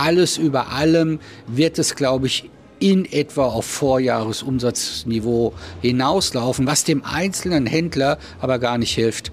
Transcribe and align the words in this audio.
alles 0.00 0.38
über 0.38 0.72
allem 0.72 1.20
wird 1.46 1.78
es, 1.78 1.94
glaube 1.94 2.26
ich, 2.26 2.48
in 2.78 3.04
etwa 3.04 3.44
auf 3.44 3.66
Vorjahresumsatzniveau 3.66 5.52
hinauslaufen, 5.82 6.66
was 6.66 6.84
dem 6.84 7.04
einzelnen 7.04 7.66
Händler 7.66 8.18
aber 8.40 8.58
gar 8.58 8.78
nicht 8.78 8.94
hilft. 8.94 9.30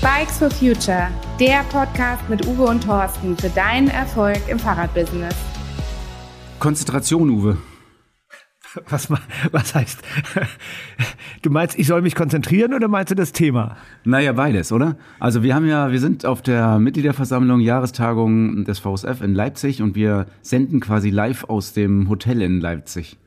Bikes 0.00 0.38
for 0.38 0.50
Future, 0.50 1.08
der 1.38 1.64
Podcast 1.64 2.26
mit 2.30 2.46
Uwe 2.46 2.64
und 2.64 2.82
Thorsten 2.82 3.36
für 3.36 3.50
deinen 3.50 3.88
Erfolg 3.88 4.40
im 4.48 4.58
Fahrradbusiness. 4.58 5.34
Konzentration, 6.58 7.28
Uwe. 7.28 7.58
Was, 8.88 9.08
was 9.50 9.74
heißt? 9.74 10.02
Du 11.42 11.50
meinst, 11.50 11.78
ich 11.78 11.86
soll 11.86 12.02
mich 12.02 12.14
konzentrieren 12.14 12.72
oder 12.72 12.88
meinst 12.88 13.10
du 13.10 13.14
das 13.14 13.32
Thema? 13.32 13.76
Naja, 14.04 14.32
beides, 14.32 14.72
oder? 14.72 14.96
Also 15.18 15.42
wir 15.42 15.54
haben 15.54 15.66
ja, 15.66 15.90
wir 15.90 16.00
sind 16.00 16.24
auf 16.24 16.40
der 16.42 16.78
Mitgliederversammlung, 16.78 17.60
Jahrestagung 17.60 18.64
des 18.64 18.78
VSF 18.78 19.20
in 19.20 19.34
Leipzig 19.34 19.82
und 19.82 19.94
wir 19.94 20.26
senden 20.40 20.80
quasi 20.80 21.10
live 21.10 21.44
aus 21.44 21.72
dem 21.72 22.08
Hotel 22.08 22.40
in 22.40 22.60
Leipzig. 22.60 23.18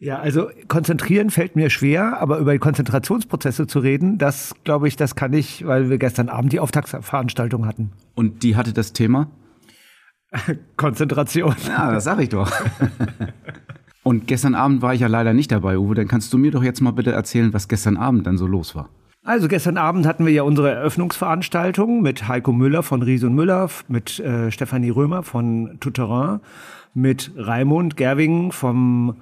Ja, 0.00 0.18
also 0.18 0.50
konzentrieren 0.68 1.30
fällt 1.30 1.56
mir 1.56 1.70
schwer, 1.70 2.20
aber 2.20 2.38
über 2.38 2.58
Konzentrationsprozesse 2.58 3.66
zu 3.66 3.78
reden, 3.78 4.18
das 4.18 4.54
glaube 4.64 4.88
ich, 4.88 4.96
das 4.96 5.14
kann 5.14 5.32
ich, 5.32 5.66
weil 5.66 5.88
wir 5.88 5.98
gestern 5.98 6.28
Abend 6.28 6.52
die 6.52 6.60
Auftaktveranstaltung 6.60 7.66
hatten. 7.66 7.92
Und 8.14 8.42
die 8.42 8.56
hatte 8.56 8.72
das 8.72 8.92
Thema? 8.92 9.30
Konzentration. 10.76 11.54
Ja, 11.68 11.92
das 11.92 12.04
sag 12.04 12.20
ich 12.20 12.28
doch. 12.28 12.50
Und 14.04 14.28
gestern 14.28 14.54
Abend 14.54 14.82
war 14.82 14.94
ich 14.94 15.00
ja 15.00 15.08
leider 15.08 15.32
nicht 15.32 15.50
dabei, 15.50 15.78
Uwe. 15.78 15.94
Dann 15.94 16.06
kannst 16.06 16.32
du 16.32 16.38
mir 16.38 16.50
doch 16.50 16.62
jetzt 16.62 16.80
mal 16.82 16.92
bitte 16.92 17.10
erzählen, 17.10 17.52
was 17.54 17.68
gestern 17.68 17.96
Abend 17.96 18.26
dann 18.26 18.36
so 18.36 18.46
los 18.46 18.76
war. 18.76 18.90
Also 19.24 19.48
gestern 19.48 19.78
Abend 19.78 20.06
hatten 20.06 20.26
wir 20.26 20.32
ja 20.34 20.42
unsere 20.42 20.70
Eröffnungsveranstaltung 20.70 22.02
mit 22.02 22.28
Heiko 22.28 22.52
Müller 22.52 22.82
von 22.82 23.00
Ries 23.00 23.24
und 23.24 23.34
Müller, 23.34 23.70
mit 23.88 24.20
äh, 24.20 24.50
Stefanie 24.50 24.90
Römer 24.90 25.22
von 25.22 25.78
Touterin, 25.80 26.40
mit 26.92 27.32
Raimund 27.34 27.96
Gerwing 27.96 28.52
vom 28.52 29.16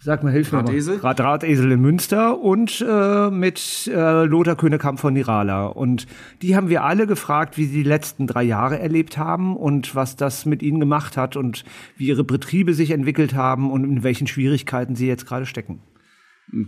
Sag 0.00 0.22
mal, 0.22 0.32
hilf 0.32 0.52
mir 0.52 0.62
Drahtesel? 0.62 0.98
mal. 1.02 1.14
Drahtesel 1.14 1.72
in 1.72 1.80
Münster 1.80 2.38
und 2.38 2.84
äh, 2.88 3.30
mit 3.30 3.90
äh, 3.92 4.24
Lothar 4.24 4.54
Könekamp 4.54 5.00
von 5.00 5.12
Nirala. 5.12 5.66
Und 5.66 6.06
die 6.40 6.54
haben 6.54 6.68
wir 6.68 6.84
alle 6.84 7.08
gefragt, 7.08 7.58
wie 7.58 7.64
sie 7.64 7.82
die 7.82 7.88
letzten 7.88 8.28
drei 8.28 8.44
Jahre 8.44 8.78
erlebt 8.78 9.18
haben 9.18 9.56
und 9.56 9.96
was 9.96 10.14
das 10.14 10.46
mit 10.46 10.62
ihnen 10.62 10.78
gemacht 10.78 11.16
hat 11.16 11.36
und 11.36 11.64
wie 11.96 12.06
ihre 12.06 12.22
Betriebe 12.22 12.74
sich 12.74 12.92
entwickelt 12.92 13.34
haben 13.34 13.72
und 13.72 13.84
in 13.84 14.04
welchen 14.04 14.28
Schwierigkeiten 14.28 14.94
sie 14.94 15.08
jetzt 15.08 15.26
gerade 15.26 15.46
stecken. 15.46 15.80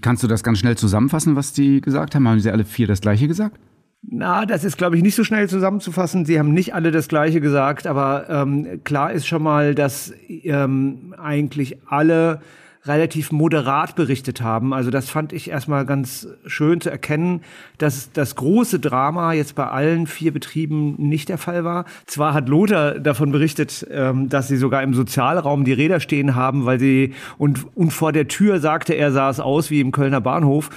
Kannst 0.00 0.22
du 0.22 0.26
das 0.26 0.42
ganz 0.42 0.58
schnell 0.58 0.76
zusammenfassen, 0.76 1.36
was 1.36 1.52
die 1.52 1.80
gesagt 1.80 2.14
haben? 2.14 2.28
Haben 2.28 2.40
sie 2.40 2.50
alle 2.50 2.64
vier 2.64 2.88
das 2.88 3.00
gleiche 3.00 3.28
gesagt? 3.28 3.58
Na, 4.02 4.44
das 4.44 4.64
ist, 4.64 4.76
glaube 4.76 4.96
ich, 4.96 5.02
nicht 5.02 5.14
so 5.14 5.24
schnell 5.24 5.48
zusammenzufassen. 5.48 6.24
Sie 6.24 6.38
haben 6.38 6.52
nicht 6.52 6.74
alle 6.74 6.90
das 6.90 7.08
Gleiche 7.08 7.40
gesagt, 7.40 7.86
aber 7.86 8.28
ähm, 8.30 8.80
klar 8.82 9.12
ist 9.12 9.26
schon 9.26 9.42
mal, 9.42 9.74
dass 9.74 10.12
ähm, 10.28 11.14
eigentlich 11.18 11.78
alle 11.86 12.40
relativ 12.86 13.30
moderat 13.30 13.94
berichtet 13.94 14.40
haben. 14.40 14.72
Also 14.72 14.90
das 14.90 15.10
fand 15.10 15.34
ich 15.34 15.50
erstmal 15.50 15.84
ganz 15.84 16.28
schön 16.46 16.80
zu 16.80 16.90
erkennen, 16.90 17.42
dass 17.76 18.10
das 18.12 18.36
große 18.36 18.80
Drama 18.80 19.34
jetzt 19.34 19.54
bei 19.54 19.66
allen 19.66 20.06
vier 20.06 20.32
Betrieben 20.32 20.94
nicht 20.96 21.28
der 21.28 21.36
Fall 21.36 21.62
war. 21.64 21.84
Zwar 22.06 22.32
hat 22.32 22.48
Lothar 22.48 22.98
davon 22.98 23.32
berichtet, 23.32 23.86
ähm, 23.90 24.30
dass 24.30 24.48
sie 24.48 24.56
sogar 24.56 24.82
im 24.82 24.94
Sozialraum 24.94 25.64
die 25.64 25.74
Räder 25.74 26.00
stehen 26.00 26.34
haben, 26.34 26.64
weil 26.64 26.80
sie 26.80 27.12
und, 27.36 27.66
und 27.76 27.92
vor 27.92 28.12
der 28.12 28.28
Tür 28.28 28.60
sagte 28.60 28.94
er, 28.94 29.12
sah 29.12 29.28
es 29.28 29.40
aus 29.40 29.70
wie 29.70 29.80
im 29.80 29.92
Kölner 29.92 30.22
Bahnhof, 30.22 30.70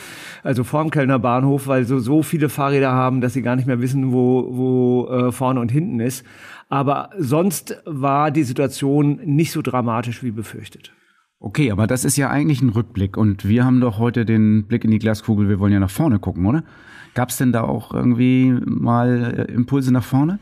also 0.44 0.66
vor 0.66 0.81
dem 0.81 0.92
Kölner 0.92 1.20
Bahnhof, 1.20 1.68
weil 1.68 1.86
so, 1.86 2.00
so 2.00 2.22
viele 2.22 2.50
Fahrräder 2.50 2.92
haben, 2.92 3.22
dass 3.22 3.31
sie 3.31 3.42
gar 3.42 3.56
nicht 3.56 3.66
mehr 3.66 3.80
wissen, 3.80 4.12
wo, 4.12 4.48
wo 4.50 5.08
äh, 5.08 5.31
vorne 5.31 5.62
und 5.62 5.72
hinten 5.72 6.02
ist. 6.02 6.26
Aber 6.68 7.12
sonst 7.18 7.81
war 7.86 8.30
die 8.30 8.44
Situation 8.44 9.20
nicht 9.24 9.52
so 9.52 9.62
dramatisch 9.62 10.22
wie 10.22 10.31
befürchtet. 10.31 10.91
Okay, 11.44 11.72
aber 11.72 11.88
das 11.88 12.06
ist 12.06 12.16
ja 12.16 12.30
eigentlich 12.30 12.62
ein 12.62 12.70
Rückblick 12.70 13.18
und 13.18 13.46
wir 13.46 13.66
haben 13.66 13.81
doch 13.81 13.98
heute 13.98 14.24
den 14.24 14.64
Blick 14.64 14.86
in 14.86 14.92
die 14.92 14.98
Glaskugel, 15.00 15.50
wir 15.50 15.59
wollen 15.59 15.74
ja 15.74 15.80
nach 15.81 15.90
vorne 15.90 16.18
gucken, 16.18 16.46
oder? 16.46 16.64
Gab 17.16 17.31
es 17.31 17.38
denn 17.38 17.52
da 17.52 17.64
auch 17.64 17.94
irgendwie 17.94 18.54
mal 18.64 19.46
äh, 19.50 19.52
Impulse 19.52 19.92
nach 19.92 20.06
vorne? 20.06 20.40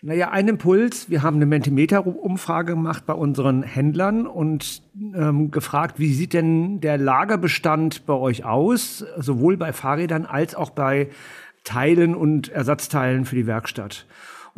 Naja, 0.00 0.30
ein 0.30 0.48
Impuls. 0.48 1.10
Wir 1.10 1.22
haben 1.22 1.36
eine 1.36 1.44
Mentimeter-Umfrage 1.44 2.72
gemacht 2.72 3.04
bei 3.04 3.12
unseren 3.12 3.62
Händlern 3.62 4.26
und 4.26 4.82
ähm, 5.14 5.50
gefragt, 5.50 5.98
wie 5.98 6.14
sieht 6.14 6.32
denn 6.32 6.80
der 6.80 6.96
Lagerbestand 6.96 8.06
bei 8.06 8.14
euch 8.14 8.46
aus, 8.46 9.04
sowohl 9.18 9.58
bei 9.58 9.74
Fahrrädern 9.74 10.24
als 10.24 10.54
auch 10.54 10.70
bei 10.70 11.10
Teilen 11.64 12.14
und 12.14 12.48
Ersatzteilen 12.48 13.26
für 13.26 13.36
die 13.36 13.46
Werkstatt. 13.46 14.06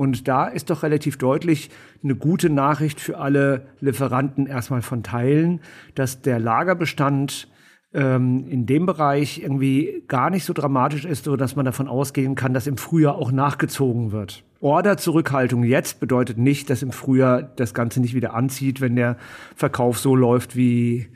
Und 0.03 0.27
da 0.27 0.49
ist 0.49 0.69
doch 0.69 0.83
relativ 0.83 1.17
deutlich 1.17 1.71
eine 2.03 2.17
gute 2.17 2.51
Nachricht 2.51 3.01
für 3.01 3.19
alle 3.19 3.69
Lieferanten 3.79 4.49
erstmal 4.49 4.83
von 4.83 5.05
Teilen, 5.05 5.61
dass 5.95 6.23
der 6.23 6.41
Lagerbestand 6.41 7.47
ähm, 7.95 8.45
in 8.49 8.67
dem 8.67 8.85
Bereich 8.85 9.41
irgendwie 9.41 10.03
gar 10.09 10.31
nicht 10.31 10.45
so 10.45 10.55
dramatisch 10.55 11.05
ist, 11.05 11.27
so 11.27 11.37
dass 11.37 11.55
man 11.55 11.65
davon 11.65 11.87
ausgehen 11.87 12.35
kann, 12.35 12.53
dass 12.53 12.67
im 12.67 12.79
Frühjahr 12.79 13.15
auch 13.15 13.31
nachgezogen 13.31 14.11
wird. 14.11 14.43
Orderzurückhaltung 14.61 15.63
jetzt 15.63 16.01
bedeutet 16.01 16.37
nicht, 16.37 16.69
dass 16.69 16.83
im 16.83 16.91
Frühjahr 16.91 17.41
das 17.41 17.73
Ganze 17.73 18.01
nicht 18.01 18.15
wieder 18.15 18.35
anzieht, 18.35 18.81
wenn 18.81 18.97
der 18.97 19.17
Verkauf 19.55 20.01
so 20.01 20.17
läuft, 20.17 20.57
wie, 20.57 21.11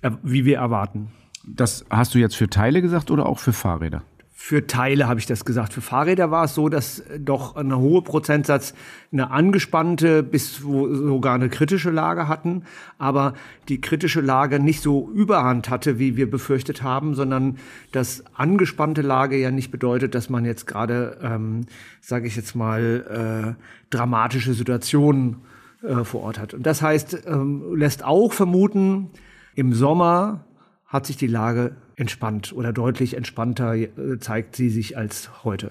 äh, 0.00 0.12
wie 0.22 0.46
wir 0.46 0.56
erwarten. 0.56 1.08
Das 1.46 1.84
hast 1.90 2.14
du 2.14 2.18
jetzt 2.18 2.36
für 2.36 2.48
Teile 2.48 2.80
gesagt 2.80 3.10
oder 3.10 3.26
auch 3.26 3.38
für 3.38 3.52
Fahrräder? 3.52 4.02
Für 4.42 4.66
Teile 4.66 5.06
habe 5.06 5.20
ich 5.20 5.26
das 5.26 5.44
gesagt. 5.44 5.74
Für 5.74 5.82
Fahrräder 5.82 6.30
war 6.30 6.44
es 6.44 6.54
so, 6.54 6.70
dass 6.70 7.04
doch 7.18 7.56
ein 7.56 7.76
hoher 7.76 8.02
Prozentsatz 8.02 8.72
eine 9.12 9.30
angespannte 9.30 10.22
bis 10.22 10.56
sogar 10.56 11.34
eine 11.34 11.50
kritische 11.50 11.90
Lage 11.90 12.26
hatten, 12.26 12.62
aber 12.96 13.34
die 13.68 13.82
kritische 13.82 14.22
Lage 14.22 14.58
nicht 14.58 14.80
so 14.80 15.10
überhand 15.10 15.68
hatte, 15.68 15.98
wie 15.98 16.16
wir 16.16 16.28
befürchtet 16.28 16.82
haben, 16.82 17.14
sondern 17.14 17.58
das 17.92 18.24
angespannte 18.34 19.02
Lage 19.02 19.36
ja 19.36 19.50
nicht 19.50 19.70
bedeutet, 19.70 20.14
dass 20.14 20.30
man 20.30 20.46
jetzt 20.46 20.66
gerade, 20.66 21.18
ähm, 21.22 21.66
sage 22.00 22.26
ich 22.26 22.34
jetzt 22.34 22.56
mal, 22.56 23.56
äh, 23.60 23.62
dramatische 23.90 24.54
Situationen 24.54 25.36
äh, 25.82 26.02
vor 26.02 26.22
Ort 26.22 26.38
hat. 26.38 26.54
Und 26.54 26.64
das 26.64 26.80
heißt, 26.80 27.24
ähm, 27.26 27.76
lässt 27.76 28.02
auch 28.02 28.32
vermuten, 28.32 29.10
im 29.54 29.74
Sommer 29.74 30.46
hat 30.90 31.06
sich 31.06 31.16
die 31.16 31.28
Lage 31.28 31.76
entspannt 31.96 32.52
oder 32.52 32.72
deutlich 32.72 33.16
entspannter 33.16 33.74
äh, 33.76 34.18
zeigt 34.18 34.56
sie 34.56 34.68
sich 34.68 34.98
als 34.98 35.44
heute. 35.44 35.70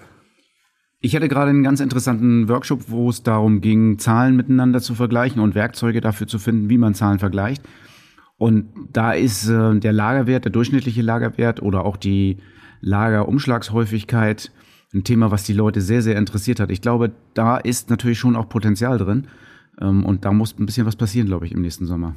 Ich 1.02 1.14
hatte 1.14 1.28
gerade 1.28 1.50
einen 1.50 1.62
ganz 1.62 1.80
interessanten 1.80 2.48
Workshop, 2.48 2.84
wo 2.88 3.08
es 3.08 3.22
darum 3.22 3.60
ging, 3.60 3.98
Zahlen 3.98 4.34
miteinander 4.36 4.80
zu 4.80 4.94
vergleichen 4.94 5.40
und 5.40 5.54
Werkzeuge 5.54 6.00
dafür 6.00 6.26
zu 6.26 6.38
finden, 6.38 6.68
wie 6.68 6.78
man 6.78 6.94
Zahlen 6.94 7.18
vergleicht. 7.18 7.62
Und 8.38 8.70
da 8.92 9.12
ist 9.12 9.48
äh, 9.48 9.78
der 9.78 9.92
Lagerwert, 9.92 10.46
der 10.46 10.52
durchschnittliche 10.52 11.02
Lagerwert 11.02 11.60
oder 11.60 11.84
auch 11.84 11.98
die 11.98 12.38
Lagerumschlagshäufigkeit 12.80 14.50
ein 14.94 15.04
Thema, 15.04 15.30
was 15.30 15.44
die 15.44 15.52
Leute 15.52 15.82
sehr, 15.82 16.00
sehr 16.00 16.16
interessiert 16.16 16.60
hat. 16.60 16.70
Ich 16.70 16.80
glaube, 16.80 17.12
da 17.34 17.58
ist 17.58 17.90
natürlich 17.90 18.18
schon 18.18 18.36
auch 18.36 18.48
Potenzial 18.48 18.96
drin. 18.96 19.26
Ähm, 19.80 20.04
und 20.06 20.24
da 20.24 20.32
muss 20.32 20.58
ein 20.58 20.66
bisschen 20.66 20.86
was 20.86 20.96
passieren, 20.96 21.26
glaube 21.26 21.44
ich, 21.44 21.52
im 21.52 21.60
nächsten 21.60 21.86
Sommer. 21.86 22.14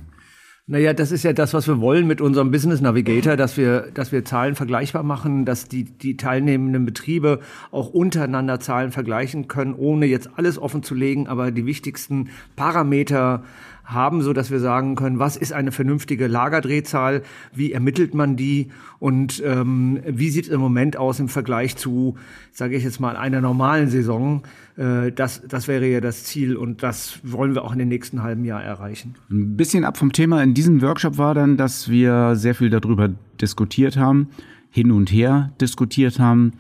Naja, 0.66 0.94
das 0.94 1.12
ist 1.12 1.24
ja 1.24 1.34
das, 1.34 1.54
was 1.54 1.68
wir 1.68 1.82
wollen 1.82 2.08
mit 2.08 2.22
unserem 2.22 2.50
Business 2.50 2.80
Navigator, 2.80 3.36
dass 3.36 3.58
wir, 3.58 3.92
dass 3.94 4.14
wir 4.14 4.24
Zahlen 4.24 4.56
vergleichbar 4.56 5.04
machen, 5.04 5.44
dass 5.44 5.68
die, 5.68 5.84
die 5.84 6.16
teilnehmenden 6.16 6.86
Betriebe 6.86 7.42
auch 7.72 7.90
untereinander 7.90 8.62
Zahlen 8.62 8.94
vergleichen 8.94 9.50
können, 9.50 9.74
ohne 9.74 10.06
jetzt 10.06 10.30
alles 10.38 10.58
offen 10.58 10.82
zu 10.82 10.96
legen, 10.96 11.28
aber 11.28 11.52
die 11.52 11.66
wichtigsten 11.66 12.30
Parameter 12.56 13.44
haben, 13.84 14.22
so 14.22 14.34
dass 14.34 14.50
wir 14.52 14.60
sagen 14.60 14.96
können, 14.96 15.20
was 15.20 15.36
ist 15.36 15.54
eine 15.54 15.72
vernünftige 15.72 16.28
Lagerdrehzahl, 16.28 17.22
wie 17.54 17.74
ermittelt 17.74 18.14
man 18.14 18.36
die 18.36 18.70
und 19.00 19.42
ähm, 19.46 20.00
wie 20.08 20.30
sieht 20.30 20.46
es 20.46 20.52
im 20.52 20.62
Moment 20.62 20.98
aus 20.98 21.20
im 21.20 21.30
Vergleich 21.30 21.76
zu, 21.76 22.18
sage 22.52 22.76
ich 22.76 22.84
jetzt 22.84 23.00
mal, 23.00 23.16
einer 23.16 23.42
normalen 23.42 23.90
Saison. 23.90 24.44
Äh, 24.78 25.12
das, 25.12 25.42
das 25.48 25.68
wäre 25.68 25.88
ja 25.88 26.02
das 26.02 26.24
Ziel 26.24 26.56
und 26.56 26.84
das 26.84 27.20
wollen 27.24 27.54
wir 27.54 27.64
auch 27.64 27.74
in 27.74 27.80
den 27.80 27.90
nächsten 27.90 28.24
halben 28.24 28.46
Jahr 28.46 28.64
erreichen. 28.64 29.16
Ein 29.30 29.58
bisschen 29.58 29.84
ab 29.84 29.98
vom 29.98 30.12
Thema 30.12 30.42
in 30.42 30.54
diesem 30.54 30.82
Workshop 30.82 31.18
war 31.18 31.34
dann, 31.34 31.58
dass 31.58 31.90
wir 31.90 32.36
sehr 32.36 32.56
viel 32.56 32.70
darüber 32.70 33.10
diskutiert 33.42 33.98
haben, 33.98 34.30
hin 34.70 34.92
und 34.92 35.12
her 35.12 35.52
diskutiert 35.60 36.20
haben, 36.20 36.54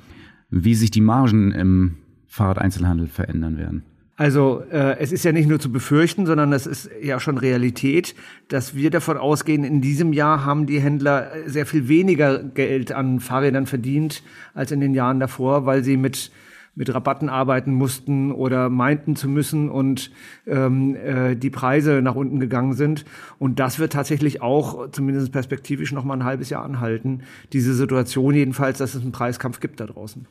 wie 0.50 0.75
sich 0.75 0.92
die 0.92 1.01
Margen 1.01 1.51
im 1.51 1.95
Fahrradeinzelhandel 2.27 3.07
verändern 3.07 3.57
werden. 3.57 3.83
Also 4.15 4.63
äh, 4.71 5.00
es 5.00 5.12
ist 5.12 5.25
ja 5.25 5.31
nicht 5.31 5.50
nur 5.50 5.60
zu 5.60 5.71
befürchten, 5.71 6.27
sondern 6.27 6.54
es 6.54 6.68
ist 6.68 6.89
ja 7.01 7.19
schon 7.19 7.39
Realität, 7.39 8.13
dass 8.48 8.75
wir 8.75 8.92
davon 8.92 9.18
ausgehen, 9.18 9.63
in 9.63 9.81
diesem 9.81 10.13
Jahr 10.13 10.45
haben 10.45 10.68
die 10.68 10.80
Händler 10.80 11.31
sehr 11.48 11.65
viel 11.65 11.88
weniger 11.88 12.44
Geld 12.44 12.92
an 12.92 13.19
Fahrrädern 13.19 13.65
verdient 13.65 14.21
als 14.54 14.71
in 14.71 14.81
den 14.81 14.94
Jahren 14.94 15.19
davor, 15.19 15.65
weil 15.65 15.83
sie 15.83 15.98
mit 15.98 16.31
mit 16.75 16.94
Rabatten 16.94 17.30
arbeiten 17.30 17.74
mussten 17.74 18.31
oder 18.31 18.69
meinten 18.69 19.15
zu 19.15 19.30
müssen 19.30 19.69
und 19.69 20.12
ähm, 20.48 20.95
äh, 20.95 21.36
die 21.36 21.50
Preise 21.50 22.01
nach 22.01 22.16
unten 22.16 22.39
gegangen 22.39 22.74
sind. 22.74 23.06
Und 23.38 23.59
das 23.59 23.77
wird 23.77 23.94
tatsächlich 23.94 24.42
auch, 24.42 24.89
zumindest 24.89 25.31
perspektivisch, 25.31 25.92
noch 25.92 26.04
mal 26.04 26.16
ein 26.16 26.24
halbes 26.24 26.50
Jahr 26.50 26.63
anhalten. 26.63 27.21
Diese 27.54 27.75
Situation 27.75 28.33
jedenfalls, 28.33 28.80
dass 28.80 28.95
es 28.95 29.04
einen 29.04 29.12
Preiskampf 29.12 29.59
gibt 29.59 29.80
da 29.80 29.86
draußen. 29.86 30.25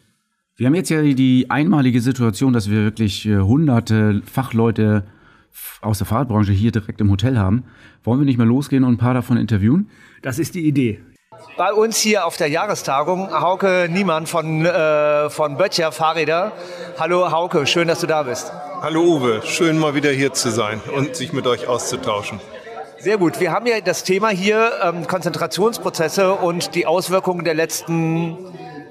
Wir 0.63 0.69
haben 0.69 0.77
jetzt 0.77 0.91
ja 0.91 1.03
die 1.03 1.47
einmalige 1.49 2.01
Situation, 2.01 2.53
dass 2.53 2.71
wir 2.71 2.85
wirklich 2.85 3.27
äh, 3.27 3.39
hunderte 3.39 4.23
Fachleute 4.33 5.03
aus 5.81 5.99
der 5.99 6.07
Fahrradbranche 6.07 6.53
hier 6.53 6.71
direkt 6.71 7.01
im 7.01 7.11
Hotel 7.11 7.37
haben. 7.37 7.65
Wollen 8.05 8.21
wir 8.21 8.27
nicht 8.27 8.39
mal 8.39 8.47
losgehen 8.47 8.85
und 8.85 8.93
ein 8.93 8.97
paar 8.97 9.13
davon 9.13 9.39
interviewen? 9.39 9.91
Das 10.23 10.39
ist 10.39 10.55
die 10.55 10.65
Idee. 10.65 11.01
Bei 11.57 11.73
uns 11.73 11.97
hier 11.97 12.25
auf 12.27 12.37
der 12.37 12.47
Jahrestagung 12.47 13.33
Hauke 13.33 13.89
Niemann 13.91 14.29
von, 14.29 14.65
äh, 14.65 15.31
von 15.31 15.57
Böttcher 15.57 15.91
Fahrräder. 15.91 16.53
Hallo 16.97 17.33
Hauke, 17.33 17.67
schön, 17.67 17.89
dass 17.89 17.99
du 17.99 18.07
da 18.07 18.23
bist. 18.23 18.53
Hallo 18.83 19.17
Uwe, 19.17 19.43
schön 19.45 19.81
mal 19.81 19.97
wieder 19.97 20.13
hier 20.13 20.33
zu 20.33 20.53
sein 20.53 20.81
und 20.97 21.17
sich 21.17 21.33
mit 21.33 21.45
euch 21.49 21.67
auszutauschen. 21.67 22.39
Sehr 23.01 23.19
gut. 23.19 23.41
Wir 23.41 23.51
haben 23.51 23.67
ja 23.67 23.81
das 23.81 24.05
Thema 24.05 24.29
hier 24.29 24.71
ähm, 24.81 25.09
Konzentrationsprozesse 25.09 26.35
und 26.35 26.77
die 26.77 26.87
Auswirkungen 26.87 27.45
der 27.45 27.55
letzten 27.55 28.37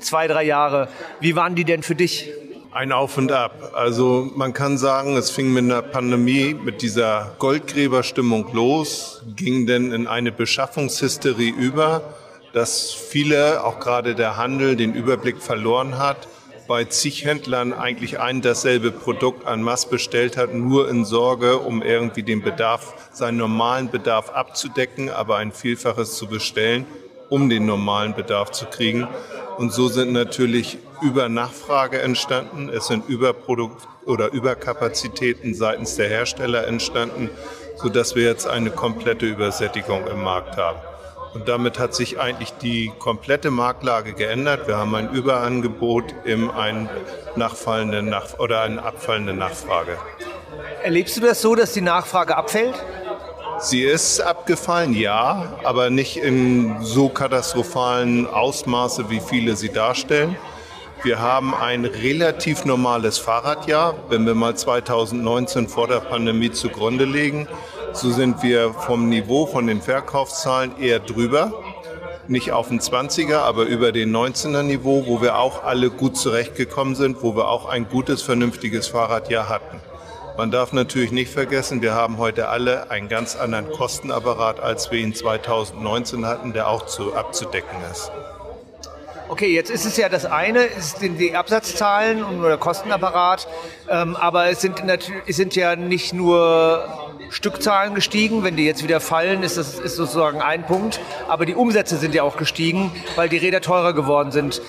zwei, 0.02 0.28
drei 0.28 0.44
Jahre. 0.44 0.88
Wie 1.20 1.36
waren 1.36 1.56
die 1.56 1.66
denn 1.66 1.84
für 1.84 1.96
dich? 1.96 2.30
Ein 2.72 2.94
Auf 2.94 3.18
und 3.18 3.34
Ab. 3.34 3.74
Also 3.74 4.32
man 4.34 4.54
kann 4.54 4.78
sagen, 4.78 5.18
es 5.18 5.30
fing 5.30 5.52
mit 5.52 5.66
einer 5.66 5.82
Pandemie, 5.82 6.54
mit 6.54 6.82
dieser 6.82 7.36
Goldgräberstimmung 7.38 8.54
los, 8.54 9.24
ging 9.36 9.68
dann 9.68 9.92
in 9.92 10.08
eine 10.08 10.32
Beschaffungshysterie 10.32 11.52
über, 11.52 12.02
dass 12.54 12.92
viele, 12.94 13.66
auch 13.66 13.80
gerade 13.80 14.16
der 14.16 14.38
Handel, 14.38 14.78
den 14.78 14.94
Überblick 14.94 15.42
verloren 15.42 15.98
hat, 15.98 16.30
bei 16.66 16.86
zig 16.86 17.26
Händlern 17.26 17.74
eigentlich 17.74 18.22
ein 18.22 18.42
dasselbe 18.42 18.92
Produkt 18.92 19.46
an 19.46 19.62
Mass 19.62 19.90
bestellt 19.90 20.38
hat, 20.38 20.54
nur 20.54 20.90
in 20.90 21.04
Sorge, 21.04 21.58
um 21.58 21.82
irgendwie 21.82 22.24
den 22.24 22.42
Bedarf, 22.42 22.94
seinen 23.12 23.36
normalen 23.36 23.90
Bedarf 23.92 24.30
abzudecken, 24.30 25.10
aber 25.10 25.36
ein 25.36 25.52
Vielfaches 25.52 26.16
zu 26.16 26.28
bestellen, 26.28 26.86
um 27.32 27.50
den 27.50 27.66
normalen 27.66 28.14
Bedarf 28.14 28.52
zu 28.52 28.66
kriegen. 28.66 29.08
Und 29.58 29.74
so 29.74 29.88
sind 29.88 30.12
natürlich 30.12 30.78
Übernachfrage 31.02 32.02
entstanden, 32.02 32.70
es 32.70 32.88
sind 32.88 33.08
Überprodukt 33.08 33.88
oder 34.06 34.32
Überkapazitäten 34.32 35.56
seitens 35.56 35.96
der 35.96 36.10
Hersteller 36.10 36.68
entstanden, 36.68 37.30
sodass 37.78 38.16
wir 38.16 38.24
jetzt 38.24 38.48
eine 38.48 38.70
komplette 38.70 39.26
Übersättigung 39.26 40.06
im 40.08 40.22
Markt 40.22 40.58
haben. 40.58 40.80
Und 41.34 41.48
damit 41.48 41.80
hat 41.80 41.96
sich 41.96 42.20
eigentlich 42.20 42.52
die 42.62 42.92
komplette 43.00 43.50
Marktlage 43.50 44.14
geändert. 44.14 44.68
Wir 44.68 44.78
haben 44.78 44.94
ein 44.94 45.10
Überangebot 45.12 46.14
im 46.26 46.52
einen 46.52 46.90
nachfallenden 47.38 48.10
Nach 48.10 48.38
oder 48.40 48.62
eine 48.62 48.84
abfallende 48.84 49.34
Nachfrage. 49.34 49.98
Erlebst 50.84 51.16
du 51.16 51.22
das 51.22 51.42
so, 51.42 51.56
dass 51.56 51.72
die 51.72 51.82
Nachfrage 51.82 52.36
abfällt? 52.36 52.76
Sie 53.64 53.84
ist 53.84 54.20
abgefallen, 54.22 54.96
ja, 54.96 55.54
aber 55.64 55.92
nicht 55.92 56.18
in 56.18 56.78
so 56.82 57.10
katastrophalen 57.10 58.26
Ausmaße, 58.26 59.12
wie 59.12 59.20
viele 59.20 59.56
sie 59.56 59.70
darstellen. 59.70 60.36
Wir 61.04 61.20
haben 61.20 61.54
ein 61.54 61.86
relativ 61.86 62.66
normales 62.66 63.20
Fahrradjahr. 63.20 63.94
Wenn 64.10 64.26
wir 64.26 64.34
mal 64.34 64.56
2019 64.56 65.68
vor 65.68 65.88
der 65.88 66.00
Pandemie 66.00 66.50
zugrunde 66.50 67.06
legen, 67.06 67.48
so 67.94 68.10
sind 68.10 68.42
wir 68.42 68.74
vom 68.74 69.10
Niveau 69.10 69.46
von 69.46 69.68
den 69.68 69.82
Verkaufszahlen 69.82 70.80
eher 70.80 71.00
drüber. 71.00 71.54
Nicht 72.28 72.52
auf 72.52 72.70
dem 72.70 72.80
20er, 72.80 73.38
aber 73.38 73.66
über 73.66 73.92
den 73.92 74.16
19er 74.16 74.64
Niveau, 74.64 75.06
wo 75.06 75.22
wir 75.22 75.38
auch 75.38 75.64
alle 75.64 75.92
gut 75.92 76.18
zurechtgekommen 76.18 76.96
sind, 76.96 77.22
wo 77.22 77.36
wir 77.36 77.48
auch 77.48 77.70
ein 77.70 77.88
gutes, 77.88 78.24
vernünftiges 78.24 78.88
Fahrradjahr 78.88 79.50
hatten. 79.50 79.91
Man 80.38 80.50
darf 80.50 80.72
natürlich 80.72 81.12
nicht 81.12 81.32
vergessen, 81.32 81.82
wir 81.82 81.94
haben 81.94 82.18
heute 82.18 82.48
alle 82.48 82.90
einen 82.90 83.10
ganz 83.10 83.36
anderen 83.36 83.70
Kostenapparat, 83.70 84.60
als 84.60 84.90
wir 84.92 85.00
ihn 85.00 85.14
2019 85.14 86.26
hatten, 86.26 86.54
der 86.54 86.68
auch 86.68 86.86
zu, 86.86 87.14
abzudecken 87.14 87.78
ist. 87.92 88.12
Okay, 89.28 89.54
jetzt 89.54 89.70
ist 89.70 89.86
es 89.86 89.96
ja 89.98 90.10
das 90.10 90.26
eine, 90.26 90.64
ist 90.64 91.02
die 91.02 91.36
Absatzzahlen 91.36 92.24
und 92.24 92.44
der 92.44 92.58
Kostenapparat, 92.58 93.48
ähm, 93.90 94.16
aber 94.16 94.50
es 94.50 94.62
sind, 94.62 94.84
es 95.26 95.36
sind 95.36 95.56
ja 95.56 95.76
nicht 95.76 96.14
nur 96.14 96.86
Stückzahlen 97.30 97.96
gestiegen. 97.96 98.44
Wenn 98.44 98.58
die 98.58 98.66
jetzt 98.66 98.84
wieder 98.84 99.00
fallen, 99.00 99.42
ist 99.42 99.58
das 99.58 99.80
ist 99.80 99.96
sozusagen 99.96 100.42
ein 100.42 100.66
Punkt. 100.66 101.00
Aber 101.28 101.46
die 101.46 101.56
Umsätze 101.56 101.98
sind 101.98 102.14
ja 102.14 102.24
auch 102.24 102.38
gestiegen, 102.38 102.92
weil 103.16 103.30
die 103.30 103.38
Räder 103.38 103.62
teurer 103.62 103.94
geworden 103.94 104.32
sind. 104.32 104.62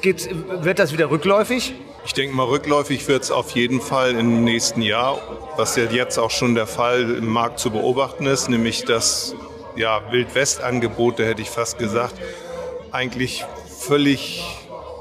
Geht's, 0.00 0.28
wird 0.30 0.78
das 0.78 0.92
wieder 0.92 1.10
rückläufig? 1.10 1.74
Ich 2.04 2.14
denke 2.14 2.34
mal, 2.34 2.44
rückläufig 2.44 3.06
wird 3.08 3.24
es 3.24 3.30
auf 3.30 3.50
jeden 3.50 3.80
Fall 3.80 4.12
im 4.12 4.44
nächsten 4.44 4.80
Jahr, 4.80 5.20
was 5.56 5.76
ja 5.76 5.84
jetzt 5.84 6.18
auch 6.18 6.30
schon 6.30 6.54
der 6.54 6.66
Fall 6.66 7.16
im 7.16 7.26
Markt 7.26 7.58
zu 7.58 7.70
beobachten 7.70 8.26
ist, 8.26 8.48
nämlich 8.48 8.84
dass 8.84 9.34
ja, 9.76 10.00
Wildwest-Angebote, 10.10 11.24
hätte 11.24 11.42
ich 11.42 11.50
fast 11.50 11.78
gesagt, 11.78 12.14
eigentlich 12.92 13.44
völlig 13.78 14.44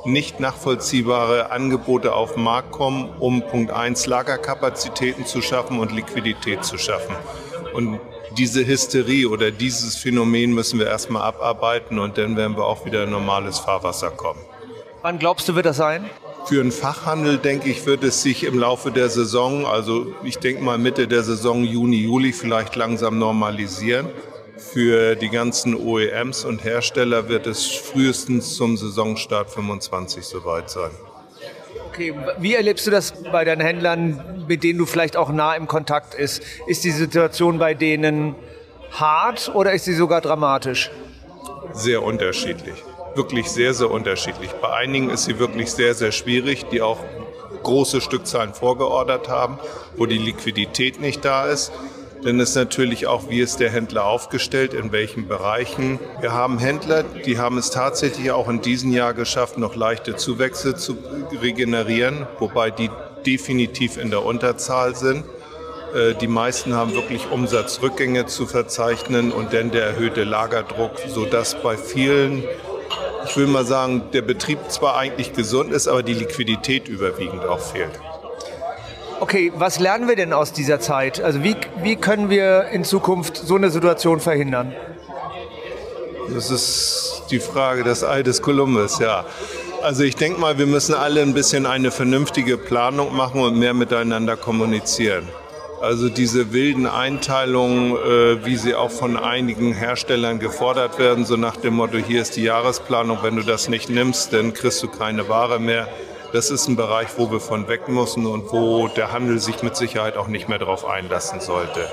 nicht 0.05 0.39
nachvollziehbare 0.39 1.51
Angebote 1.51 2.13
auf 2.13 2.33
den 2.33 2.43
Markt 2.43 2.71
kommen, 2.71 3.09
um 3.19 3.41
Punkt 3.41 3.71
1 3.71 4.05
Lagerkapazitäten 4.07 5.25
zu 5.25 5.41
schaffen 5.41 5.79
und 5.79 5.91
Liquidität 5.91 6.63
zu 6.63 6.77
schaffen. 6.77 7.15
Und 7.73 7.99
diese 8.37 8.65
Hysterie 8.65 9.27
oder 9.27 9.51
dieses 9.51 9.95
Phänomen 9.95 10.53
müssen 10.53 10.79
wir 10.79 10.87
erstmal 10.87 11.23
abarbeiten 11.23 11.99
und 11.99 12.17
dann 12.17 12.37
werden 12.37 12.55
wir 12.55 12.65
auch 12.65 12.85
wieder 12.85 13.03
in 13.03 13.11
normales 13.11 13.59
Fahrwasser 13.59 14.11
kommen. 14.11 14.39
Wann 15.01 15.19
glaubst 15.19 15.47
du, 15.47 15.55
wird 15.55 15.65
das 15.65 15.77
sein? 15.77 16.09
Für 16.47 16.63
den 16.63 16.71
Fachhandel, 16.71 17.37
denke 17.37 17.69
ich, 17.69 17.85
wird 17.85 18.03
es 18.03 18.23
sich 18.23 18.43
im 18.43 18.57
Laufe 18.57 18.91
der 18.91 19.09
Saison, 19.09 19.65
also 19.65 20.07
ich 20.23 20.37
denke 20.39 20.63
mal 20.63 20.77
Mitte 20.77 21.07
der 21.07 21.23
Saison, 21.23 21.63
Juni, 21.63 21.97
Juli 21.97 22.33
vielleicht 22.33 22.75
langsam 22.75 23.19
normalisieren. 23.19 24.07
Für 24.57 25.15
die 25.15 25.29
ganzen 25.29 25.75
OEMs 25.75 26.45
und 26.45 26.63
Hersteller 26.63 27.29
wird 27.29 27.47
es 27.47 27.67
frühestens 27.67 28.55
zum 28.55 28.75
Saisonstart 28.75 29.51
25 29.51 30.25
soweit 30.25 30.69
sein. 30.69 30.91
Okay, 31.89 32.13
wie 32.39 32.55
erlebst 32.55 32.87
du 32.87 32.91
das 32.91 33.13
bei 33.31 33.43
deinen 33.43 33.61
Händlern, 33.61 34.45
mit 34.47 34.63
denen 34.63 34.79
du 34.79 34.85
vielleicht 34.85 35.15
auch 35.15 35.29
nah 35.29 35.53
im 35.53 35.67
Kontakt 35.67 36.15
ist? 36.15 36.41
Ist 36.65 36.83
die 36.83 36.91
Situation 36.91 37.59
bei 37.59 37.73
denen 37.75 38.35
hart 38.91 39.51
oder 39.53 39.73
ist 39.73 39.85
sie 39.85 39.93
sogar 39.93 40.21
dramatisch? 40.21 40.89
Sehr 41.73 42.01
unterschiedlich 42.01 42.83
wirklich 43.17 43.49
sehr, 43.49 43.73
sehr 43.73 43.91
unterschiedlich. 43.91 44.51
Bei 44.61 44.73
einigen 44.73 45.09
ist 45.09 45.25
sie 45.25 45.39
wirklich 45.39 45.71
sehr, 45.71 45.93
sehr 45.93 46.11
schwierig, 46.11 46.65
die 46.71 46.81
auch 46.81 46.99
große 47.63 47.99
Stückzahlen 47.99 48.53
vorgeordert 48.53 49.27
haben, 49.27 49.59
wo 49.97 50.05
die 50.05 50.17
Liquidität 50.17 51.01
nicht 51.01 51.25
da 51.25 51.47
ist. 51.47 51.71
Denn 52.23 52.39
es 52.39 52.49
ist 52.49 52.55
natürlich 52.55 53.07
auch, 53.07 53.29
wie 53.29 53.39
ist 53.39 53.59
der 53.59 53.69
Händler 53.69 54.05
aufgestellt, 54.05 54.73
in 54.73 54.91
welchen 54.91 55.27
Bereichen. 55.27 55.99
Wir 56.19 56.33
haben 56.33 56.57
Händler, 56.57 57.03
die 57.03 57.37
haben 57.37 57.57
es 57.57 57.69
tatsächlich 57.69 58.31
auch 58.31 58.49
in 58.49 58.61
diesem 58.61 58.91
Jahr 58.91 59.13
geschafft, 59.13 59.57
noch 59.57 59.75
leichte 59.75 60.15
Zuwächse 60.15 60.75
zu 60.75 60.97
regenerieren, 61.41 62.25
wobei 62.39 62.71
die 62.71 62.89
definitiv 63.25 63.97
in 63.97 64.09
der 64.09 64.25
Unterzahl 64.25 64.95
sind. 64.95 65.25
Äh, 65.93 66.15
die 66.15 66.27
meisten 66.27 66.73
haben 66.73 66.93
wirklich 66.93 67.29
Umsatzrückgänge 67.29 68.25
zu 68.25 68.45
verzeichnen 68.45 69.31
und 69.31 69.53
dann 69.53 69.71
der 69.71 69.85
erhöhte 69.85 70.23
Lagerdruck, 70.23 70.93
sodass 71.07 71.61
bei 71.61 71.77
vielen 71.77 72.43
ich 73.27 73.37
will 73.37 73.47
mal 73.47 73.65
sagen, 73.65 74.03
der 74.13 74.21
Betrieb 74.21 74.59
zwar 74.69 74.97
eigentlich 74.97 75.33
gesund 75.33 75.71
ist, 75.71 75.87
aber 75.87 76.03
die 76.03 76.13
Liquidität 76.13 76.87
überwiegend 76.87 77.45
auch 77.45 77.59
fehlt. 77.59 77.99
Okay, 79.19 79.51
was 79.55 79.79
lernen 79.79 80.07
wir 80.07 80.15
denn 80.15 80.31
aus 80.31 80.53
dieser 80.53 80.79
Zeit? 80.79 81.21
Also 81.21 81.43
wie, 81.43 81.55
wie 81.81 81.95
können 81.95 82.29
wir 82.29 82.67
in 82.71 82.83
Zukunft 82.83 83.35
so 83.35 83.55
eine 83.55 83.71
Situation 83.71 84.19
verhindern? 84.19 84.73
Das 86.33 86.51
ist 86.51 87.23
die 87.31 87.39
Frage 87.39 87.83
des 87.83 88.03
Ei 88.03 88.21
des 88.21 88.41
Kolumbus, 88.41 88.99
ja. 88.99 89.25
Also 89.81 90.03
ich 90.03 90.15
denke 90.15 90.39
mal, 90.39 90.57
wir 90.57 90.65
müssen 90.65 90.93
alle 90.93 91.21
ein 91.21 91.33
bisschen 91.33 91.65
eine 91.65 91.91
vernünftige 91.91 92.57
Planung 92.57 93.15
machen 93.15 93.41
und 93.41 93.57
mehr 93.57 93.73
miteinander 93.73 94.35
kommunizieren. 94.35 95.27
Also 95.79 96.09
diese 96.09 96.53
wilden 96.53 96.87
Einteilungen, 96.87 97.95
äh, 97.95 98.43
wie 98.43 98.55
sie 98.55 98.73
auch 98.73 98.89
von 98.89 99.15
einigen 99.15 99.73
Herstellern 99.73 100.39
gefordert 100.39 100.97
werden, 100.97 101.23
so 101.23 101.37
nach 101.37 101.55
dem 101.55 101.75
Motto, 101.75 101.97
hier 101.97 102.21
ist 102.21 102.35
die 102.35 102.43
Jahresplanung, 102.43 103.19
wenn 103.21 103.35
du 103.35 103.43
das 103.43 103.69
nicht 103.69 103.87
nimmst, 103.87 104.33
dann 104.33 104.53
kriegst 104.53 104.81
du 104.81 104.87
keine 104.87 105.29
Ware 105.29 105.59
mehr. 105.59 105.87
Das 106.33 106.49
ist 106.49 106.67
ein 106.67 106.75
Bereich, 106.75 107.09
wo 107.17 107.31
wir 107.31 107.39
von 107.39 107.67
weg 107.67 107.87
müssen 107.89 108.25
und 108.25 108.51
wo 108.51 108.87
der 108.87 109.11
Handel 109.11 109.39
sich 109.39 109.61
mit 109.61 109.75
Sicherheit 109.75 110.17
auch 110.17 110.27
nicht 110.27 110.49
mehr 110.49 110.57
darauf 110.57 110.83
einlassen 110.83 111.41
sollte. 111.41 111.87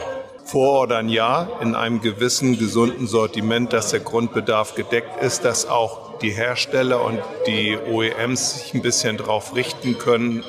Vorordern 0.46 1.10
ja, 1.10 1.48
in 1.60 1.74
einem 1.74 2.00
gewissen 2.00 2.58
gesunden 2.58 3.06
Sortiment, 3.06 3.72
dass 3.74 3.90
der 3.90 4.00
Grundbedarf 4.00 4.74
gedeckt 4.74 5.22
ist, 5.22 5.44
dass 5.44 5.68
auch 5.68 6.18
die 6.20 6.30
Hersteller 6.30 7.04
und 7.04 7.20
die 7.46 7.78
OEMs 7.90 8.54
sich 8.54 8.74
ein 8.74 8.82
bisschen 8.82 9.18
darauf 9.18 9.54
richten 9.54 9.98
können, 9.98 10.42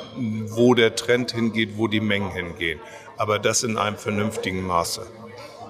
wo 0.48 0.74
der 0.74 0.96
Trend 0.96 1.34
hingeht, 1.34 1.72
wo 1.76 1.88
die 1.88 2.02
Mengen 2.02 2.32
hingehen 2.32 2.80
aber 3.18 3.40
das 3.40 3.64
in 3.64 3.78
einem 3.78 3.98
vernünftigen 3.98 4.62
Maße. 4.62 5.06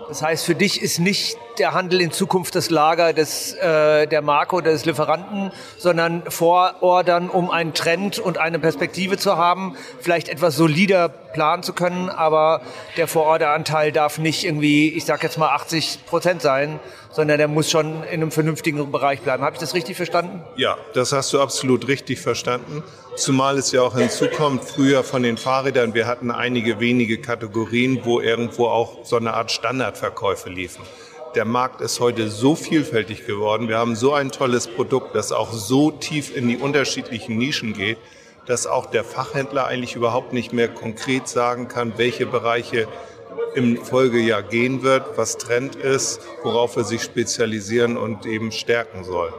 Das 0.08 0.22
heißt, 0.22 0.46
für 0.46 0.56
dich 0.56 0.82
ist 0.82 1.00
nicht 1.00 1.38
der 1.60 1.74
Handel 1.74 2.02
in 2.02 2.12
Zukunft 2.12 2.56
das 2.56 2.70
Lager 2.70 3.14
des, 3.14 3.54
äh, 3.54 4.08
der 4.08 4.22
Marke 4.22 4.56
oder 4.56 4.72
des 4.72 4.86
Lieferanten, 4.86 5.52
sondern 5.78 6.24
vorordern, 6.30 7.30
um 7.30 7.50
einen 7.50 7.74
Trend 7.74 8.20
und 8.20 8.38
eine 8.38 8.60
Perspektive 8.60 9.18
zu 9.18 9.38
haben, 9.38 9.76
vielleicht 10.00 10.30
etwas 10.30 10.56
solider 10.56 11.10
planen 11.10 11.64
zu 11.64 11.74
können, 11.74 12.10
aber 12.10 12.62
der 12.98 13.08
Vororderanteil 13.08 13.92
darf 13.92 14.18
nicht 14.18 14.46
irgendwie, 14.46 14.90
ich 14.90 15.06
sag 15.06 15.22
jetzt 15.24 15.38
mal 15.38 15.50
80 15.50 16.06
Prozent 16.06 16.42
sein, 16.42 16.80
sondern 17.12 17.38
der 17.38 17.48
muss 17.48 17.70
schon 17.70 18.04
in 18.04 18.22
einem 18.22 18.32
vernünftigen 18.32 18.92
Bereich 18.92 19.22
bleiben. 19.22 19.44
Habe 19.44 19.56
ich 19.56 19.60
das 19.60 19.74
richtig 19.74 19.96
verstanden? 19.96 20.44
Ja, 20.58 20.78
das 20.94 21.12
hast 21.12 21.32
du 21.34 21.42
absolut 21.42 21.88
richtig 21.88 22.20
verstanden. 22.20 22.84
Zumal 23.16 23.58
es 23.58 23.72
ja 23.72 23.82
auch 23.82 23.98
hinzukommt, 23.98 24.66
früher 24.66 25.04
von 25.04 25.24
den 25.24 25.38
Fahrrädern, 25.38 25.94
wir 25.94 26.08
hatten 26.08 26.32
einige 26.32 26.82
wenige 26.82 27.20
Kategorien, 27.20 28.02
wo 28.04 28.20
irgendwo 28.20 28.68
auch 28.68 29.06
so 29.06 29.16
eine 29.16 29.34
Art 29.34 29.52
Standardverkäufe 29.52 30.50
liefen. 30.50 30.84
Der 31.36 31.44
Markt 31.44 31.82
ist 31.82 32.00
heute 32.00 32.30
so 32.30 32.56
vielfältig 32.56 33.28
geworden. 33.28 33.68
Wir 33.68 33.78
haben 33.78 33.98
so 33.98 34.14
ein 34.14 34.32
tolles 34.32 34.68
Produkt, 34.68 35.16
das 35.16 35.34
auch 35.34 35.52
so 35.52 35.92
tief 35.92 36.34
in 36.34 36.48
die 36.48 36.56
unterschiedlichen 36.56 37.38
Nischen 37.38 37.74
geht, 37.74 37.98
dass 38.46 38.66
auch 38.68 38.86
der 38.86 39.04
Fachhändler 39.04 39.68
eigentlich 39.68 39.98
überhaupt 39.98 40.32
nicht 40.32 40.54
mehr 40.54 40.70
konkret 40.70 41.28
sagen 41.28 41.68
kann, 41.68 41.98
welche 41.98 42.26
Bereiche 42.26 42.88
im 43.54 43.76
Folgejahr 43.84 44.44
gehen 44.44 44.82
wird, 44.82 45.18
was 45.18 45.38
Trend 45.38 45.76
ist, 45.76 46.22
worauf 46.42 46.78
er 46.78 46.86
sich 46.86 47.04
spezialisieren 47.04 47.98
und 47.98 48.26
eben 48.26 48.54
stärken 48.54 49.04
soll. 49.04 49.34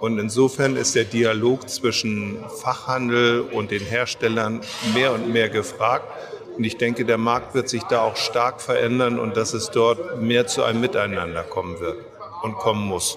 Und 0.00 0.18
insofern 0.18 0.74
ist 0.74 0.96
der 0.96 1.04
Dialog 1.04 1.68
zwischen 1.68 2.44
Fachhandel 2.62 3.42
und 3.42 3.70
den 3.70 3.82
Herstellern 3.82 4.60
mehr 4.92 5.12
und 5.12 5.32
mehr 5.32 5.48
gefragt. 5.48 6.08
Und 6.58 6.64
ich 6.64 6.76
denke, 6.76 7.04
der 7.04 7.18
Markt 7.18 7.54
wird 7.54 7.68
sich 7.68 7.84
da 7.84 8.00
auch 8.00 8.16
stark 8.16 8.60
verändern 8.60 9.20
und 9.20 9.36
dass 9.36 9.54
es 9.54 9.70
dort 9.70 10.20
mehr 10.20 10.48
zu 10.48 10.64
einem 10.64 10.80
Miteinander 10.80 11.44
kommen 11.44 11.78
wird 11.78 11.98
und 12.42 12.56
kommen 12.56 12.84
muss. 12.84 13.16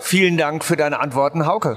Vielen 0.00 0.38
Dank 0.38 0.64
für 0.64 0.74
deine 0.74 0.98
Antworten, 0.98 1.46
Hauke. 1.46 1.76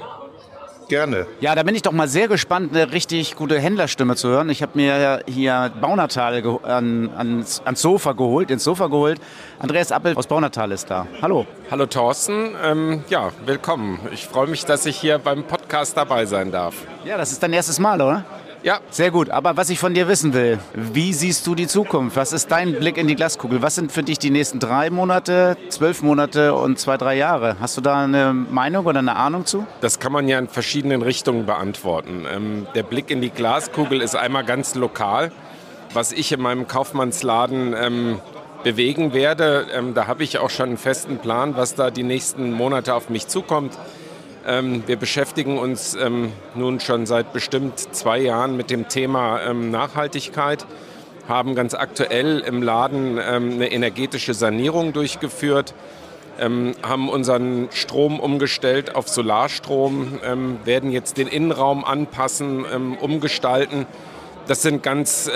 Gerne. 0.87 1.27
Ja, 1.41 1.53
da 1.53 1.63
bin 1.63 1.75
ich 1.75 1.81
doch 1.81 1.91
mal 1.91 2.07
sehr 2.07 2.29
gespannt, 2.29 2.73
eine 2.73 2.93
richtig 2.93 3.35
gute 3.35 3.59
Händlerstimme 3.59 4.15
zu 4.15 4.29
hören. 4.29 4.49
Ich 4.49 4.61
habe 4.61 4.71
mir 4.75 5.21
hier 5.27 5.69
Baunatal 5.81 6.59
an, 6.63 7.11
ans, 7.15 7.61
ans, 7.65 7.81
Sofa 7.81 8.13
geholt, 8.13 8.49
ins 8.49 8.63
Sofa 8.63 8.87
geholt. 8.87 9.19
Andreas 9.59 9.91
Appel 9.91 10.15
aus 10.15 10.27
Baunatal 10.27 10.71
ist 10.71 10.89
da. 10.89 11.05
Hallo. 11.21 11.45
Hallo 11.69 11.87
Thorsten. 11.87 12.55
Ähm, 12.63 13.03
ja, 13.09 13.31
willkommen. 13.45 13.99
Ich 14.13 14.25
freue 14.25 14.47
mich, 14.47 14.65
dass 14.65 14.85
ich 14.85 14.97
hier 14.97 15.19
beim 15.19 15.43
Podcast 15.43 15.97
dabei 15.97 16.25
sein 16.25 16.51
darf. 16.51 16.73
Ja, 17.03 17.17
das 17.17 17.33
ist 17.33 17.43
dein 17.43 17.51
erstes 17.51 17.79
Mal, 17.79 18.01
oder? 18.01 18.23
Ja. 18.61 18.79
Sehr 18.89 19.11
gut. 19.11 19.29
Aber 19.29 19.55
was 19.55 19.69
ich 19.69 19.79
von 19.79 19.93
dir 19.93 20.07
wissen 20.07 20.33
will, 20.33 20.59
wie 20.73 21.13
siehst 21.13 21.47
du 21.47 21.55
die 21.55 21.67
Zukunft? 21.67 22.17
Was 22.17 22.33
ist 22.33 22.51
dein 22.51 22.73
Blick 22.73 22.97
in 22.97 23.07
die 23.07 23.15
Glaskugel? 23.15 23.61
Was 23.61 23.75
sind 23.75 23.91
für 23.91 24.03
dich 24.03 24.19
die 24.19 24.31
nächsten 24.31 24.59
drei 24.59 24.89
Monate, 24.89 25.55
zwölf 25.69 26.01
Monate 26.01 26.53
und 26.53 26.77
zwei, 26.77 26.97
drei 26.97 27.15
Jahre? 27.15 27.55
Hast 27.61 27.77
du 27.77 27.81
da 27.81 28.03
eine 28.03 28.33
Meinung 28.33 28.85
oder 28.85 28.99
eine 28.99 29.15
Ahnung 29.15 29.45
zu? 29.45 29.65
Das 29.81 29.99
kann 29.99 30.11
man 30.11 30.27
ja 30.27 30.37
in 30.39 30.49
verschiedenen 30.49 31.01
Richtungen 31.01 31.45
beantworten. 31.45 32.25
Ähm, 32.29 32.67
der 32.75 32.83
Blick 32.83 33.11
in 33.11 33.21
die 33.21 33.29
Glaskugel 33.29 34.01
ist 34.01 34.15
einmal 34.15 34.43
ganz 34.43 34.75
lokal. 34.75 35.31
Was 35.93 36.11
ich 36.11 36.31
in 36.31 36.41
meinem 36.41 36.67
Kaufmannsladen 36.67 37.73
ähm, 37.79 38.19
bewegen 38.63 39.13
werde, 39.13 39.67
ähm, 39.73 39.93
da 39.93 40.07
habe 40.07 40.23
ich 40.23 40.37
auch 40.37 40.49
schon 40.49 40.69
einen 40.69 40.77
festen 40.77 41.17
Plan, 41.17 41.55
was 41.55 41.75
da 41.75 41.91
die 41.91 42.03
nächsten 42.03 42.51
Monate 42.51 42.93
auf 42.93 43.09
mich 43.09 43.27
zukommt. 43.27 43.77
Ähm, 44.47 44.83
wir 44.87 44.95
beschäftigen 44.95 45.57
uns 45.57 45.95
ähm, 45.95 46.31
nun 46.55 46.79
schon 46.79 47.05
seit 47.05 47.33
bestimmt 47.33 47.79
zwei 47.93 48.19
Jahren 48.19 48.55
mit 48.55 48.69
dem 48.69 48.87
Thema 48.87 49.41
ähm, 49.41 49.69
Nachhaltigkeit, 49.71 50.65
haben 51.27 51.55
ganz 51.55 51.73
aktuell 51.73 52.39
im 52.39 52.63
Laden 52.63 53.19
eine 53.19 53.71
energetische 53.71 54.33
Sanierung 54.33 54.93
durchgeführt, 54.93 55.75
haben 56.39 57.09
unseren 57.09 57.67
Strom 57.71 58.19
umgestellt 58.19 58.95
auf 58.95 59.07
Solarstrom, 59.07 60.19
werden 60.65 60.91
jetzt 60.91 61.17
den 61.17 61.27
Innenraum 61.27 61.85
anpassen, 61.85 62.65
umgestalten. 62.99 63.85
Das 64.47 64.63
sind 64.63 64.81
ganz 64.81 65.29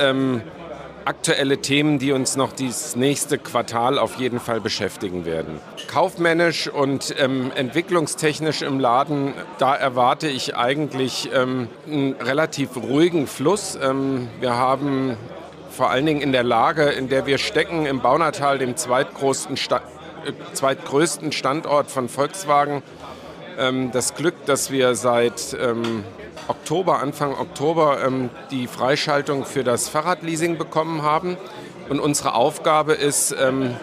aktuelle 1.06 1.58
Themen, 1.60 2.00
die 2.00 2.12
uns 2.12 2.36
noch 2.36 2.54
dieses 2.54 2.96
nächste 2.96 3.38
Quartal 3.38 4.00
auf 4.00 4.16
jeden 4.16 4.40
Fall 4.40 4.62
beschäftigen 4.62 5.26
werden. 5.26 5.60
Kaufmännisch 5.88 6.68
und 6.68 7.14
ähm, 7.20 7.52
entwicklungstechnisch 7.56 8.62
im 8.62 8.80
Laden, 8.80 9.34
da 9.58 9.76
erwarte 9.76 10.28
ich 10.28 10.56
eigentlich 10.56 11.30
ähm, 11.34 11.68
einen 11.88 12.14
relativ 12.14 12.76
ruhigen 12.78 13.28
Fluss. 13.28 13.78
Ähm, 13.82 14.28
wir 14.40 14.56
haben 14.56 15.18
vor 15.70 15.90
allen 15.90 16.06
Dingen 16.06 16.22
in 16.22 16.32
der 16.32 16.44
Lage, 16.44 16.84
in 16.84 17.10
der 17.10 17.26
wir 17.26 17.38
stecken, 17.38 17.86
im 17.86 18.00
Baunatal, 18.00 18.58
dem 18.60 18.76
zweitgrößten, 18.76 19.58
Sta 19.58 19.82
äh, 20.26 20.32
zweitgrößten 20.54 21.32
Standort 21.32 21.92
von 21.92 22.08
Volkswagen, 22.08 22.84
ähm, 23.58 23.92
das 23.92 24.16
Glück, 24.16 24.46
dass 24.46 24.72
wir 24.72 24.96
seit 24.96 25.58
ähm, 25.60 26.04
Oktober, 26.48 27.00
Anfang 27.00 27.34
Oktober 27.34 28.04
ähm, 28.06 28.30
die 28.52 28.68
Freischaltung 28.68 29.46
für 29.46 29.64
das 29.64 29.90
Fahrradleasing 29.90 30.58
bekommen 30.58 31.02
haben. 31.02 31.38
Und 31.90 32.00
unsere 32.00 32.34
Aufgabe 32.36 32.94
ist, 32.94 33.36
ähm, 33.40 33.76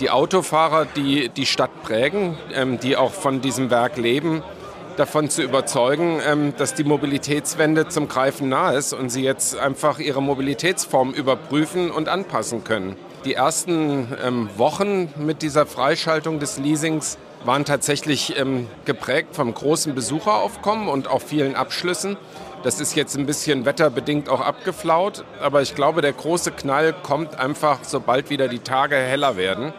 die 0.00 0.10
Autofahrer, 0.10 0.86
die 0.86 1.28
die 1.28 1.46
Stadt 1.46 1.70
prägen, 1.82 2.36
ähm, 2.52 2.80
die 2.80 2.96
auch 2.96 3.12
von 3.12 3.40
diesem 3.40 3.70
Werk 3.70 3.96
leben, 3.96 4.42
davon 4.96 5.28
zu 5.30 5.42
überzeugen, 5.42 6.20
ähm, 6.26 6.54
dass 6.56 6.74
die 6.74 6.84
Mobilitätswende 6.84 7.88
zum 7.88 8.08
Greifen 8.08 8.48
nahe 8.48 8.76
ist 8.76 8.92
und 8.92 9.10
sie 9.10 9.22
jetzt 9.22 9.56
einfach 9.58 9.98
ihre 9.98 10.22
Mobilitätsform 10.22 11.12
überprüfen 11.12 11.90
und 11.90 12.08
anpassen 12.08 12.64
können. 12.64 12.96
Die 13.24 13.34
ersten 13.34 14.08
ähm, 14.22 14.48
Wochen 14.56 15.08
mit 15.16 15.42
dieser 15.42 15.66
Freischaltung 15.66 16.38
des 16.38 16.58
Leasings 16.58 17.18
waren 17.44 17.64
tatsächlich 17.64 18.38
ähm, 18.38 18.68
geprägt 18.84 19.36
vom 19.36 19.52
großen 19.52 19.94
Besucheraufkommen 19.94 20.88
und 20.88 21.08
auch 21.08 21.22
vielen 21.22 21.54
Abschlüssen. 21.54 22.16
Das 22.62 22.80
ist 22.80 22.94
jetzt 22.94 23.16
ein 23.16 23.26
bisschen 23.26 23.66
wetterbedingt 23.66 24.28
auch 24.28 24.40
abgeflaut, 24.40 25.24
aber 25.40 25.60
ich 25.60 25.74
glaube, 25.74 26.00
der 26.00 26.12
große 26.12 26.52
Knall 26.52 26.94
kommt 26.94 27.38
einfach, 27.38 27.80
sobald 27.82 28.30
wieder 28.30 28.48
die 28.48 28.60
Tage 28.60 28.96
heller 28.96 29.36
werden. 29.36 29.74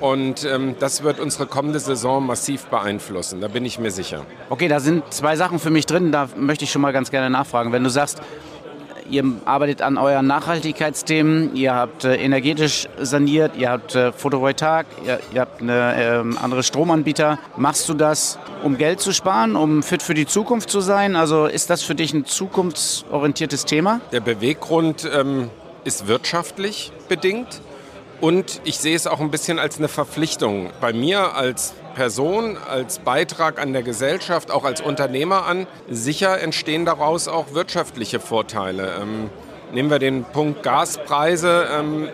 Und 0.00 0.44
ähm, 0.44 0.74
das 0.80 1.04
wird 1.04 1.20
unsere 1.20 1.46
kommende 1.46 1.78
Saison 1.78 2.26
massiv 2.26 2.66
beeinflussen, 2.66 3.40
da 3.40 3.48
bin 3.48 3.64
ich 3.64 3.78
mir 3.78 3.92
sicher. 3.92 4.26
Okay, 4.50 4.66
da 4.66 4.80
sind 4.80 5.04
zwei 5.14 5.36
Sachen 5.36 5.60
für 5.60 5.70
mich 5.70 5.86
drin, 5.86 6.10
da 6.10 6.28
möchte 6.36 6.64
ich 6.64 6.72
schon 6.72 6.82
mal 6.82 6.92
ganz 6.92 7.10
gerne 7.10 7.30
nachfragen. 7.30 7.72
Wenn 7.72 7.84
du 7.84 7.90
sagst, 7.90 8.20
Ihr 9.12 9.24
arbeitet 9.44 9.82
an 9.82 9.98
euren 9.98 10.26
Nachhaltigkeitsthemen, 10.26 11.54
ihr 11.54 11.74
habt 11.74 12.04
äh, 12.04 12.14
energetisch 12.14 12.88
saniert, 12.98 13.54
ihr 13.58 13.68
habt 13.68 13.94
äh, 13.94 14.10
Photovoltaik, 14.10 14.86
ihr, 15.04 15.20
ihr 15.34 15.42
habt 15.42 15.60
eine, 15.60 16.24
äh, 16.34 16.42
andere 16.42 16.62
Stromanbieter. 16.62 17.38
Machst 17.58 17.90
du 17.90 17.92
das, 17.92 18.38
um 18.62 18.78
Geld 18.78 19.00
zu 19.00 19.12
sparen, 19.12 19.54
um 19.54 19.82
fit 19.82 20.02
für 20.02 20.14
die 20.14 20.24
Zukunft 20.24 20.70
zu 20.70 20.80
sein? 20.80 21.14
Also 21.14 21.44
ist 21.44 21.68
das 21.68 21.82
für 21.82 21.94
dich 21.94 22.14
ein 22.14 22.24
zukunftsorientiertes 22.24 23.66
Thema? 23.66 24.00
Der 24.12 24.20
Beweggrund 24.20 25.06
ähm, 25.14 25.50
ist 25.84 26.08
wirtschaftlich 26.08 26.90
bedingt. 27.10 27.60
Und 28.22 28.62
ich 28.64 28.78
sehe 28.78 28.96
es 28.96 29.06
auch 29.06 29.20
ein 29.20 29.30
bisschen 29.30 29.58
als 29.58 29.76
eine 29.76 29.88
Verpflichtung 29.88 30.70
bei 30.80 30.94
mir 30.94 31.34
als 31.34 31.74
Person, 31.94 32.56
als 32.56 32.98
Beitrag 32.98 33.60
an 33.60 33.72
der 33.72 33.82
Gesellschaft, 33.82 34.50
auch 34.50 34.64
als 34.64 34.80
Unternehmer 34.80 35.46
an. 35.46 35.66
Sicher 35.88 36.40
entstehen 36.40 36.84
daraus 36.84 37.28
auch 37.28 37.54
wirtschaftliche 37.54 38.20
Vorteile. 38.20 38.94
Ähm, 39.00 39.30
nehmen 39.72 39.90
wir 39.90 39.98
den 39.98 40.24
Punkt 40.24 40.62
Gaspreise. 40.62 41.68
Ähm, 41.72 42.08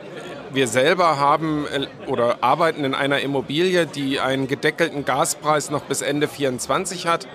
wir 0.53 0.67
selber 0.67 1.19
haben 1.19 1.67
äh, 1.67 1.87
oder 2.09 2.39
arbeiten 2.41 2.85
in 2.85 2.95
einer 2.95 3.21
Immobilie, 3.21 3.87
die 3.87 4.21
einen 4.21 4.49
gedeckelten 4.49 5.05
Gaspreis 5.05 5.71
noch 5.71 5.83
bis 5.83 6.03
Ende 6.03 6.29
2024 6.29 7.07
hat, 7.07 7.29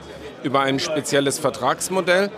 über 0.43 0.61
ein 0.61 0.79
spezielles 0.79 1.39
Vertragsmodell. 1.39 2.31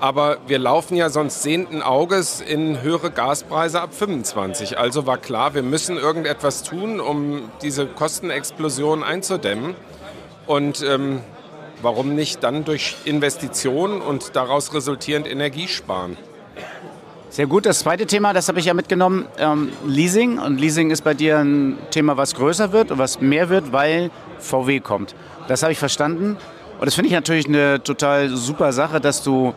Aber 0.00 0.38
wir 0.46 0.60
laufen 0.60 0.96
ja 0.96 1.10
sonst 1.10 1.42
sehenden 1.42 1.82
Auges 1.82 2.40
in 2.40 2.82
höhere 2.82 3.10
Gaspreise 3.10 3.80
ab 3.80 3.92
25. 3.92 4.78
Also 4.78 5.06
war 5.06 5.18
klar, 5.18 5.54
wir 5.54 5.64
müssen 5.64 5.96
irgendetwas 5.96 6.62
tun, 6.62 7.00
um 7.00 7.50
diese 7.62 7.86
Kostenexplosion 7.86 9.02
einzudämmen. 9.02 9.74
Und 10.46 10.82
ähm, 10.82 11.20
warum 11.82 12.14
nicht 12.14 12.44
dann 12.44 12.64
durch 12.64 12.96
Investitionen 13.04 14.00
und 14.00 14.36
daraus 14.36 14.72
resultierend 14.72 15.28
Energie 15.28 15.66
sparen? 15.66 16.16
Sehr 17.30 17.46
gut. 17.46 17.66
Das 17.66 17.80
zweite 17.80 18.06
Thema, 18.06 18.32
das 18.32 18.48
habe 18.48 18.60
ich 18.60 18.66
ja 18.66 18.74
mitgenommen, 18.74 19.26
ähm, 19.36 19.70
Leasing. 19.84 20.38
Und 20.38 20.60
Leasing 20.60 20.90
ist 20.90 21.02
bei 21.02 21.14
dir 21.14 21.38
ein 21.38 21.76
Thema, 21.90 22.16
was 22.16 22.34
größer 22.34 22.72
wird 22.72 22.92
und 22.92 22.98
was 22.98 23.20
mehr 23.20 23.48
wird, 23.48 23.72
weil 23.72 24.12
VW 24.38 24.78
kommt. 24.78 25.16
Das 25.48 25.62
habe 25.62 25.72
ich 25.72 25.78
verstanden. 25.78 26.36
Und 26.78 26.86
das 26.86 26.94
finde 26.94 27.08
ich 27.08 27.14
natürlich 27.14 27.48
eine 27.48 27.82
total 27.82 28.28
super 28.28 28.72
Sache, 28.72 29.00
dass 29.00 29.24
du 29.24 29.52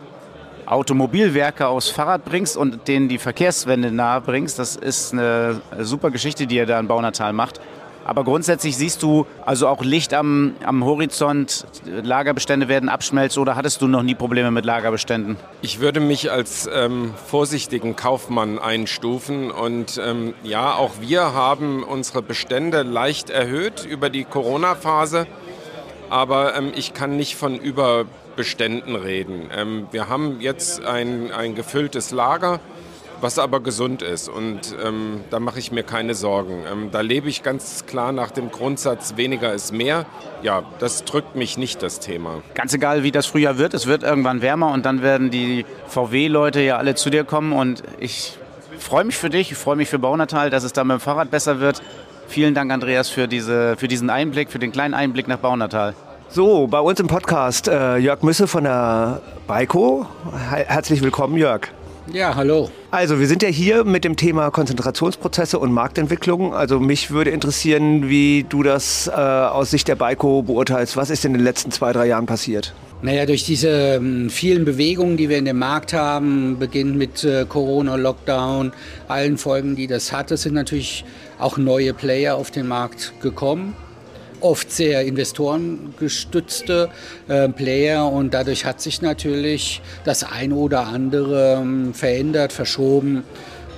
Automobilwerke 0.72 1.66
aufs 1.66 1.88
Fahrrad 1.88 2.24
bringst 2.24 2.56
und 2.56 2.88
denen 2.88 3.08
die 3.08 3.18
Verkehrswende 3.18 3.92
nahe 3.92 4.20
bringst. 4.20 4.58
Das 4.58 4.76
ist 4.76 5.12
eine 5.12 5.60
super 5.80 6.10
Geschichte, 6.10 6.46
die 6.46 6.56
ihr 6.56 6.66
da 6.66 6.80
in 6.80 6.88
Baunatal 6.88 7.32
macht. 7.32 7.60
Aber 8.04 8.24
grundsätzlich 8.24 8.76
siehst 8.76 9.02
du 9.02 9.26
also 9.46 9.68
auch 9.68 9.84
Licht 9.84 10.12
am, 10.12 10.56
am 10.64 10.84
Horizont, 10.84 11.66
Lagerbestände 11.84 12.68
werden 12.68 12.88
abschmelzen 12.88 13.40
oder 13.40 13.54
hattest 13.54 13.80
du 13.80 13.86
noch 13.86 14.02
nie 14.02 14.14
Probleme 14.14 14.50
mit 14.50 14.64
Lagerbeständen? 14.64 15.36
Ich 15.60 15.78
würde 15.78 16.00
mich 16.00 16.30
als 16.30 16.68
ähm, 16.72 17.14
vorsichtigen 17.26 17.94
Kaufmann 17.94 18.58
einstufen 18.58 19.50
und 19.50 20.00
ähm, 20.04 20.34
ja, 20.42 20.74
auch 20.74 20.92
wir 21.00 21.32
haben 21.32 21.84
unsere 21.84 22.22
Bestände 22.22 22.82
leicht 22.82 23.30
erhöht 23.30 23.84
über 23.84 24.10
die 24.10 24.24
Corona-Phase, 24.24 25.28
aber 26.10 26.56
ähm, 26.56 26.72
ich 26.74 26.94
kann 26.94 27.16
nicht 27.16 27.36
von 27.36 27.54
Überbeständen 28.32 28.96
reden. 28.96 29.50
Ähm, 29.54 29.88
wir 29.90 30.08
haben 30.08 30.40
jetzt 30.40 30.84
ein, 30.84 31.30
ein 31.32 31.54
gefülltes 31.54 32.10
Lager 32.10 32.60
was 33.20 33.38
aber 33.38 33.60
gesund 33.60 34.02
ist. 34.02 34.28
Und 34.28 34.74
ähm, 34.84 35.20
da 35.30 35.38
mache 35.38 35.60
ich 35.60 35.70
mir 35.70 35.84
keine 35.84 36.12
Sorgen. 36.16 36.64
Ähm, 36.68 36.88
da 36.90 37.02
lebe 37.02 37.28
ich 37.28 37.44
ganz 37.44 37.86
klar 37.86 38.10
nach 38.10 38.32
dem 38.32 38.50
Grundsatz, 38.50 39.16
weniger 39.16 39.52
ist 39.52 39.70
mehr. 39.70 40.06
Ja, 40.42 40.64
das 40.80 41.04
drückt 41.04 41.36
mich 41.36 41.56
nicht, 41.56 41.84
das 41.84 42.00
Thema. 42.00 42.42
Ganz 42.54 42.74
egal, 42.74 43.04
wie 43.04 43.12
das 43.12 43.26
Frühjahr 43.26 43.58
wird, 43.58 43.74
es 43.74 43.86
wird 43.86 44.02
irgendwann 44.02 44.42
wärmer 44.42 44.72
und 44.72 44.84
dann 44.84 45.02
werden 45.02 45.30
die 45.30 45.64
VW-Leute 45.86 46.62
ja 46.62 46.78
alle 46.78 46.96
zu 46.96 47.10
dir 47.10 47.22
kommen. 47.22 47.52
Und 47.52 47.84
ich 48.00 48.38
freue 48.80 49.04
mich 49.04 49.16
für 49.16 49.30
dich, 49.30 49.52
ich 49.52 49.56
freue 49.56 49.76
mich 49.76 49.88
für 49.88 50.00
Baunatal, 50.00 50.50
dass 50.50 50.64
es 50.64 50.72
da 50.72 50.82
mit 50.82 50.96
dem 50.96 51.00
Fahrrad 51.00 51.30
besser 51.30 51.60
wird. 51.60 51.80
Vielen 52.26 52.54
Dank, 52.54 52.72
Andreas, 52.72 53.08
für, 53.08 53.28
diese, 53.28 53.76
für 53.76 53.86
diesen 53.86 54.10
Einblick, 54.10 54.50
für 54.50 54.58
den 54.58 54.72
kleinen 54.72 54.94
Einblick 54.94 55.28
nach 55.28 55.38
Baunatal. 55.38 55.94
So, 56.34 56.66
bei 56.66 56.80
uns 56.80 56.98
im 56.98 57.08
Podcast 57.08 57.68
äh, 57.68 57.98
Jörg 57.98 58.22
Müsse 58.22 58.46
von 58.46 58.64
der 58.64 59.20
Baiko. 59.46 60.06
Herzlich 60.50 61.02
willkommen, 61.02 61.36
Jörg. 61.36 61.68
Ja, 62.10 62.34
hallo. 62.34 62.70
Also, 62.90 63.20
wir 63.20 63.26
sind 63.26 63.42
ja 63.42 63.50
hier 63.50 63.84
mit 63.84 64.02
dem 64.02 64.16
Thema 64.16 64.50
Konzentrationsprozesse 64.50 65.58
und 65.58 65.72
Marktentwicklung. 65.72 66.54
Also, 66.54 66.80
mich 66.80 67.10
würde 67.10 67.28
interessieren, 67.28 68.08
wie 68.08 68.46
du 68.48 68.62
das 68.62 69.08
äh, 69.08 69.10
aus 69.10 69.72
Sicht 69.72 69.88
der 69.88 69.96
Baiko 69.96 70.40
beurteilst. 70.40 70.96
Was 70.96 71.10
ist 71.10 71.26
in 71.26 71.34
den 71.34 71.42
letzten 71.42 71.70
zwei, 71.70 71.92
drei 71.92 72.06
Jahren 72.06 72.24
passiert? 72.24 72.72
Naja, 73.02 73.26
durch 73.26 73.44
diese 73.44 73.68
ähm, 73.96 74.30
vielen 74.30 74.64
Bewegungen, 74.64 75.18
die 75.18 75.28
wir 75.28 75.36
in 75.36 75.44
dem 75.44 75.58
Markt 75.58 75.92
haben, 75.92 76.58
beginnt 76.58 76.96
mit 76.96 77.24
äh, 77.24 77.44
Corona, 77.46 77.96
Lockdown, 77.96 78.72
allen 79.06 79.36
Folgen, 79.36 79.76
die 79.76 79.86
das 79.86 80.12
hatte, 80.12 80.38
sind 80.38 80.54
natürlich 80.54 81.04
auch 81.38 81.58
neue 81.58 81.92
Player 81.92 82.36
auf 82.36 82.50
den 82.50 82.68
Markt 82.68 83.12
gekommen 83.20 83.76
oft 84.42 84.70
sehr 84.70 85.02
investorengestützte 85.04 86.90
äh, 87.28 87.48
Player 87.48 88.06
und 88.06 88.34
dadurch 88.34 88.64
hat 88.64 88.80
sich 88.80 89.02
natürlich 89.02 89.80
das 90.04 90.24
eine 90.24 90.54
oder 90.54 90.86
andere 90.86 91.58
ähm, 91.60 91.94
verändert, 91.94 92.52
verschoben. 92.52 93.24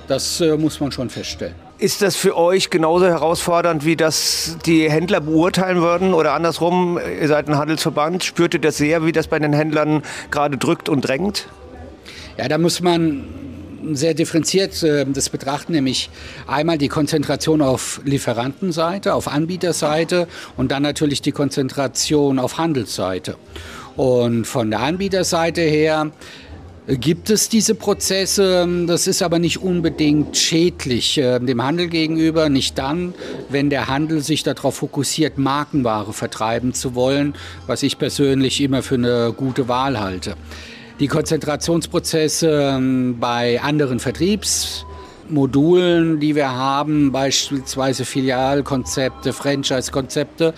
Das 0.07 0.41
äh, 0.41 0.57
muss 0.57 0.79
man 0.79 0.91
schon 0.91 1.09
feststellen. 1.09 1.55
Ist 1.77 2.01
das 2.01 2.15
für 2.15 2.37
euch 2.37 2.69
genauso 2.69 3.05
herausfordernd, 3.05 3.83
wie 3.83 3.97
das 3.97 4.57
die 4.65 4.89
Händler 4.89 5.19
beurteilen 5.19 5.81
würden? 5.81 6.13
Oder 6.13 6.33
andersrum, 6.33 6.97
ihr 7.19 7.27
seid 7.27 7.49
ein 7.49 7.57
Handelsverband, 7.57 8.23
spürt 8.23 8.53
ihr 8.53 8.61
das 8.61 8.77
sehr, 8.77 9.05
wie 9.05 9.11
das 9.11 9.27
bei 9.27 9.39
den 9.39 9.51
Händlern 9.51 10.01
gerade 10.31 10.57
drückt 10.57 10.87
und 10.87 11.01
drängt? 11.01 11.49
Ja, 12.37 12.47
da 12.47 12.57
muss 12.57 12.81
man 12.81 13.25
sehr 13.93 14.13
differenziert 14.13 14.81
äh, 14.83 15.05
das 15.05 15.29
betrachten, 15.29 15.73
nämlich 15.73 16.09
einmal 16.47 16.77
die 16.77 16.87
Konzentration 16.87 17.61
auf 17.61 18.01
Lieferantenseite, 18.05 19.13
auf 19.13 19.27
Anbieterseite 19.27 20.27
und 20.57 20.71
dann 20.71 20.83
natürlich 20.83 21.21
die 21.21 21.31
Konzentration 21.31 22.39
auf 22.39 22.57
Handelsseite. 22.57 23.35
Und 23.95 24.45
von 24.45 24.71
der 24.71 24.81
Anbieterseite 24.81 25.61
her 25.61 26.11
gibt 26.87 27.29
es 27.29 27.49
diese 27.49 27.75
Prozesse. 27.75 28.67
Das 28.85 29.07
ist 29.07 29.21
aber 29.21 29.39
nicht 29.39 29.61
unbedingt 29.61 30.37
schädlich 30.37 31.17
äh, 31.17 31.39
dem 31.39 31.63
Handel 31.63 31.87
gegenüber. 31.87 32.49
Nicht 32.49 32.77
dann, 32.77 33.13
wenn 33.49 33.69
der 33.69 33.87
Handel 33.87 34.21
sich 34.21 34.43
darauf 34.43 34.75
fokussiert, 34.75 35.37
Markenware 35.37 36.13
vertreiben 36.13 36.73
zu 36.73 36.95
wollen, 36.95 37.35
was 37.67 37.83
ich 37.83 37.97
persönlich 37.97 38.61
immer 38.61 38.83
für 38.83 38.95
eine 38.95 39.33
gute 39.35 39.67
Wahl 39.67 39.99
halte 39.99 40.35
die 40.99 41.07
Konzentrationsprozesse 41.07 42.73
ähm, 42.75 43.17
bei 43.19 43.59
anderen 43.61 43.99
Vertriebsmodulen, 43.99 46.19
die 46.19 46.35
wir 46.35 46.51
haben, 46.51 47.11
beispielsweise 47.11 48.05
Filialkonzepte, 48.05 49.33
Franchise-Konzepte, 49.33 50.53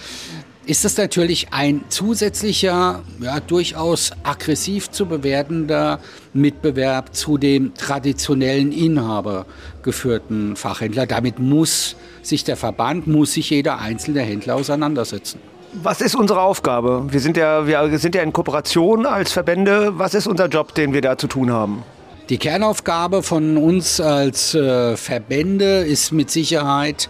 ist 0.67 0.84
das 0.84 0.98
natürlich 0.98 1.48
ein 1.51 1.86
zusätzlicher, 1.88 3.01
ja, 3.22 3.39
durchaus 3.39 4.12
aggressiv 4.24 4.91
zu 4.91 5.06
bewertender 5.06 6.01
Mitbewerb 6.34 7.15
zu 7.15 7.38
dem 7.38 7.74
traditionellen 7.74 8.74
inhabergeführten 8.74 10.58
Fachhändler. 10.58 11.08
Damit 11.08 11.39
muss 11.39 11.96
sich 12.22 12.44
der 12.44 12.58
Verband, 12.58 13.08
muss 13.08 13.34
sich 13.34 13.50
jeder 13.50 13.79
einzelne 13.79 14.22
Händler 14.22 14.56
auseinandersetzen. 14.56 15.39
Was 15.74 16.02
ist 16.02 16.16
unsere 16.16 16.42
Aufgabe? 16.42 17.06
Wir 17.10 17.20
sind, 17.20 17.38
ja, 17.38 17.68
wir 17.68 18.00
sind 18.00 18.16
ja 18.16 18.24
in 18.24 18.34
Kooperation 18.34 19.06
als 19.06 19.32
Verbände. 19.32 19.94
Was 19.98 20.14
ist 20.14 20.28
unser 20.28 20.48
Job, 20.48 20.74
den 20.74 20.94
wir 20.94 21.02
da 21.02 21.18
zu 21.18 21.28
tun 21.28 21.52
haben? 21.52 21.84
Die 22.30 22.38
Kernaufgabe 22.38 23.24
von 23.24 23.58
uns 23.58 24.01
als 24.01 24.53
äh, 24.53 24.98
Verbände 24.98 25.86
ist 25.86 26.12
mit 26.12 26.30
Sicherheit, 26.30 27.10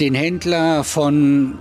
den 0.00 0.14
Händler 0.14 0.84
von 0.84 1.58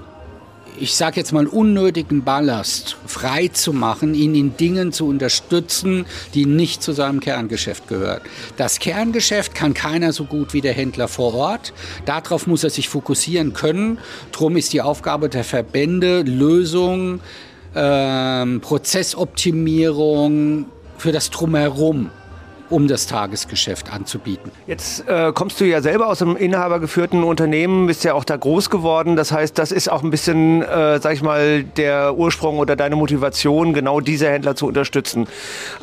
ich 0.79 0.95
sage 0.95 1.17
jetzt 1.17 1.31
mal, 1.31 1.47
unnötigen 1.47 2.23
Ballast 2.23 2.97
frei 3.05 3.47
zu 3.47 3.73
machen, 3.73 4.13
ihn 4.13 4.35
in 4.35 4.57
Dingen 4.57 4.91
zu 4.91 5.07
unterstützen, 5.07 6.05
die 6.33 6.45
nicht 6.45 6.83
zu 6.83 6.93
seinem 6.93 7.19
Kerngeschäft 7.19 7.87
gehören. 7.87 8.21
Das 8.57 8.79
Kerngeschäft 8.79 9.55
kann 9.55 9.73
keiner 9.73 10.13
so 10.13 10.25
gut 10.25 10.53
wie 10.53 10.61
der 10.61 10.73
Händler 10.73 11.07
vor 11.07 11.33
Ort. 11.33 11.73
Darauf 12.05 12.47
muss 12.47 12.63
er 12.63 12.69
sich 12.69 12.89
fokussieren 12.89 13.53
können. 13.53 13.99
Drum 14.31 14.57
ist 14.57 14.73
die 14.73 14.81
Aufgabe 14.81 15.29
der 15.29 15.43
Verbände, 15.43 16.21
Lösungen, 16.21 17.21
ähm, 17.75 18.61
Prozessoptimierung 18.61 20.65
für 20.97 21.11
das 21.11 21.29
Drumherum 21.29 22.09
um 22.69 22.87
das 22.87 23.07
Tagesgeschäft 23.07 23.91
anzubieten. 23.91 24.51
Jetzt 24.67 25.07
äh, 25.07 25.31
kommst 25.33 25.59
du 25.59 25.65
ja 25.65 25.81
selber 25.81 26.07
aus 26.07 26.21
einem 26.21 26.35
inhabergeführten 26.35 27.23
Unternehmen, 27.23 27.87
bist 27.87 28.03
ja 28.03 28.13
auch 28.13 28.23
da 28.23 28.35
groß 28.35 28.69
geworden. 28.69 29.15
Das 29.15 29.31
heißt, 29.31 29.57
das 29.57 29.71
ist 29.71 29.89
auch 29.91 30.03
ein 30.03 30.09
bisschen, 30.09 30.61
äh, 30.61 30.99
sag 30.99 31.13
ich 31.13 31.21
mal, 31.21 31.63
der 31.63 32.17
Ursprung 32.17 32.59
oder 32.59 32.75
deine 32.75 32.95
Motivation, 32.95 33.73
genau 33.73 33.99
diese 33.99 34.29
Händler 34.29 34.55
zu 34.55 34.67
unterstützen. 34.67 35.27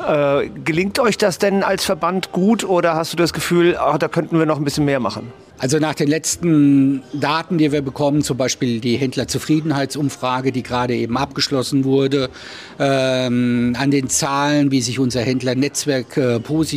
Äh, 0.07 0.49
gelingt 0.63 0.99
euch 0.99 1.17
das 1.17 1.39
denn 1.39 1.63
als 1.63 1.85
Verband 1.85 2.31
gut 2.31 2.63
oder 2.63 2.95
hast 2.95 3.13
du 3.13 3.17
das 3.17 3.33
Gefühl, 3.33 3.77
ach, 3.79 3.97
da 3.97 4.07
könnten 4.07 4.37
wir 4.37 4.45
noch 4.45 4.57
ein 4.57 4.63
bisschen 4.63 4.85
mehr 4.85 4.99
machen? 4.99 5.31
Also 5.57 5.79
nach 5.79 5.95
den 5.95 6.09
letzten 6.09 7.01
Daten, 7.13 7.57
die 7.57 7.71
wir 7.71 7.81
bekommen, 7.81 8.23
zum 8.23 8.35
Beispiel 8.35 8.81
die 8.81 8.97
Händlerzufriedenheitsumfrage, 8.97 10.51
die 10.51 10.63
gerade 10.63 10.95
eben 10.95 11.17
abgeschlossen 11.17 11.85
wurde, 11.85 12.29
ähm, 12.77 13.73
an 13.79 13.89
den 13.89 14.09
Zahlen, 14.09 14.71
wie 14.71 14.81
sich 14.81 14.99
unser 14.99 15.21
Händlernetzwerk 15.21 16.17
äh, 16.17 16.39
positiv, 16.41 16.74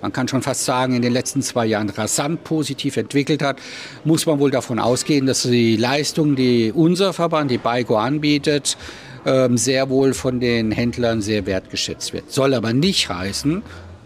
man 0.00 0.12
kann 0.12 0.28
schon 0.28 0.42
fast 0.42 0.64
sagen, 0.64 0.94
in 0.94 1.02
den 1.02 1.12
letzten 1.12 1.42
zwei 1.42 1.66
Jahren 1.66 1.90
rasant 1.90 2.44
positiv 2.44 2.96
entwickelt 2.96 3.42
hat, 3.42 3.58
muss 4.04 4.26
man 4.26 4.38
wohl 4.38 4.50
davon 4.50 4.78
ausgehen, 4.78 5.26
dass 5.26 5.42
die 5.42 5.76
Leistung, 5.76 6.36
die 6.36 6.72
unser 6.72 7.12
Verband, 7.12 7.50
die 7.50 7.58
BIGO 7.58 7.96
anbietet, 7.96 8.76
ähm, 9.24 9.56
sehr 9.56 9.88
wohl 9.88 10.14
von 10.14 10.40
den 10.40 10.72
Händlern 10.72 11.20
sehr 11.20 11.46
wertgeschätzt 11.46 12.12
wird. 12.12 12.30
Soll 12.30 12.54
aber 12.54 12.72
nicht 12.72 13.08
heißen, 13.08 13.62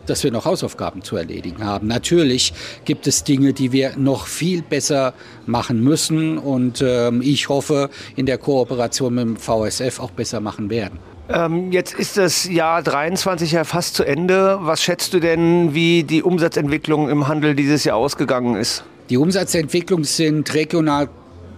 dass 0.06 0.22
wir 0.24 0.30
noch 0.30 0.44
Hausaufgaben 0.44 1.02
zu 1.02 1.16
erledigen 1.16 1.64
haben. 1.64 1.88
Natürlich 1.88 2.52
gibt 2.84 3.06
es 3.06 3.24
Dinge, 3.24 3.52
die 3.52 3.72
wir 3.72 3.96
noch 3.96 4.26
viel 4.26 4.62
besser 4.62 5.14
machen 5.46 5.82
müssen 5.82 6.38
und 6.38 6.82
ähm, 6.86 7.22
ich 7.22 7.48
hoffe, 7.48 7.90
in 8.14 8.26
der 8.26 8.38
Kooperation 8.38 9.14
mit 9.14 9.24
dem 9.24 9.36
VSF 9.36 10.00
auch 10.00 10.12
besser 10.12 10.40
machen 10.40 10.70
werden. 10.70 10.98
Ähm, 11.28 11.72
jetzt 11.72 11.94
ist 11.94 12.16
das 12.16 12.48
Jahr 12.48 12.82
23 12.82 13.52
ja 13.52 13.64
fast 13.64 13.94
zu 13.94 14.04
Ende. 14.04 14.58
Was 14.60 14.82
schätzt 14.82 15.12
du 15.12 15.20
denn, 15.20 15.74
wie 15.74 16.04
die 16.04 16.22
Umsatzentwicklung 16.22 17.08
im 17.08 17.26
Handel 17.26 17.54
dieses 17.54 17.84
Jahr 17.84 17.96
ausgegangen 17.96 18.56
ist? 18.56 18.84
Die 19.10 19.16
Umsatzentwicklungen 19.16 20.04
sind 20.04 20.52
regional 20.54 21.08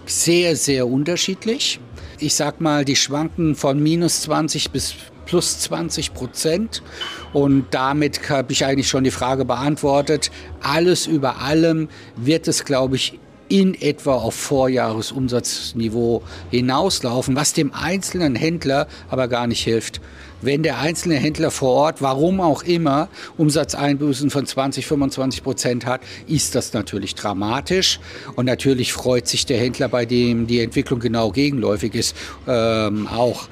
sehr, 0.07 0.57
sehr 0.57 0.87
unterschiedlich. 0.87 1.81
Ich 2.19 2.35
sag 2.35 2.61
mal, 2.61 2.85
die 2.85 2.97
schwanken 2.97 3.55
von 3.55 3.83
minus 3.83 4.23
20 4.23 4.71
bis 4.71 4.95
plus 5.27 5.61
20 5.61 6.15
Prozent. 6.15 6.83
Und 7.33 7.67
damit 7.71 8.29
habe 8.31 8.53
ich 8.53 8.65
eigentlich 8.65 8.89
schon 8.89 9.05
die 9.05 9.11
Frage 9.11 9.45
beantwortet. 9.45 10.31
Alles 10.63 11.07
über 11.07 11.41
allem 11.41 11.89
wird 12.17 12.49
es, 12.49 12.65
glaube 12.65 12.97
ich, 12.97 13.19
in 13.49 13.75
etwa 13.75 14.15
auf 14.15 14.35
Vorjahresumsatzniveau 14.35 16.23
hinauslaufen, 16.51 17.37
was 17.37 17.53
dem 17.53 17.73
einzelnen 17.73 18.35
Händler 18.35 18.89
aber 19.09 19.29
gar 19.29 19.47
nicht 19.47 19.63
hilft. 19.63 20.01
Wenn 20.41 20.63
der 20.63 20.79
einzelne 20.79 21.17
Händler 21.17 21.51
vor 21.51 21.71
Ort, 21.71 22.01
warum 22.01 22.41
auch 22.41 22.63
immer, 22.63 23.09
Umsatzeinbußen 23.37 24.31
von 24.31 24.47
20, 24.47 24.87
25 24.87 25.43
Prozent 25.43 25.87
hat, 25.87 26.01
ist 26.29 26.55
das 26.55 26.73
natürlich 26.73 27.17
dramatisch. 27.17 27.99
Und 28.37 28.47
natürlich 28.47 28.93
freut 28.93 29.27
sich 29.27 29.47
der 29.47 29.59
Händler, 29.59 29.89
bei 29.89 30.07
dem 30.07 30.47
die 30.47 30.61
Entwicklung 30.61 31.01
genau 31.01 31.33
gegenläufig 31.33 31.95
ist, 31.95 32.15
ähm, 32.47 33.09
auch. 33.09 33.49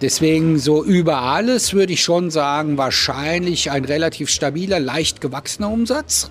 Deswegen 0.00 0.58
so 0.58 0.82
über 0.84 1.22
alles 1.22 1.72
würde 1.72 1.92
ich 1.92 2.02
schon 2.02 2.30
sagen, 2.30 2.78
wahrscheinlich 2.78 3.70
ein 3.70 3.84
relativ 3.84 4.28
stabiler, 4.28 4.80
leicht 4.80 5.20
gewachsener 5.20 5.70
Umsatz. 5.70 6.30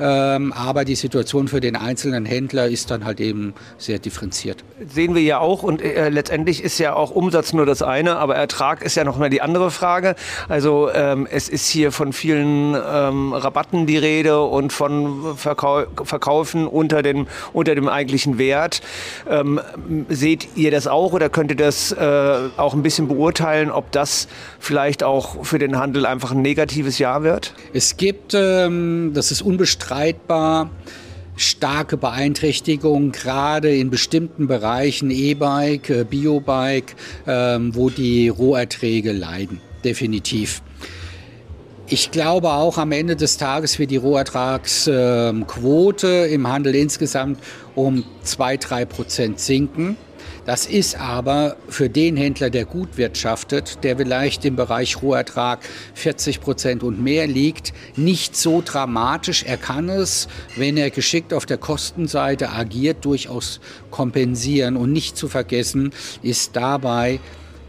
Ähm, 0.00 0.52
aber 0.52 0.84
die 0.84 0.94
Situation 0.94 1.48
für 1.48 1.60
den 1.60 1.76
einzelnen 1.76 2.24
Händler 2.24 2.68
ist 2.68 2.90
dann 2.90 3.04
halt 3.04 3.20
eben 3.20 3.54
sehr 3.78 3.98
differenziert. 3.98 4.64
Sehen 4.86 5.14
wir 5.14 5.22
ja 5.22 5.38
auch 5.38 5.62
und 5.62 5.82
äh, 5.82 6.08
letztendlich 6.08 6.62
ist 6.62 6.78
ja 6.78 6.94
auch 6.94 7.10
Umsatz 7.10 7.52
nur 7.52 7.66
das 7.66 7.82
eine, 7.82 8.16
aber 8.16 8.36
Ertrag 8.36 8.82
ist 8.82 8.94
ja 8.94 9.04
noch 9.04 9.18
mal 9.18 9.30
die 9.30 9.42
andere 9.42 9.70
Frage. 9.70 10.14
Also 10.48 10.90
ähm, 10.92 11.26
es 11.30 11.48
ist 11.48 11.68
hier 11.68 11.92
von 11.92 12.12
vielen 12.12 12.74
ähm, 12.74 13.32
Rabatten 13.32 13.86
die 13.86 13.98
Rede 13.98 14.40
und 14.42 14.72
von 14.72 15.36
Verkau 15.36 15.84
Verkaufen 16.04 16.66
unter 16.66 17.02
dem, 17.02 17.26
unter 17.52 17.74
dem 17.74 17.88
eigentlichen 17.88 18.38
Wert. 18.38 18.80
Ähm, 19.28 19.60
seht 20.08 20.48
ihr 20.56 20.70
das 20.70 20.86
auch 20.86 21.12
oder 21.12 21.28
könnt 21.28 21.50
ihr 21.50 21.56
das 21.56 21.92
äh, 21.92 22.38
auch 22.56 22.74
ein 22.74 22.82
bisschen 22.82 23.08
beurteilen, 23.08 23.70
ob 23.70 23.90
das 23.92 24.28
vielleicht 24.58 25.02
auch 25.02 25.44
für 25.44 25.58
den 25.58 25.78
Handel 25.78 26.06
einfach 26.06 26.32
ein 26.32 26.42
negatives 26.42 26.98
Jahr 26.98 27.22
wird? 27.22 27.54
Es 27.72 27.96
gibt, 27.96 28.34
ähm, 28.34 29.12
das 29.14 29.30
ist 29.30 29.42
unbestreitbar, 29.88 30.70
starke 31.36 31.96
Beeinträchtigung, 31.96 33.12
gerade 33.12 33.74
in 33.74 33.88
bestimmten 33.90 34.46
Bereichen, 34.46 35.10
E-Bike, 35.10 35.90
äh, 35.90 36.04
Biobike, 36.04 36.94
ähm, 37.26 37.74
wo 37.74 37.90
die 37.90 38.28
Roherträge 38.28 39.10
leiden, 39.12 39.60
definitiv. 39.84 40.62
Ich 41.90 42.10
glaube 42.10 42.50
auch 42.50 42.76
am 42.76 42.92
Ende 42.92 43.16
des 43.16 43.38
Tages 43.38 43.78
wird 43.78 43.90
die 43.90 43.96
Rohertragsquote 43.96 46.06
im 46.06 46.46
Handel 46.46 46.74
insgesamt 46.74 47.38
um 47.74 48.04
2-3 48.24 48.84
Prozent 48.84 49.40
sinken. 49.40 49.96
Das 50.48 50.64
ist 50.64 50.98
aber 50.98 51.58
für 51.68 51.90
den 51.90 52.16
Händler, 52.16 52.48
der 52.48 52.64
gut 52.64 52.96
wirtschaftet, 52.96 53.84
der 53.84 53.98
vielleicht 53.98 54.46
im 54.46 54.56
Bereich 54.56 55.02
Rohertrag 55.02 55.58
40 55.92 56.40
Prozent 56.40 56.82
und 56.82 57.04
mehr 57.04 57.26
liegt, 57.26 57.74
nicht 57.96 58.34
so 58.34 58.62
dramatisch. 58.64 59.42
Er 59.42 59.58
kann 59.58 59.90
es, 59.90 60.26
wenn 60.56 60.78
er 60.78 60.88
geschickt 60.88 61.34
auf 61.34 61.44
der 61.44 61.58
Kostenseite 61.58 62.48
agiert, 62.48 63.04
durchaus 63.04 63.60
kompensieren. 63.90 64.78
Und 64.78 64.90
nicht 64.90 65.18
zu 65.18 65.28
vergessen 65.28 65.92
ist 66.22 66.56
dabei 66.56 67.20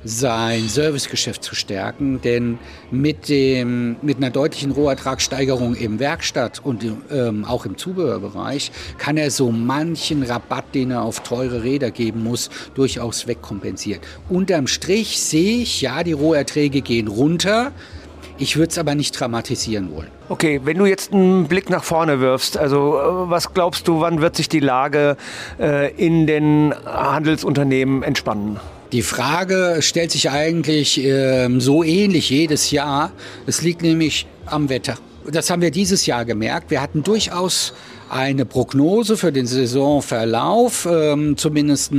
sein 0.03 0.67
Servicegeschäft 0.67 1.43
zu 1.43 1.55
stärken, 1.55 2.21
denn 2.21 2.59
mit, 2.91 3.29
dem, 3.29 3.97
mit 4.01 4.17
einer 4.17 4.29
deutlichen 4.29 4.71
Rohertragssteigerung 4.71 5.75
im 5.75 5.99
Werkstatt 5.99 6.59
und 6.63 6.85
ähm, 7.11 7.45
auch 7.45 7.65
im 7.65 7.77
Zubehörbereich 7.77 8.71
kann 8.97 9.17
er 9.17 9.31
so 9.31 9.51
manchen 9.51 10.23
Rabatt, 10.23 10.73
den 10.73 10.91
er 10.91 11.01
auf 11.01 11.21
teure 11.21 11.63
Räder 11.63 11.91
geben 11.91 12.23
muss, 12.23 12.49
durchaus 12.75 13.27
wegkompensieren. 13.27 14.01
Unterm 14.29 14.67
Strich 14.67 15.19
sehe 15.19 15.61
ich, 15.61 15.81
ja, 15.81 16.03
die 16.03 16.13
Roherträge 16.13 16.81
gehen 16.81 17.07
runter. 17.07 17.71
Ich 18.37 18.55
würde 18.55 18.69
es 18.69 18.77
aber 18.77 18.95
nicht 18.95 19.19
dramatisieren 19.19 19.91
wollen. 19.93 20.07
Okay, 20.29 20.61
wenn 20.63 20.77
du 20.77 20.85
jetzt 20.85 21.11
einen 21.11 21.47
Blick 21.47 21.69
nach 21.69 21.83
vorne 21.83 22.21
wirfst, 22.21 22.57
also 22.57 22.97
äh, 22.97 23.29
was 23.29 23.53
glaubst 23.53 23.87
du, 23.87 23.99
wann 23.99 24.21
wird 24.21 24.37
sich 24.37 24.47
die 24.47 24.61
Lage 24.61 25.17
äh, 25.59 25.91
in 25.93 26.25
den 26.25 26.73
Handelsunternehmen 26.85 28.01
entspannen? 28.01 28.59
Die 28.91 29.03
Frage 29.03 29.77
stellt 29.81 30.09
sich 30.09 30.31
eigentlich 30.31 31.03
äh, 31.03 31.47
so 31.59 31.83
ähnlich 31.83 32.31
jedes 32.31 32.71
Jahr. 32.71 33.11
Es 33.45 33.61
liegt 33.61 33.83
nämlich 33.83 34.25
am 34.47 34.69
Wetter. 34.69 34.97
Das 35.29 35.51
haben 35.51 35.61
wir 35.61 35.69
dieses 35.69 36.07
Jahr 36.07 36.25
gemerkt. 36.25 36.71
Wir 36.71 36.81
hatten 36.81 37.03
durchaus 37.03 37.73
eine 38.09 38.45
Prognose 38.45 39.15
für 39.15 39.31
den 39.31 39.45
Saisonverlauf, 39.45 40.87
ähm, 40.91 41.37
zumindest 41.37 41.91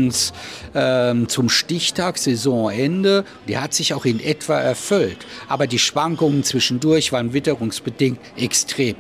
ähm, 0.75 1.29
zum 1.29 1.49
Stichtag, 1.49 2.19
Saisonende. 2.19 3.25
Die 3.47 3.59
hat 3.59 3.73
sich 3.73 3.95
auch 3.95 4.05
in 4.05 4.19
etwa 4.19 4.59
erfüllt. 4.59 5.19
Aber 5.49 5.69
die 5.69 5.79
Schwankungen 5.79 6.43
zwischendurch 6.43 7.13
waren 7.13 7.33
witterungsbedingt 7.33 8.19
extrem. 8.37 8.97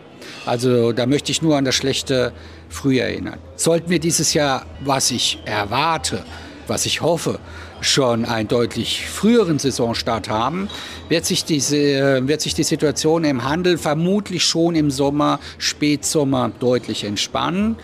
Also 0.46 0.92
da 0.92 1.06
möchte 1.06 1.32
ich 1.32 1.42
nur 1.42 1.56
an 1.56 1.64
das 1.64 1.74
schlechte 1.74 2.32
Frühjahr 2.68 3.08
erinnern. 3.08 3.40
Sollten 3.56 3.90
wir 3.90 3.98
dieses 3.98 4.32
Jahr, 4.32 4.64
was 4.84 5.10
ich 5.10 5.40
erwarte, 5.44 6.24
was 6.70 6.86
ich 6.86 7.02
hoffe, 7.02 7.38
schon 7.82 8.24
einen 8.24 8.48
deutlich 8.48 9.06
früheren 9.06 9.58
Saisonstart 9.58 10.30
haben, 10.30 10.70
wird 11.10 11.26
sich, 11.26 11.44
diese, 11.44 11.76
äh, 11.76 12.28
wird 12.28 12.40
sich 12.40 12.54
die 12.54 12.62
Situation 12.62 13.24
im 13.24 13.44
Handel 13.44 13.76
vermutlich 13.76 14.44
schon 14.44 14.74
im 14.74 14.90
Sommer, 14.90 15.38
Spätsommer 15.58 16.50
deutlich 16.58 17.04
entspannen. 17.04 17.76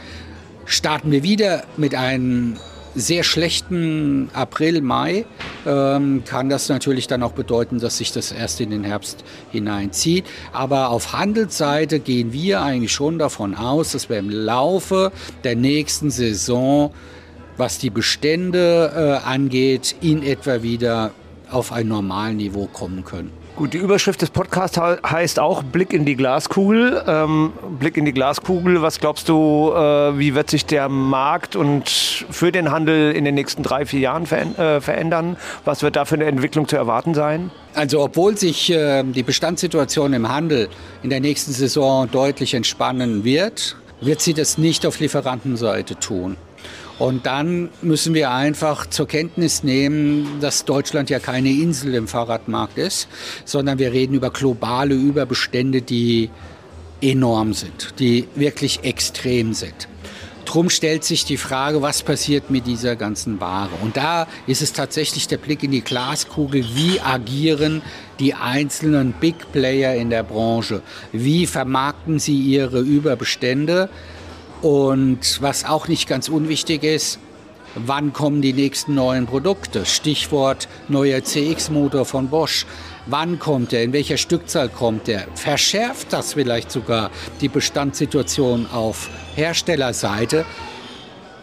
Starten 0.64 1.10
wir 1.10 1.22
wieder 1.22 1.64
mit 1.76 1.94
einem 1.94 2.56
sehr 2.94 3.24
schlechten 3.24 4.30
April, 4.32 4.80
Mai, 4.80 5.26
ähm, 5.66 6.22
kann 6.24 6.48
das 6.48 6.70
natürlich 6.70 7.06
dann 7.06 7.22
auch 7.22 7.32
bedeuten, 7.32 7.78
dass 7.78 7.98
sich 7.98 8.10
das 8.10 8.32
erst 8.32 8.60
in 8.60 8.70
den 8.70 8.84
Herbst 8.84 9.22
hineinzieht. 9.52 10.24
Aber 10.52 10.88
auf 10.88 11.12
Handelsseite 11.12 12.00
gehen 12.00 12.32
wir 12.32 12.62
eigentlich 12.62 12.92
schon 12.92 13.18
davon 13.18 13.54
aus, 13.54 13.92
dass 13.92 14.08
wir 14.08 14.18
im 14.18 14.30
Laufe 14.30 15.12
der 15.44 15.56
nächsten 15.56 16.10
Saison 16.10 16.92
was 17.56 17.78
die 17.78 17.90
Bestände 17.90 19.20
äh, 19.24 19.28
angeht, 19.28 19.96
in 20.00 20.22
etwa 20.22 20.62
wieder 20.62 21.12
auf 21.50 21.72
ein 21.72 21.88
Normalniveau 21.88 22.66
kommen 22.66 23.04
können. 23.04 23.30
Gut, 23.56 23.72
die 23.72 23.78
Überschrift 23.78 24.20
des 24.20 24.28
Podcasts 24.28 24.78
heißt 24.78 25.38
auch 25.38 25.62
Blick 25.62 25.94
in 25.94 26.04
die 26.04 26.14
Glaskugel. 26.14 27.02
Ähm, 27.06 27.54
Blick 27.78 27.96
in 27.96 28.04
die 28.04 28.12
Glaskugel, 28.12 28.82
was 28.82 29.00
glaubst 29.00 29.30
du, 29.30 29.72
äh, 29.74 30.18
wie 30.18 30.34
wird 30.34 30.50
sich 30.50 30.66
der 30.66 30.90
Markt 30.90 31.56
und 31.56 31.88
für 31.88 32.52
den 32.52 32.70
Handel 32.70 33.12
in 33.12 33.24
den 33.24 33.34
nächsten 33.34 33.62
drei, 33.62 33.86
vier 33.86 34.00
Jahren 34.00 34.26
ver 34.26 34.58
äh, 34.58 34.82
verändern? 34.82 35.38
Was 35.64 35.82
wird 35.82 35.96
da 35.96 36.04
für 36.04 36.16
eine 36.16 36.26
Entwicklung 36.26 36.68
zu 36.68 36.76
erwarten 36.76 37.14
sein? 37.14 37.50
Also 37.72 38.02
obwohl 38.02 38.36
sich 38.36 38.70
äh, 38.70 39.02
die 39.04 39.22
Bestandssituation 39.22 40.12
im 40.12 40.28
Handel 40.28 40.68
in 41.02 41.08
der 41.08 41.20
nächsten 41.20 41.52
Saison 41.52 42.10
deutlich 42.10 42.52
entspannen 42.52 43.24
wird, 43.24 43.74
wird 44.02 44.20
sie 44.20 44.34
das 44.34 44.58
nicht 44.58 44.84
auf 44.84 45.00
Lieferantenseite 45.00 45.96
tun. 45.96 46.36
Und 46.98 47.26
dann 47.26 47.68
müssen 47.82 48.14
wir 48.14 48.30
einfach 48.30 48.86
zur 48.86 49.06
Kenntnis 49.06 49.62
nehmen, 49.62 50.40
dass 50.40 50.64
Deutschland 50.64 51.10
ja 51.10 51.18
keine 51.18 51.50
Insel 51.50 51.94
im 51.94 52.08
Fahrradmarkt 52.08 52.78
ist, 52.78 53.08
sondern 53.44 53.78
wir 53.78 53.92
reden 53.92 54.14
über 54.14 54.30
globale 54.30 54.94
Überbestände, 54.94 55.82
die 55.82 56.30
enorm 57.02 57.52
sind, 57.52 57.94
die 57.98 58.26
wirklich 58.34 58.84
extrem 58.84 59.52
sind. 59.52 59.88
Drum 60.46 60.70
stellt 60.70 61.02
sich 61.02 61.24
die 61.24 61.36
Frage, 61.36 61.82
was 61.82 62.02
passiert 62.02 62.50
mit 62.50 62.68
dieser 62.68 62.94
ganzen 62.94 63.40
Ware? 63.40 63.70
Und 63.82 63.96
da 63.96 64.28
ist 64.46 64.62
es 64.62 64.72
tatsächlich 64.72 65.26
der 65.26 65.38
Blick 65.38 65.64
in 65.64 65.72
die 65.72 65.80
Glaskugel, 65.80 66.64
wie 66.74 67.00
agieren 67.00 67.82
die 68.20 68.32
einzelnen 68.32 69.12
Big 69.12 69.50
Player 69.52 69.96
in 69.96 70.08
der 70.08 70.22
Branche? 70.22 70.82
Wie 71.12 71.46
vermarkten 71.46 72.20
sie 72.20 72.40
ihre 72.40 72.80
Überbestände? 72.80 73.90
Und 74.66 75.40
was 75.42 75.64
auch 75.64 75.86
nicht 75.86 76.08
ganz 76.08 76.28
unwichtig 76.28 76.82
ist, 76.82 77.20
wann 77.76 78.12
kommen 78.12 78.42
die 78.42 78.52
nächsten 78.52 78.96
neuen 78.96 79.26
Produkte? 79.26 79.86
Stichwort 79.86 80.66
neuer 80.88 81.22
CX-Motor 81.22 82.04
von 82.04 82.30
Bosch. 82.30 82.66
Wann 83.06 83.38
kommt 83.38 83.72
er? 83.72 83.84
In 83.84 83.92
welcher 83.92 84.16
Stückzahl 84.16 84.68
kommt 84.68 85.08
er? 85.08 85.28
Verschärft 85.36 86.12
das 86.12 86.32
vielleicht 86.32 86.72
sogar 86.72 87.12
die 87.40 87.46
Bestandssituation 87.48 88.66
auf 88.72 89.08
Herstellerseite? 89.36 90.44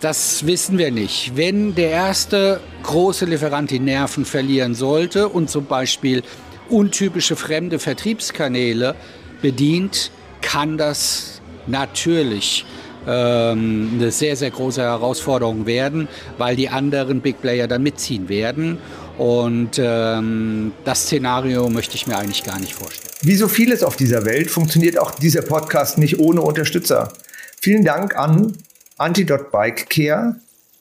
Das 0.01 0.45
wissen 0.45 0.77
wir 0.77 0.91
nicht. 0.91 1.37
Wenn 1.37 1.75
der 1.75 1.91
erste 1.91 2.59
große 2.83 3.23
Lieferant 3.23 3.71
die 3.71 3.79
Nerven 3.79 4.25
verlieren 4.25 4.75
sollte 4.75 5.29
und 5.29 5.49
zum 5.49 5.63
Beispiel 5.63 6.23
untypische 6.67 7.37
fremde 7.37 7.79
Vertriebskanäle 7.79 8.95
bedient, 9.41 10.11
kann 10.41 10.77
das 10.77 11.39
natürlich 11.67 12.65
eine 13.11 14.11
sehr, 14.11 14.35
sehr 14.35 14.51
große 14.51 14.81
Herausforderung 14.81 15.65
werden, 15.65 16.07
weil 16.37 16.55
die 16.55 16.69
anderen 16.69 17.21
Big 17.21 17.41
Player 17.41 17.67
dann 17.67 17.83
mitziehen 17.83 18.29
werden. 18.29 18.77
Und 19.17 19.77
ähm, 19.77 20.71
das 20.85 21.03
Szenario 21.03 21.69
möchte 21.69 21.95
ich 21.95 22.07
mir 22.07 22.17
eigentlich 22.17 22.43
gar 22.43 22.59
nicht 22.59 22.73
vorstellen. 22.73 23.13
Wie 23.21 23.35
so 23.35 23.47
vieles 23.47 23.83
auf 23.83 23.95
dieser 23.95 24.25
Welt 24.25 24.49
funktioniert 24.49 24.97
auch 24.97 25.11
dieser 25.11 25.43
Podcast 25.43 25.97
nicht 25.97 26.19
ohne 26.19 26.41
Unterstützer. 26.41 27.13
Vielen 27.61 27.85
Dank 27.85 28.15
an 28.15 28.57
Antidot 28.97 29.51
Bike 29.51 29.89
Care, 29.89 30.37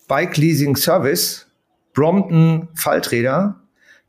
Bike 0.08 0.36
Leasing 0.36 0.76
Service, 0.76 1.46
Brompton 1.92 2.68
Falträder, 2.74 3.60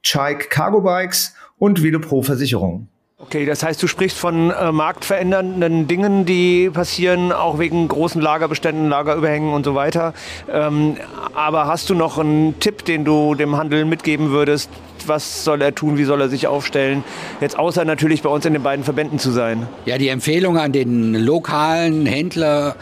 Chike 0.04 0.48
Cargo 0.50 0.82
Bikes 0.82 1.34
und 1.58 1.84
Velopro 1.84 2.22
Versicherung. 2.22 2.88
Okay, 3.24 3.46
das 3.46 3.64
heißt, 3.64 3.82
du 3.82 3.88
sprichst 3.88 4.18
von 4.18 4.52
äh, 4.52 4.74
marktverändernden 4.74 5.88
Dingen, 5.88 6.26
die 6.26 6.70
passieren, 6.70 7.32
auch 7.32 7.58
wegen 7.58 7.88
großen 7.88 8.22
Lagerbeständen, 8.22 8.90
Lagerüberhängen 8.90 9.54
und 9.54 9.64
so 9.64 9.76
weiter. 9.76 10.14
Ähm, 10.52 10.98
aber 11.34 11.66
hast 11.66 11.90
du 11.90 11.96
noch 11.96 12.18
einen 12.18 12.60
Tipp, 12.60 12.84
den 12.84 13.06
du 13.06 13.34
dem 13.34 13.56
Handel 13.56 13.86
mitgeben 13.86 14.32
würdest? 14.32 14.70
Was 15.06 15.46
soll 15.46 15.62
er 15.62 15.74
tun? 15.74 15.98
Wie 15.98 16.04
soll 16.04 16.20
er 16.20 16.28
sich 16.28 16.48
aufstellen? 16.48 17.06
Jetzt 17.40 17.58
außer 17.58 17.86
natürlich 17.86 18.24
bei 18.24 18.30
uns 18.30 18.46
in 18.46 18.52
den 18.52 18.62
beiden 18.62 18.84
Verbänden 18.84 19.20
zu 19.20 19.32
sein. 19.32 19.68
Ja, 19.86 19.98
die 19.98 20.10
Empfehlung 20.10 20.58
an 20.58 20.74
den 20.74 21.16
lokalen 21.16 22.06
Händler 22.06 22.76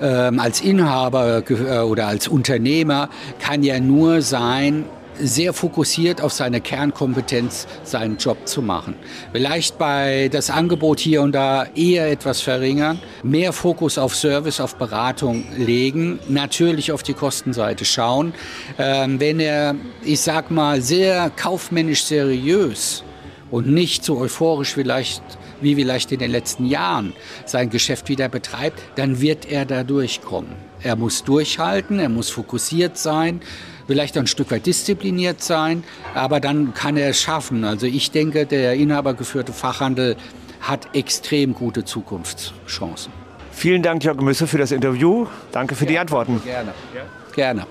ähm, 0.00 0.38
als 0.40 0.62
Inhaber 0.62 1.42
äh, 1.50 1.80
oder 1.80 2.06
als 2.06 2.28
Unternehmer 2.28 3.10
kann 3.40 3.62
ja 3.62 3.78
nur 3.78 4.22
sein, 4.22 4.86
sehr 5.18 5.52
fokussiert 5.52 6.20
auf 6.20 6.32
seine 6.32 6.60
Kernkompetenz 6.60 7.66
seinen 7.82 8.16
Job 8.16 8.46
zu 8.46 8.62
machen. 8.62 8.94
Vielleicht 9.32 9.78
bei 9.78 10.28
das 10.30 10.50
Angebot 10.50 11.00
hier 11.00 11.22
und 11.22 11.32
da 11.32 11.66
eher 11.74 12.10
etwas 12.10 12.40
verringern, 12.40 12.98
mehr 13.22 13.52
Fokus 13.52 13.98
auf 13.98 14.14
Service, 14.14 14.60
auf 14.60 14.76
Beratung 14.76 15.44
legen, 15.56 16.18
natürlich 16.28 16.92
auf 16.92 17.02
die 17.02 17.14
Kostenseite 17.14 17.84
schauen. 17.84 18.34
Ähm, 18.78 19.20
wenn 19.20 19.40
er, 19.40 19.74
ich 20.02 20.20
sag 20.20 20.50
mal, 20.50 20.80
sehr 20.80 21.30
kaufmännisch 21.30 22.04
seriös 22.04 23.02
und 23.50 23.68
nicht 23.68 24.04
so 24.04 24.18
euphorisch 24.18 24.74
vielleicht 24.74 25.22
wie 25.60 25.74
vielleicht 25.74 26.12
in 26.12 26.18
den 26.18 26.30
letzten 26.30 26.66
Jahren 26.66 27.12
sein 27.44 27.70
Geschäft 27.70 28.08
wieder 28.08 28.28
betreibt, 28.28 28.80
dann 28.96 29.20
wird 29.20 29.46
er 29.46 29.64
da 29.64 29.84
durchkommen. 29.84 30.52
Er 30.82 30.96
muss 30.96 31.24
durchhalten, 31.24 31.98
er 31.98 32.08
muss 32.08 32.28
fokussiert 32.28 32.98
sein, 32.98 33.40
vielleicht 33.86 34.16
ein 34.16 34.26
Stück 34.26 34.50
weit 34.50 34.66
diszipliniert 34.66 35.42
sein, 35.42 35.84
aber 36.14 36.40
dann 36.40 36.74
kann 36.74 36.96
er 36.96 37.10
es 37.10 37.20
schaffen. 37.20 37.64
Also 37.64 37.86
ich 37.86 38.10
denke, 38.10 38.46
der 38.46 38.74
inhabergeführte 38.74 39.52
Fachhandel 39.52 40.16
hat 40.60 40.94
extrem 40.94 41.54
gute 41.54 41.84
Zukunftschancen. 41.84 43.12
Vielen 43.52 43.82
Dank, 43.82 44.04
Jörg 44.04 44.20
Müsse, 44.20 44.46
für 44.46 44.58
das 44.58 44.70
Interview. 44.72 45.26
Danke 45.52 45.74
für 45.74 45.84
ja, 45.84 45.90
die 45.90 45.98
Antworten. 45.98 46.42
Gerne. 46.44 46.74
Gerne. 47.34 47.66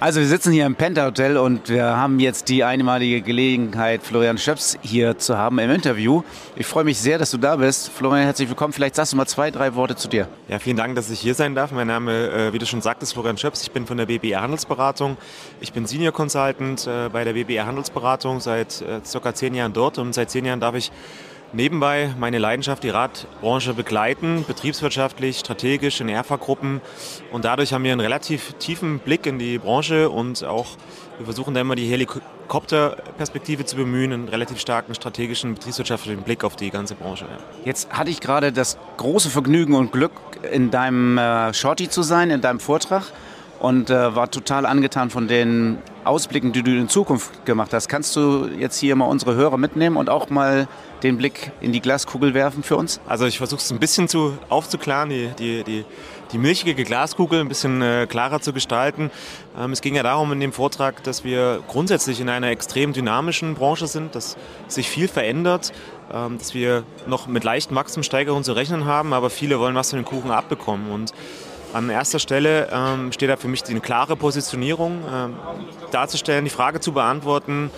Also 0.00 0.20
wir 0.20 0.28
sitzen 0.28 0.52
hier 0.52 0.64
im 0.64 0.76
Penta 0.76 1.06
Hotel 1.06 1.36
und 1.36 1.68
wir 1.68 1.84
haben 1.84 2.20
jetzt 2.20 2.48
die 2.48 2.62
einmalige 2.62 3.20
Gelegenheit, 3.20 4.04
Florian 4.04 4.38
Schöps 4.38 4.78
hier 4.80 5.18
zu 5.18 5.36
haben 5.36 5.58
im 5.58 5.72
Interview. 5.72 6.22
Ich 6.54 6.66
freue 6.66 6.84
mich 6.84 6.98
sehr, 6.98 7.18
dass 7.18 7.32
du 7.32 7.36
da 7.36 7.56
bist. 7.56 7.88
Florian, 7.88 8.22
herzlich 8.22 8.48
willkommen. 8.48 8.72
Vielleicht 8.72 8.94
sagst 8.94 9.12
du 9.12 9.16
mal 9.16 9.26
zwei, 9.26 9.50
drei 9.50 9.74
Worte 9.74 9.96
zu 9.96 10.06
dir. 10.06 10.28
Ja, 10.46 10.60
vielen 10.60 10.76
Dank, 10.76 10.94
dass 10.94 11.10
ich 11.10 11.18
hier 11.18 11.34
sein 11.34 11.56
darf. 11.56 11.72
Mein 11.72 11.88
Name, 11.88 12.12
äh, 12.30 12.52
wie 12.52 12.60
du 12.60 12.66
schon 12.66 12.80
sagtest, 12.80 13.12
Florian 13.12 13.38
Schöps. 13.38 13.62
Ich 13.62 13.72
bin 13.72 13.86
von 13.86 13.96
der 13.96 14.06
BBR 14.06 14.40
Handelsberatung. 14.40 15.16
Ich 15.60 15.72
bin 15.72 15.84
Senior 15.84 16.12
Consultant 16.12 16.86
äh, 16.86 17.08
bei 17.08 17.24
der 17.24 17.32
BBR 17.32 17.66
Handelsberatung 17.66 18.38
seit 18.38 18.80
äh, 18.82 19.00
circa 19.04 19.34
zehn 19.34 19.52
Jahren 19.52 19.72
dort 19.72 19.98
und 19.98 20.12
seit 20.12 20.30
zehn 20.30 20.44
Jahren 20.44 20.60
darf 20.60 20.76
ich 20.76 20.92
nebenbei 21.52 22.14
meine 22.18 22.38
Leidenschaft, 22.38 22.82
die 22.82 22.90
Radbranche 22.90 23.74
begleiten, 23.74 24.44
betriebswirtschaftlich, 24.46 25.38
strategisch 25.38 26.00
in 26.00 26.08
ERFA-Gruppen. 26.08 26.80
Und 27.32 27.44
dadurch 27.44 27.72
haben 27.72 27.84
wir 27.84 27.92
einen 27.92 28.00
relativ 28.00 28.54
tiefen 28.54 28.98
Blick 28.98 29.26
in 29.26 29.38
die 29.38 29.58
Branche 29.58 30.10
und 30.10 30.44
auch, 30.44 30.76
wir 31.16 31.24
versuchen 31.24 31.54
da 31.54 31.60
immer 31.60 31.74
die 31.74 31.86
Helikopterperspektive 31.86 33.64
zu 33.64 33.76
bemühen, 33.76 34.12
einen 34.12 34.28
relativ 34.28 34.60
starken 34.60 34.94
strategischen, 34.94 35.54
betriebswirtschaftlichen 35.54 36.22
Blick 36.22 36.44
auf 36.44 36.56
die 36.56 36.70
ganze 36.70 36.94
Branche. 36.94 37.24
Ja. 37.24 37.38
Jetzt 37.64 37.90
hatte 37.90 38.10
ich 38.10 38.20
gerade 38.20 38.52
das 38.52 38.78
große 38.96 39.30
Vergnügen 39.30 39.74
und 39.74 39.92
Glück, 39.92 40.12
in 40.52 40.70
deinem 40.70 41.18
äh, 41.18 41.52
Shorty 41.52 41.88
zu 41.88 42.02
sein, 42.02 42.30
in 42.30 42.40
deinem 42.40 42.60
Vortrag 42.60 43.04
und 43.58 43.90
äh, 43.90 44.14
war 44.14 44.30
total 44.30 44.66
angetan 44.66 45.10
von 45.10 45.26
den 45.26 45.78
Ausblicken, 46.08 46.52
die 46.52 46.62
du 46.62 46.70
in 46.70 46.88
Zukunft 46.88 47.44
gemacht 47.44 47.72
hast. 47.72 47.88
Kannst 47.88 48.16
du 48.16 48.48
jetzt 48.58 48.78
hier 48.78 48.96
mal 48.96 49.04
unsere 49.04 49.34
Hörer 49.34 49.58
mitnehmen 49.58 49.96
und 49.96 50.10
auch 50.10 50.30
mal 50.30 50.66
den 51.02 51.18
Blick 51.18 51.52
in 51.60 51.72
die 51.72 51.80
Glaskugel 51.80 52.34
werfen 52.34 52.62
für 52.62 52.76
uns? 52.76 53.00
Also 53.06 53.26
ich 53.26 53.38
versuche 53.38 53.60
es 53.60 53.70
ein 53.70 53.78
bisschen 53.78 54.08
zu, 54.08 54.36
aufzuklären, 54.48 55.10
die, 55.10 55.28
die, 55.38 55.64
die, 55.64 55.84
die 56.32 56.38
milchige 56.38 56.84
Glaskugel 56.84 57.40
ein 57.40 57.48
bisschen 57.48 57.82
äh, 57.82 58.06
klarer 58.08 58.40
zu 58.40 58.52
gestalten. 58.52 59.10
Ähm, 59.58 59.72
es 59.72 59.80
ging 59.80 59.94
ja 59.94 60.02
darum 60.02 60.32
in 60.32 60.40
dem 60.40 60.52
Vortrag, 60.52 61.02
dass 61.04 61.24
wir 61.24 61.62
grundsätzlich 61.68 62.20
in 62.20 62.28
einer 62.28 62.48
extrem 62.48 62.92
dynamischen 62.92 63.54
Branche 63.54 63.86
sind, 63.86 64.14
dass 64.14 64.36
sich 64.66 64.88
viel 64.88 65.08
verändert, 65.08 65.72
ähm, 66.12 66.38
dass 66.38 66.54
wir 66.54 66.84
noch 67.06 67.26
mit 67.26 67.44
leichten 67.44 67.74
Wachstumssteigerungen 67.74 68.44
zu 68.44 68.52
rechnen 68.54 68.86
haben, 68.86 69.12
aber 69.12 69.30
viele 69.30 69.58
wollen 69.58 69.74
was 69.74 69.90
von 69.90 69.98
den 69.98 70.06
Kuchen 70.06 70.30
abbekommen. 70.30 70.90
Und 70.90 71.12
an 71.72 71.90
erster 71.90 72.18
Stelle 72.18 72.68
ähm, 72.72 73.12
steht 73.12 73.28
da 73.28 73.36
für 73.36 73.48
mich 73.48 73.64
eine 73.66 73.80
klare 73.80 74.16
Positionierung 74.16 75.02
ähm, 75.12 75.36
darzustellen, 75.90 76.44
die 76.44 76.50
Frage 76.50 76.80
zu 76.80 76.92
beantworten, 76.92 77.70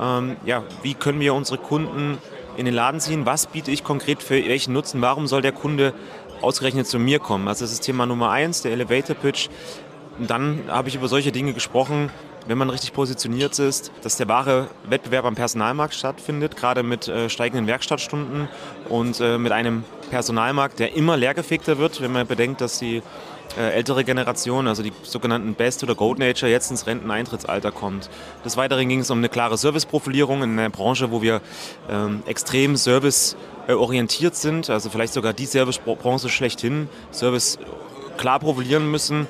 ähm, 0.00 0.36
ja, 0.44 0.64
wie 0.82 0.94
können 0.94 1.20
wir 1.20 1.34
unsere 1.34 1.58
Kunden 1.58 2.18
in 2.56 2.64
den 2.64 2.74
Laden 2.74 3.00
ziehen, 3.00 3.24
was 3.26 3.46
biete 3.46 3.70
ich 3.70 3.84
konkret 3.84 4.22
für 4.22 4.34
welchen 4.34 4.72
Nutzen, 4.72 5.00
warum 5.00 5.26
soll 5.26 5.42
der 5.42 5.52
Kunde 5.52 5.94
ausgerechnet 6.42 6.86
zu 6.86 6.98
mir 6.98 7.18
kommen. 7.18 7.48
Also 7.48 7.64
das 7.64 7.72
ist 7.72 7.80
Thema 7.80 8.06
Nummer 8.06 8.30
eins, 8.30 8.62
der 8.62 8.72
Elevator 8.72 9.16
Pitch. 9.16 9.48
Und 10.18 10.28
dann 10.28 10.64
habe 10.68 10.88
ich 10.88 10.96
über 10.96 11.08
solche 11.08 11.32
Dinge 11.32 11.52
gesprochen, 11.52 12.10
wenn 12.46 12.58
man 12.58 12.70
richtig 12.70 12.92
positioniert 12.92 13.58
ist, 13.58 13.92
dass 14.02 14.16
der 14.16 14.28
wahre 14.28 14.68
Wettbewerb 14.88 15.24
am 15.24 15.34
Personalmarkt 15.34 15.94
stattfindet, 15.94 16.56
gerade 16.56 16.82
mit 16.82 17.06
äh, 17.06 17.28
steigenden 17.28 17.66
Werkstattstunden 17.66 18.48
und 18.88 19.20
äh, 19.20 19.38
mit 19.38 19.52
einem 19.52 19.84
Personalmarkt, 20.10 20.78
der 20.78 20.96
immer 20.96 21.16
leergefegter 21.16 21.78
wird, 21.78 22.00
wenn 22.00 22.12
man 22.12 22.26
bedenkt, 22.26 22.60
dass 22.60 22.78
die 22.78 23.02
ältere 23.56 24.04
Generation, 24.04 24.68
also 24.68 24.82
die 24.82 24.92
sogenannten 25.02 25.54
Best- 25.54 25.82
oder 25.82 25.94
Gold 25.94 26.18
Nature, 26.18 26.50
jetzt 26.50 26.70
ins 26.70 26.86
Renteneintrittsalter 26.86 27.72
kommt. 27.72 28.10
Des 28.44 28.56
Weiteren 28.56 28.88
ging 28.88 29.00
es 29.00 29.10
um 29.10 29.18
eine 29.18 29.28
klare 29.28 29.56
Serviceprofilierung 29.56 30.42
in 30.42 30.58
einer 30.58 30.70
Branche, 30.70 31.10
wo 31.10 31.22
wir 31.22 31.40
ähm, 31.90 32.22
extrem 32.26 32.76
serviceorientiert 32.76 34.36
sind, 34.36 34.70
also 34.70 34.90
vielleicht 34.90 35.12
sogar 35.12 35.32
die 35.32 35.46
Servicebranche 35.46 36.28
schlechthin, 36.28 36.88
Service 37.12 37.58
klar 38.18 38.38
profilieren 38.40 38.90
müssen. 38.90 39.26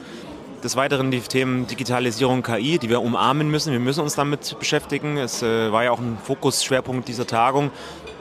Des 0.65 0.75
Weiteren 0.75 1.13
die 1.13 1.21
Themen 1.21 1.69
Digitalisierung, 1.69 2.43
KI, 2.43 2.79
die 2.79 2.89
wir 2.89 3.01
umarmen 3.01 3.49
müssen. 3.49 3.71
Wir 3.73 3.79
müssen 3.79 4.01
uns 4.01 4.17
damit 4.17 4.59
beschäftigen. 4.59 5.17
Es 5.17 5.41
äh, 5.41 5.71
war 5.71 5.85
ja 5.85 5.93
auch 5.93 6.01
ein 6.01 6.19
Fokusschwerpunkt 6.25 7.07
dieser 7.07 7.29
Tagung, 7.29 7.71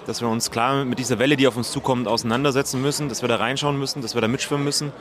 dass 0.08 0.22
wir 0.22 0.30
uns 0.30 0.50
klar 0.52 0.86
mit 0.86 1.00
dieser 1.00 1.20
Welle, 1.20 1.36
die 1.36 1.48
auf 1.48 1.58
uns 1.58 1.72
zukommt, 1.72 2.08
auseinandersetzen 2.08 2.82
müssen, 2.82 3.10
dass 3.10 3.22
wir 3.22 3.30
da 3.30 3.36
reinschauen 3.36 3.78
müssen, 3.78 4.02
dass 4.02 4.15
wir 4.15 4.22
da 4.22 4.28
mitschwimmen 4.28 4.63
müssen. 4.63 4.93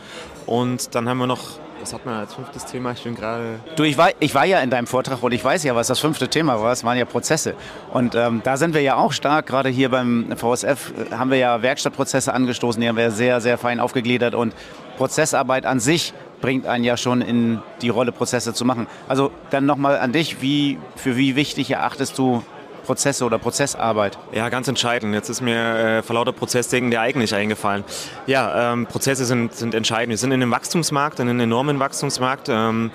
Und 0.46 0.94
dann 0.94 1.08
haben 1.08 1.18
wir 1.18 1.28
noch, 1.28 1.42
was 1.80 1.94
hat 1.94 2.04
man 2.04 2.16
als 2.16 2.34
fünftes 2.34 2.66
Thema? 2.66 2.92
Ich 2.92 3.04
bin 3.04 3.14
gerade. 3.14 3.60
Du, 3.76 3.84
ich 3.84 3.96
war, 3.96 4.10
ich 4.18 4.34
war 4.34 4.44
ja 4.44 4.58
in 4.60 4.70
deinem 4.70 4.88
Vortrag 4.88 5.22
und 5.22 5.32
ich 5.32 5.44
weiß 5.44 5.62
ja, 5.62 5.76
was 5.76 5.86
das 5.86 6.00
fünfte 6.00 6.28
Thema 6.28 6.60
war. 6.60 6.72
Es 6.72 6.82
waren 6.82 6.98
ja 6.98 7.04
Prozesse. 7.04 7.54
Und 7.92 8.16
ähm, 8.16 8.40
da 8.42 8.56
sind 8.56 8.74
wir 8.74 8.82
ja 8.82 8.96
auch 8.96 9.12
stark. 9.12 9.46
Gerade 9.46 9.68
hier 9.68 9.90
beim 9.90 10.34
VSF 10.36 10.92
äh, 10.92 11.14
haben 11.14 11.30
wir 11.30 11.38
ja 11.38 11.62
Werkstattprozesse 11.62 12.34
angestoßen, 12.34 12.80
die 12.80 12.88
haben 12.88 12.96
wir 12.96 13.12
sehr, 13.12 13.40
sehr 13.40 13.58
fein 13.58 13.78
aufgegliedert. 13.78 14.34
Und 14.34 14.54
Prozessarbeit 14.96 15.66
an 15.66 15.78
sich 15.78 16.14
bringt 16.40 16.66
einen 16.66 16.84
ja 16.84 16.96
schon 16.96 17.22
in 17.22 17.62
die 17.80 17.90
Rolle, 17.90 18.10
Prozesse 18.10 18.54
zu 18.54 18.64
machen. 18.64 18.88
Also 19.06 19.30
dann 19.50 19.66
nochmal 19.66 19.98
an 19.98 20.12
dich, 20.12 20.42
wie, 20.42 20.78
für 20.96 21.16
wie 21.16 21.36
wichtig 21.36 21.70
erachtest 21.70 22.18
du 22.18 22.42
Prozesse 22.86 23.24
oder 23.24 23.38
Prozessarbeit? 23.38 24.18
Ja, 24.32 24.48
ganz 24.48 24.68
entscheidend. 24.68 25.12
Jetzt 25.12 25.28
ist 25.28 25.40
mir 25.40 25.98
äh, 25.98 26.02
vor 26.02 26.14
lauter 26.14 26.32
Prozessdenken 26.32 26.90
der 26.90 27.00
eigentlich 27.00 27.34
eingefallen. 27.34 27.84
Ja, 28.26 28.72
ähm, 28.72 28.86
Prozesse 28.86 29.24
sind, 29.24 29.54
sind 29.54 29.74
entscheidend. 29.74 30.10
Wir 30.10 30.18
sind 30.18 30.30
in 30.30 30.40
einem 30.40 30.52
Wachstumsmarkt, 30.52 31.18
in 31.18 31.28
einem 31.28 31.40
enormen 31.40 31.80
Wachstumsmarkt. 31.80 32.48
Ähm, 32.48 32.92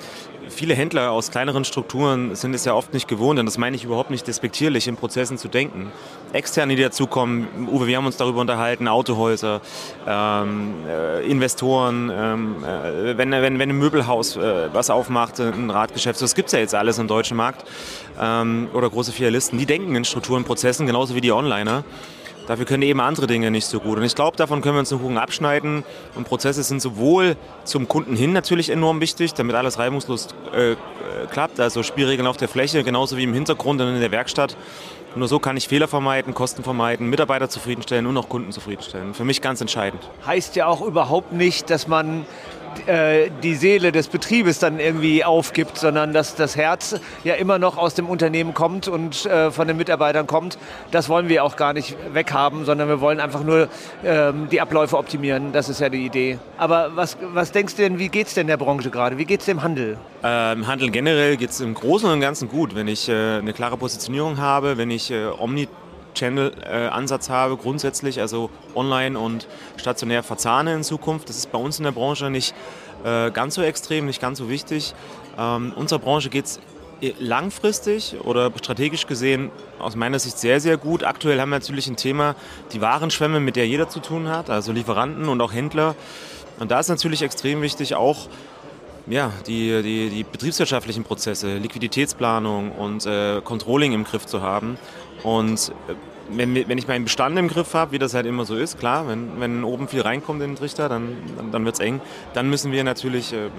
viele 0.52 0.76
Händler 0.76 1.12
aus 1.12 1.32
kleineren 1.32 1.66
Strukturen 1.66 2.36
sind 2.36 2.54
es 2.54 2.66
ja 2.66 2.74
oft 2.74 2.94
nicht 2.94 3.08
gewohnt, 3.08 3.40
und 3.40 3.46
das 3.46 3.58
meine 3.58 3.76
ich 3.76 3.84
überhaupt 3.84 4.12
nicht 4.12 4.28
despektierlich, 4.28 4.88
in 4.88 4.96
Prozessen 4.96 5.38
zu 5.38 5.48
denken. 5.48 5.92
Externe, 6.34 6.76
die 6.76 6.82
dazukommen, 6.82 7.48
Uwe, 7.70 7.88
wir 7.88 7.98
haben 7.98 8.06
uns 8.06 8.18
darüber 8.18 8.42
unterhalten, 8.42 8.88
Autohäuser, 8.88 9.62
ähm, 10.08 10.74
äh, 10.88 11.26
Investoren, 11.26 12.12
ähm, 12.14 12.64
äh, 12.64 13.18
wenn, 13.18 13.32
wenn, 13.32 13.60
wenn 13.60 13.70
ein 13.70 13.78
Möbelhaus 13.78 14.36
äh, 14.36 14.70
was 14.74 14.90
aufmacht, 14.90 15.40
ein 15.40 15.70
Radgeschäft, 15.70 16.22
das 16.22 16.36
gibt 16.36 16.48
es 16.48 16.54
ja 16.54 16.60
jetzt 16.60 16.76
alles 16.76 17.00
im 17.00 17.08
deutschen 17.08 17.38
Markt, 17.38 17.66
ähm, 18.20 18.70
oder 18.74 18.90
große 18.90 19.12
Filialisten, 19.12 19.58
die 19.58 19.66
denken 19.66 19.96
in 19.96 20.06
Strukturen, 20.06 20.44
Prozessen, 20.44 20.86
genauso 20.86 21.16
wie 21.16 21.22
die 21.22 21.32
Onliner. 21.32 21.84
Dafür 22.52 22.66
können 22.66 22.84
eben 22.84 23.00
andere 23.00 23.28
Dinge 23.28 23.50
nicht 23.50 23.66
so 23.66 23.80
gut. 23.80 23.98
Und 23.98 24.04
ich 24.04 24.14
glaube, 24.14 24.36
davon 24.36 24.60
können 24.60 24.76
wir 24.76 24.82
uns 24.82 24.92
einen 24.92 25.00
Kuchen 25.00 25.18
abschneiden. 25.18 25.86
Und 26.16 26.26
Prozesse 26.28 26.64
sind 26.64 26.82
sowohl 26.82 27.38
zum 27.64 27.88
Kunden 27.88 28.14
hin 28.14 28.34
natürlich 28.34 28.70
enorm 28.70 29.00
wichtig, 29.00 29.34
damit 29.34 29.56
alles 29.56 29.80
reibungslos 29.80 30.28
äh, 30.54 30.76
klappt. 31.32 31.62
Also 31.62 31.82
Spielregeln 31.82 32.28
auf 32.28 32.36
der 32.36 32.50
Fläche, 32.50 32.84
genauso 32.84 33.16
wie 33.16 33.24
im 33.24 33.34
Hintergrund 33.34 33.80
und 33.80 33.88
in 33.88 34.02
der 34.02 34.12
Werkstatt. 34.12 34.58
Nur 35.16 35.30
so 35.30 35.40
kann 35.40 35.56
ich 35.56 35.70
Fehler 35.70 35.88
vermeiden, 35.88 36.34
Kosten 36.34 36.62
vermeiden, 36.62 37.10
Mitarbeiter 37.10 37.48
zufriedenstellen 37.48 38.06
und 38.06 38.18
auch 38.18 38.28
Kunden 38.28 38.52
zufriedenstellen. 38.52 39.14
Für 39.14 39.24
mich 39.24 39.40
ganz 39.40 39.62
entscheidend. 39.62 40.02
Heißt 40.26 40.58
ja 40.58 40.66
auch 40.68 40.82
überhaupt 40.82 41.32
nicht, 41.32 41.70
dass 41.70 41.88
man 41.88 42.26
äh, 42.88 43.30
die 43.44 43.56
Seele 43.56 43.92
des 43.92 44.08
Betriebes 44.08 44.60
dann 44.60 44.80
irgendwie 44.80 45.24
aufgibt, 45.24 45.78
sondern 45.78 46.14
dass 46.14 46.36
das 46.36 46.56
Herz 46.56 47.00
ja 47.24 47.36
immer 47.36 47.60
noch 47.60 47.78
aus 47.78 47.94
dem 47.94 48.10
Unternehmen 48.10 48.54
kommt 48.54 48.88
und 48.88 49.26
äh, 49.26 49.52
von 49.52 49.68
den 49.68 49.78
Mitarbeitern 49.78 50.28
kommt. 50.28 50.58
Das 50.92 51.10
wollen 51.10 51.30
wir 51.30 51.44
auch 51.44 51.56
gar 51.56 51.74
nicht 51.74 51.96
weghaben, 52.14 52.66
sondern 52.66 52.88
wir 52.88 53.02
wollen 53.02 53.20
einfach 53.20 53.44
nur 53.44 53.70
ähm, 54.04 54.48
die 54.50 54.62
Abläufe 54.62 54.98
optimieren. 54.98 55.52
Das 55.52 55.70
ist 55.70 55.82
ja 55.82 55.90
die 55.90 56.06
Idee. 56.06 56.40
Aber 56.58 56.92
was, 56.96 57.18
was 57.34 57.52
denkst 57.52 57.76
du 57.76 57.84
denn, 57.84 58.00
wie 58.00 58.10
geht 58.10 58.28
es 58.28 58.34
denn 58.34 58.48
der 58.48 58.58
Branche 58.58 58.90
gerade? 58.90 59.18
Wie 59.18 59.26
geht 59.26 59.42
es 59.42 59.46
dem 59.46 59.64
Handel? 59.64 59.98
Äh, 60.24 60.54
Im 60.54 60.68
Handel 60.68 60.92
generell 60.92 61.38
geht 61.38 61.50
es 61.50 61.62
im 61.62 61.74
Großen 61.74 62.10
und 62.10 62.22
Ganzen 62.22 62.48
gut, 62.50 62.76
wenn 62.76 62.88
ich 62.88 63.10
äh, 63.10 63.38
eine 63.38 63.54
klare 63.54 63.78
Positionierung 63.78 64.38
habe, 64.38 64.78
wenn 64.78 64.92
ich 64.92 65.12
äh, 65.12 65.26
Omni 65.26 65.68
Channel-Ansatz 66.14 67.30
habe, 67.30 67.58
grundsätzlich, 67.58 68.20
also 68.20 68.50
online 68.76 69.18
und 69.18 69.48
stationär 69.78 70.24
verzahne 70.24 70.74
in 70.74 70.84
Zukunft. 70.84 71.30
Das 71.30 71.38
ist 71.38 71.52
bei 71.52 71.58
uns 71.58 71.78
in 71.78 71.86
der 71.86 71.92
Branche 71.92 72.30
nicht 72.30 72.54
äh, 73.04 73.32
ganz 73.32 73.56
so 73.56 73.62
extrem, 73.62 74.06
nicht 74.06 74.22
ganz 74.22 74.38
so 74.38 74.50
wichtig. 74.50 74.94
Ähm, 75.38 75.74
unserer 75.76 76.00
Branche 76.00 76.30
geht 76.30 76.46
es 76.46 76.60
langfristig 77.20 78.16
oder 78.24 78.52
strategisch 78.56 79.08
gesehen 79.08 79.50
aus 79.80 79.96
meiner 79.96 80.20
Sicht 80.20 80.38
sehr, 80.38 80.60
sehr 80.60 80.78
gut. 80.78 81.04
Aktuell 81.04 81.40
haben 81.40 81.50
wir 81.50 81.58
natürlich 81.58 81.88
ein 81.88 81.96
Thema, 81.96 82.36
die 82.74 82.82
Warenschwemme, 82.82 83.40
mit 83.40 83.56
der 83.56 83.68
jeder 83.68 83.90
zu 83.90 84.00
tun 84.00 84.28
hat, 84.28 84.50
also 84.50 84.72
Lieferanten 84.72 85.28
und 85.28 85.42
auch 85.42 85.54
Händler. 85.54 85.96
Und 86.60 86.70
da 86.70 86.80
ist 86.80 86.90
natürlich 86.90 87.24
extrem 87.24 87.62
wichtig, 87.62 87.96
auch 87.96 88.28
ja, 89.08 89.32
die, 89.48 89.82
die, 89.82 90.10
die 90.10 90.24
betriebswirtschaftlichen 90.24 91.04
Prozesse, 91.04 91.58
Liquiditätsplanung 91.58 92.72
und 92.72 93.06
äh, 93.08 93.42
Controlling 93.42 93.94
im 93.94 94.04
Griff 94.04 94.28
zu 94.28 94.42
haben. 94.44 94.78
Und 95.24 95.72
äh, 95.88 95.94
wenn, 96.38 96.56
wenn 96.68 96.78
ich 96.78 96.88
meinen 96.88 97.04
Bestand 97.04 97.38
im 97.38 97.48
Griff 97.48 97.74
habe, 97.74 97.92
wie 97.92 98.00
das 98.00 98.14
halt 98.14 98.26
immer 98.26 98.46
so 98.46 98.56
ist, 98.56 98.80
klar, 98.80 99.08
wenn, 99.08 99.40
wenn 99.40 99.64
oben 99.64 99.88
viel 99.88 100.02
reinkommt 100.02 100.42
in 100.42 100.52
den 100.52 100.56
Trichter, 100.56 100.90
dann, 100.90 101.18
dann, 101.38 101.52
dann 101.52 101.66
wird 101.66 101.76
es 101.76 101.82
eng. 101.82 102.02
Dann 102.34 102.50
müssen 102.50 102.72
wir 102.72 102.84
natürlich, 102.84 103.34
äh, 103.34 103.50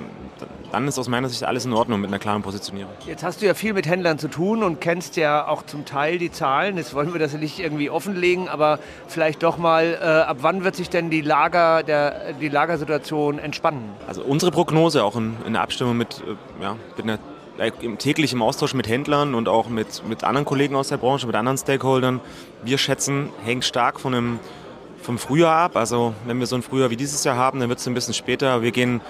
dann 0.70 0.88
ist 0.88 0.98
aus 0.98 1.08
meiner 1.08 1.28
Sicht 1.28 1.44
alles 1.44 1.64
in 1.64 1.72
Ordnung 1.72 2.00
mit 2.00 2.08
einer 2.08 2.18
klaren 2.18 2.42
Positionierung. 2.42 2.92
Jetzt 3.06 3.22
hast 3.22 3.42
du 3.42 3.46
ja 3.46 3.54
viel 3.54 3.72
mit 3.74 3.86
Händlern 3.86 4.18
zu 4.18 4.28
tun 4.28 4.62
und 4.62 4.80
kennst 4.80 5.16
ja 5.16 5.46
auch 5.46 5.64
zum 5.64 5.84
Teil 5.84 6.18
die 6.18 6.30
Zahlen. 6.30 6.76
Jetzt 6.76 6.94
wollen 6.94 7.12
wir 7.12 7.20
das 7.20 7.34
nicht 7.34 7.58
irgendwie 7.58 7.90
offenlegen, 7.90 8.48
aber 8.48 8.78
vielleicht 9.06 9.42
doch 9.42 9.58
mal, 9.58 9.98
äh, 10.00 10.04
ab 10.04 10.38
wann 10.40 10.64
wird 10.64 10.76
sich 10.76 10.88
denn 10.88 11.10
die, 11.10 11.20
Lager, 11.20 11.82
der, 11.82 12.32
die 12.34 12.48
Lagersituation 12.48 13.38
entspannen? 13.38 13.90
Also 14.06 14.22
unsere 14.22 14.50
Prognose, 14.50 15.04
auch 15.04 15.16
in, 15.16 15.36
in 15.46 15.56
Abstimmung 15.56 15.96
mit, 15.96 16.22
äh, 16.26 16.62
ja, 16.62 16.76
mit 16.96 17.04
einer 17.04 17.18
täglich 17.98 18.32
im 18.32 18.42
Austausch 18.42 18.74
mit 18.74 18.88
Händlern 18.88 19.34
und 19.34 19.48
auch 19.48 19.68
mit, 19.68 20.06
mit 20.08 20.24
anderen 20.24 20.44
Kollegen 20.44 20.74
aus 20.74 20.88
der 20.88 20.96
Branche, 20.96 21.26
mit 21.26 21.36
anderen 21.36 21.58
Stakeholdern. 21.58 22.20
Wir 22.62 22.78
schätzen, 22.78 23.30
hängt 23.44 23.64
stark 23.64 24.00
von 24.00 24.14
einem, 24.14 24.38
vom 25.02 25.18
Frühjahr 25.18 25.56
ab. 25.56 25.76
Also 25.76 26.14
wenn 26.26 26.38
wir 26.38 26.46
so 26.46 26.56
ein 26.56 26.62
Frühjahr 26.62 26.90
wie 26.90 26.96
dieses 26.96 27.24
Jahr 27.24 27.36
haben, 27.36 27.60
dann 27.60 27.68
wird 27.68 27.78
es 27.78 27.86
ein 27.86 27.94
bisschen 27.94 28.14
später. 28.14 28.62
Wir 28.62 28.72
gehen 28.72 29.00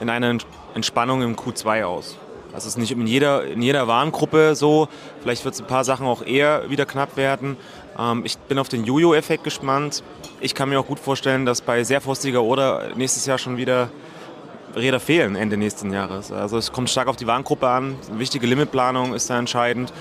in 0.00 0.10
eine 0.10 0.38
Entspannung 0.74 1.22
im 1.22 1.36
Q2 1.36 1.84
aus. 1.84 2.18
Das 2.52 2.66
ist 2.66 2.76
nicht 2.76 2.92
in 2.92 3.06
jeder, 3.06 3.44
in 3.44 3.62
jeder 3.62 3.88
Warengruppe 3.88 4.54
so. 4.54 4.88
Vielleicht 5.22 5.44
wird 5.44 5.54
es 5.54 5.60
ein 5.60 5.66
paar 5.66 5.84
Sachen 5.84 6.06
auch 6.06 6.22
eher 6.22 6.68
wieder 6.68 6.84
knapp 6.84 7.16
werden. 7.16 7.56
Ähm, 7.98 8.22
ich 8.24 8.36
bin 8.36 8.58
auf 8.58 8.68
den 8.68 8.84
Jojo-Effekt 8.84 9.42
gespannt. 9.42 10.02
Ich 10.40 10.54
kann 10.54 10.68
mir 10.68 10.78
auch 10.78 10.86
gut 10.86 11.00
vorstellen, 11.00 11.46
dass 11.46 11.62
bei 11.62 11.82
sehr 11.84 12.00
frostiger 12.00 12.42
Oder 12.42 12.90
nächstes 12.94 13.24
Jahr 13.24 13.38
schon 13.38 13.56
wieder 13.56 13.88
Räder 14.74 15.00
fehlen 15.00 15.36
Ende 15.36 15.56
nächsten 15.56 15.92
Jahres. 15.92 16.32
Also 16.32 16.56
es 16.58 16.72
kommt 16.72 16.90
stark 16.90 17.08
auf 17.08 17.16
die 17.16 17.26
Warengruppe 17.26 17.68
an. 17.68 17.96
Eine 18.08 18.18
wichtige 18.18 18.46
Limitplanung 18.46 19.14
ist 19.14 19.28
da 19.30 19.38
entscheidend. 19.38 19.92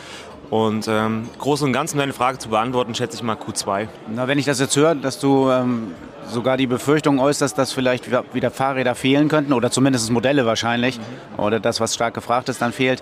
Und 0.49 0.88
ähm, 0.89 1.29
groß 1.39 1.62
und 1.62 1.71
ganz, 1.73 1.93
um 1.93 1.99
deine 1.99 2.13
Frage 2.13 2.38
zu 2.38 2.49
beantworten, 2.49 2.93
schätze 2.93 3.15
ich 3.15 3.23
mal 3.23 3.38
Q2. 3.38 3.88
Na, 4.13 4.27
wenn 4.27 4.38
ich 4.38 4.45
das 4.45 4.60
jetzt 4.60 4.75
höre, 4.75 4.95
dass 4.95 5.19
du 5.19 5.49
ähm, 5.49 5.93
sogar 6.27 6.57
die 6.57 6.67
Befürchtung 6.67 7.19
äußerst, 7.19 7.57
dass 7.57 7.71
vielleicht 7.71 8.10
wieder 8.34 8.51
Fahrräder 8.51 8.95
fehlen 8.95 9.29
könnten 9.29 9.53
oder 9.53 9.71
zumindest 9.71 10.12
Modelle 10.12 10.45
wahrscheinlich 10.45 10.97
mhm. 10.97 11.43
oder 11.43 11.60
das, 11.60 11.79
was 11.79 11.93
stark 11.95 12.13
gefragt 12.13 12.49
ist, 12.49 12.62
dann 12.62 12.73
fehlt. 12.73 13.01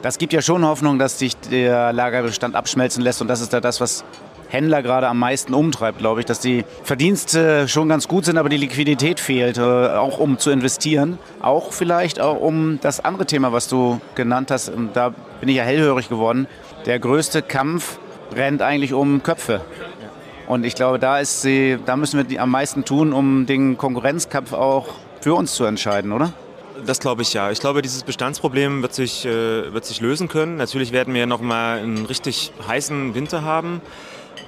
Das 0.00 0.18
gibt 0.18 0.32
ja 0.32 0.40
schon 0.40 0.64
Hoffnung, 0.64 0.98
dass 0.98 1.18
sich 1.18 1.36
der 1.36 1.92
Lagerbestand 1.92 2.54
abschmelzen 2.54 3.02
lässt 3.02 3.20
und 3.20 3.28
das 3.28 3.40
ist 3.40 3.52
ja 3.52 3.60
das, 3.60 3.80
was 3.80 4.04
Händler 4.48 4.82
gerade 4.82 5.08
am 5.08 5.18
meisten 5.18 5.54
umtreibt, 5.54 5.98
glaube 5.98 6.20
ich, 6.20 6.26
dass 6.26 6.40
die 6.40 6.64
Verdienste 6.82 7.68
schon 7.68 7.88
ganz 7.88 8.08
gut 8.08 8.24
sind, 8.24 8.38
aber 8.38 8.48
die 8.48 8.56
Liquidität 8.56 9.20
fehlt, 9.20 9.58
äh, 9.58 9.62
auch 9.62 10.18
um 10.18 10.38
zu 10.38 10.50
investieren. 10.50 11.18
Auch 11.40 11.72
vielleicht 11.72 12.20
auch 12.20 12.40
um 12.40 12.78
das 12.80 13.04
andere 13.04 13.26
Thema, 13.26 13.52
was 13.52 13.68
du 13.68 14.00
genannt 14.14 14.50
hast, 14.50 14.72
da 14.94 15.10
bin 15.40 15.48
ich 15.48 15.56
ja 15.56 15.64
hellhörig 15.64 16.08
geworden. 16.08 16.46
Der 16.86 16.98
größte 16.98 17.42
Kampf 17.42 17.98
rennt 18.34 18.62
eigentlich 18.62 18.92
um 18.92 19.22
Köpfe. 19.22 19.60
Und 20.46 20.64
ich 20.64 20.74
glaube, 20.74 20.98
da, 20.98 21.18
ist 21.18 21.42
sie, 21.42 21.78
da 21.84 21.96
müssen 21.96 22.28
wir 22.28 22.42
am 22.42 22.50
meisten 22.50 22.84
tun, 22.84 23.12
um 23.12 23.44
den 23.44 23.76
Konkurrenzkampf 23.76 24.54
auch 24.54 24.88
für 25.20 25.34
uns 25.34 25.54
zu 25.54 25.64
entscheiden, 25.64 26.10
oder? 26.12 26.32
Das 26.86 27.00
glaube 27.00 27.22
ich 27.22 27.34
ja. 27.34 27.50
Ich 27.50 27.60
glaube, 27.60 27.82
dieses 27.82 28.02
Bestandsproblem 28.02 28.82
wird 28.82 28.94
sich, 28.94 29.26
äh, 29.26 29.72
wird 29.72 29.84
sich 29.84 30.00
lösen 30.00 30.28
können. 30.28 30.56
Natürlich 30.56 30.92
werden 30.92 31.12
wir 31.12 31.26
noch 31.26 31.40
mal 31.40 31.78
einen 31.78 32.06
richtig 32.06 32.52
heißen 32.66 33.14
Winter 33.14 33.42
haben. 33.42 33.82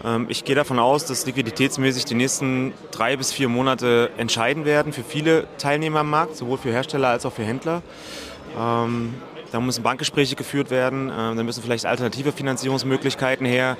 Ähm, 0.05 0.27
ich 0.29 0.45
gehe 0.45 0.55
davon 0.55 0.79
aus, 0.79 1.05
dass 1.07 1.27
liquiditätsmäßig 1.27 2.05
die 2.05 2.15
nächsten 2.15 2.73
drei 2.91 3.17
bis 3.17 3.33
vier 3.33 3.49
Monate 3.49 4.11
entscheiden 4.17 4.65
werden 4.65 4.93
für 4.93 5.03
viele 5.03 5.47
Teilnehmer 5.59 6.01
am 6.01 6.11
Markt, 6.11 6.37
sowohl 6.37 6.59
für 6.59 6.71
Hersteller 6.71 7.09
als 7.09 7.27
auch 7.27 7.33
für 7.33 7.45
Händler. 7.45 7.83
Ähm, 8.59 9.15
da 9.53 9.61
müssen 9.61 9.83
Bankgespräche 9.83 10.37
geführt 10.37 10.71
werden, 10.71 11.11
ähm, 11.17 11.37
da 11.37 11.43
müssen 11.43 11.63
vielleicht 11.63 11.87
alternative 11.87 12.33
Finanzierungsmöglichkeiten 12.33 13.47
her. 13.47 13.77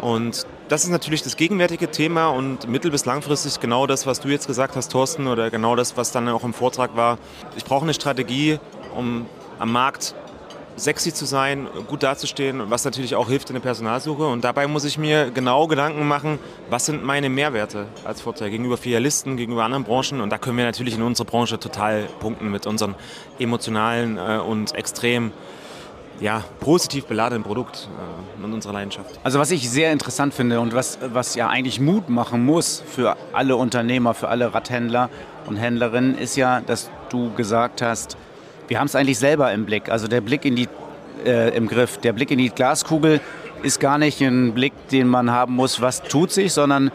Und 0.00 0.46
das 0.68 0.84
ist 0.84 0.90
natürlich 0.90 1.22
das 1.22 1.36
gegenwärtige 1.36 1.90
Thema 1.90 2.28
und 2.28 2.68
mittel- 2.68 2.90
bis 2.90 3.04
langfristig 3.04 3.60
genau 3.60 3.86
das, 3.86 4.06
was 4.06 4.20
du 4.20 4.28
jetzt 4.28 4.46
gesagt 4.46 4.76
hast, 4.76 4.92
Thorsten, 4.92 5.26
oder 5.26 5.50
genau 5.50 5.76
das, 5.76 5.96
was 5.96 6.10
dann 6.10 6.28
auch 6.28 6.44
im 6.44 6.54
Vortrag 6.54 6.96
war. 6.96 7.18
Ich 7.56 7.64
brauche 7.64 7.82
eine 7.82 7.92
Strategie, 7.92 8.58
um 8.96 9.26
am 9.58 9.72
Markt 9.72 10.14
sexy 10.80 11.12
zu 11.12 11.26
sein, 11.26 11.68
gut 11.86 12.02
dazustehen, 12.02 12.70
was 12.70 12.84
natürlich 12.84 13.14
auch 13.14 13.28
hilft 13.28 13.50
in 13.50 13.54
der 13.54 13.60
Personalsuche. 13.60 14.26
Und 14.26 14.44
dabei 14.44 14.66
muss 14.66 14.84
ich 14.84 14.98
mir 14.98 15.30
genau 15.30 15.66
Gedanken 15.66 16.08
machen, 16.08 16.38
was 16.68 16.86
sind 16.86 17.04
meine 17.04 17.28
Mehrwerte 17.28 17.86
als 18.04 18.20
Vorteil 18.20 18.50
gegenüber 18.50 18.76
Filialisten, 18.76 19.36
gegenüber 19.36 19.64
anderen 19.64 19.84
Branchen. 19.84 20.20
Und 20.20 20.30
da 20.30 20.38
können 20.38 20.56
wir 20.56 20.64
natürlich 20.64 20.94
in 20.94 21.02
unserer 21.02 21.26
Branche 21.26 21.58
total 21.58 22.08
punkten 22.20 22.50
mit 22.50 22.66
unserem 22.66 22.94
emotionalen 23.38 24.18
äh, 24.18 24.38
und 24.38 24.74
extrem 24.74 25.32
ja, 26.20 26.44
positiv 26.60 27.06
beladenen 27.06 27.42
Produkt 27.42 27.88
äh, 28.40 28.44
und 28.44 28.52
unserer 28.52 28.74
Leidenschaft. 28.74 29.18
Also 29.22 29.38
was 29.38 29.50
ich 29.50 29.68
sehr 29.70 29.92
interessant 29.92 30.34
finde 30.34 30.60
und 30.60 30.74
was, 30.74 30.98
was 31.12 31.34
ja 31.34 31.48
eigentlich 31.48 31.80
Mut 31.80 32.08
machen 32.08 32.44
muss 32.44 32.82
für 32.86 33.16
alle 33.32 33.56
Unternehmer, 33.56 34.14
für 34.14 34.28
alle 34.28 34.52
Radhändler 34.52 35.08
und 35.46 35.56
Händlerinnen, 35.56 36.16
ist 36.16 36.36
ja, 36.36 36.60
dass 36.60 36.90
du 37.08 37.32
gesagt 37.34 37.82
hast, 37.82 38.16
wir 38.70 38.78
haben 38.78 38.86
es 38.86 38.94
eigentlich 38.94 39.18
selber 39.18 39.52
im 39.52 39.66
Blick. 39.66 39.90
Also 39.90 40.06
der 40.06 40.20
Blick 40.20 40.44
in 40.44 40.54
die, 40.54 40.68
äh, 41.26 41.54
im 41.56 41.66
Griff, 41.66 41.98
der 41.98 42.12
Blick 42.12 42.30
in 42.30 42.38
die 42.38 42.50
Glaskugel 42.50 43.20
ist 43.64 43.80
gar 43.80 43.98
nicht 43.98 44.20
ein 44.20 44.54
Blick, 44.54 44.72
den 44.92 45.08
man 45.08 45.32
haben 45.32 45.56
muss, 45.56 45.80
was 45.80 46.02
tut 46.02 46.30
sich, 46.30 46.52
sondern 46.52 46.92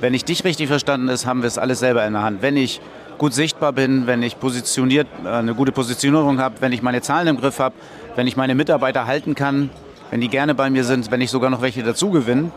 wenn 0.00 0.14
ich 0.14 0.24
dich 0.24 0.44
richtig 0.44 0.68
verstanden 0.68 1.08
ist, 1.08 1.26
haben 1.26 1.42
wir 1.42 1.48
es 1.48 1.58
alles 1.58 1.80
selber 1.80 2.06
in 2.06 2.12
der 2.12 2.22
Hand. 2.22 2.40
Wenn 2.40 2.56
ich 2.56 2.80
gut 3.18 3.34
sichtbar 3.34 3.72
bin, 3.72 4.06
wenn 4.06 4.22
ich 4.22 4.38
positioniert, 4.38 5.08
äh, 5.24 5.28
eine 5.28 5.54
gute 5.56 5.72
Positionierung 5.72 6.38
habe, 6.38 6.54
wenn 6.60 6.70
ich 6.70 6.82
meine 6.82 7.02
Zahlen 7.02 7.26
im 7.26 7.36
Griff 7.36 7.58
habe, 7.58 7.74
wenn 8.14 8.28
ich 8.28 8.36
meine 8.36 8.54
Mitarbeiter 8.54 9.08
halten 9.08 9.34
kann, 9.34 9.70
wenn 10.10 10.20
die 10.20 10.28
gerne 10.28 10.54
bei 10.54 10.70
mir 10.70 10.84
sind, 10.84 11.10
wenn 11.10 11.20
ich 11.20 11.32
sogar 11.32 11.50
noch 11.50 11.62
welche 11.62 11.82
dazu 11.82 12.10
gewinne, 12.10 12.52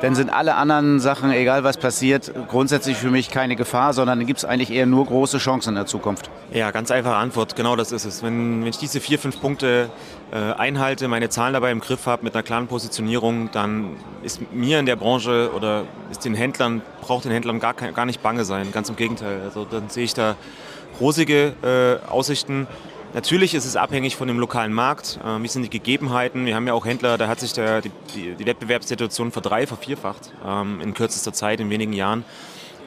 dann 0.00 0.14
sind 0.14 0.30
alle 0.30 0.54
anderen 0.54 0.98
Sachen, 1.00 1.30
egal 1.30 1.64
was 1.64 1.76
passiert, 1.76 2.32
grundsätzlich 2.48 2.96
für 2.96 3.10
mich 3.10 3.30
keine 3.30 3.56
Gefahr, 3.56 3.92
sondern 3.92 4.18
dann 4.18 4.26
gibt 4.26 4.38
es 4.38 4.44
eigentlich 4.44 4.70
eher 4.70 4.86
nur 4.86 5.06
große 5.06 5.38
Chancen 5.38 5.70
in 5.70 5.74
der 5.74 5.86
Zukunft. 5.86 6.30
Ja, 6.52 6.70
ganz 6.70 6.90
einfache 6.90 7.16
Antwort, 7.16 7.54
genau 7.54 7.76
das 7.76 7.92
ist 7.92 8.04
es. 8.04 8.22
Wenn, 8.22 8.62
wenn 8.62 8.68
ich 8.68 8.78
diese 8.78 9.00
vier, 9.00 9.18
fünf 9.18 9.40
Punkte 9.40 9.90
äh, 10.32 10.52
einhalte, 10.54 11.08
meine 11.08 11.28
Zahlen 11.28 11.52
dabei 11.52 11.70
im 11.70 11.80
Griff 11.80 12.06
habe, 12.06 12.24
mit 12.24 12.34
einer 12.34 12.42
klaren 12.42 12.66
Positionierung, 12.66 13.50
dann 13.52 13.96
ist 14.22 14.40
mir 14.52 14.78
in 14.78 14.86
der 14.86 14.96
Branche 14.96 15.50
oder 15.54 15.84
ist 16.10 16.24
den 16.24 16.34
Händlern, 16.34 16.82
braucht 17.02 17.24
den 17.24 17.32
Händlern 17.32 17.60
gar, 17.60 17.74
gar 17.74 18.06
nicht 18.06 18.22
bange 18.22 18.44
sein, 18.44 18.72
ganz 18.72 18.88
im 18.88 18.96
Gegenteil. 18.96 19.40
Also 19.44 19.66
dann 19.70 19.90
sehe 19.90 20.04
ich 20.04 20.14
da 20.14 20.36
rosige 20.98 21.52
äh, 21.62 22.10
Aussichten. 22.10 22.66
Natürlich 23.12 23.54
ist 23.54 23.64
es 23.64 23.74
abhängig 23.74 24.14
von 24.14 24.28
dem 24.28 24.38
lokalen 24.38 24.72
Markt. 24.72 25.18
Wie 25.40 25.48
sind 25.48 25.62
die 25.62 25.70
Gegebenheiten? 25.70 26.46
Wir 26.46 26.54
haben 26.54 26.68
ja 26.68 26.74
auch 26.74 26.86
Händler, 26.86 27.18
da 27.18 27.26
hat 27.26 27.40
sich 27.40 27.52
der, 27.52 27.80
die, 27.80 27.90
die, 28.14 28.46
Wettbewerbssituation 28.46 29.32
verdrei, 29.32 29.66
vervierfacht 29.66 30.32
ähm, 30.46 30.80
in 30.80 30.94
kürzester 30.94 31.32
Zeit, 31.32 31.58
in 31.58 31.70
wenigen 31.70 31.92
Jahren. 31.92 32.24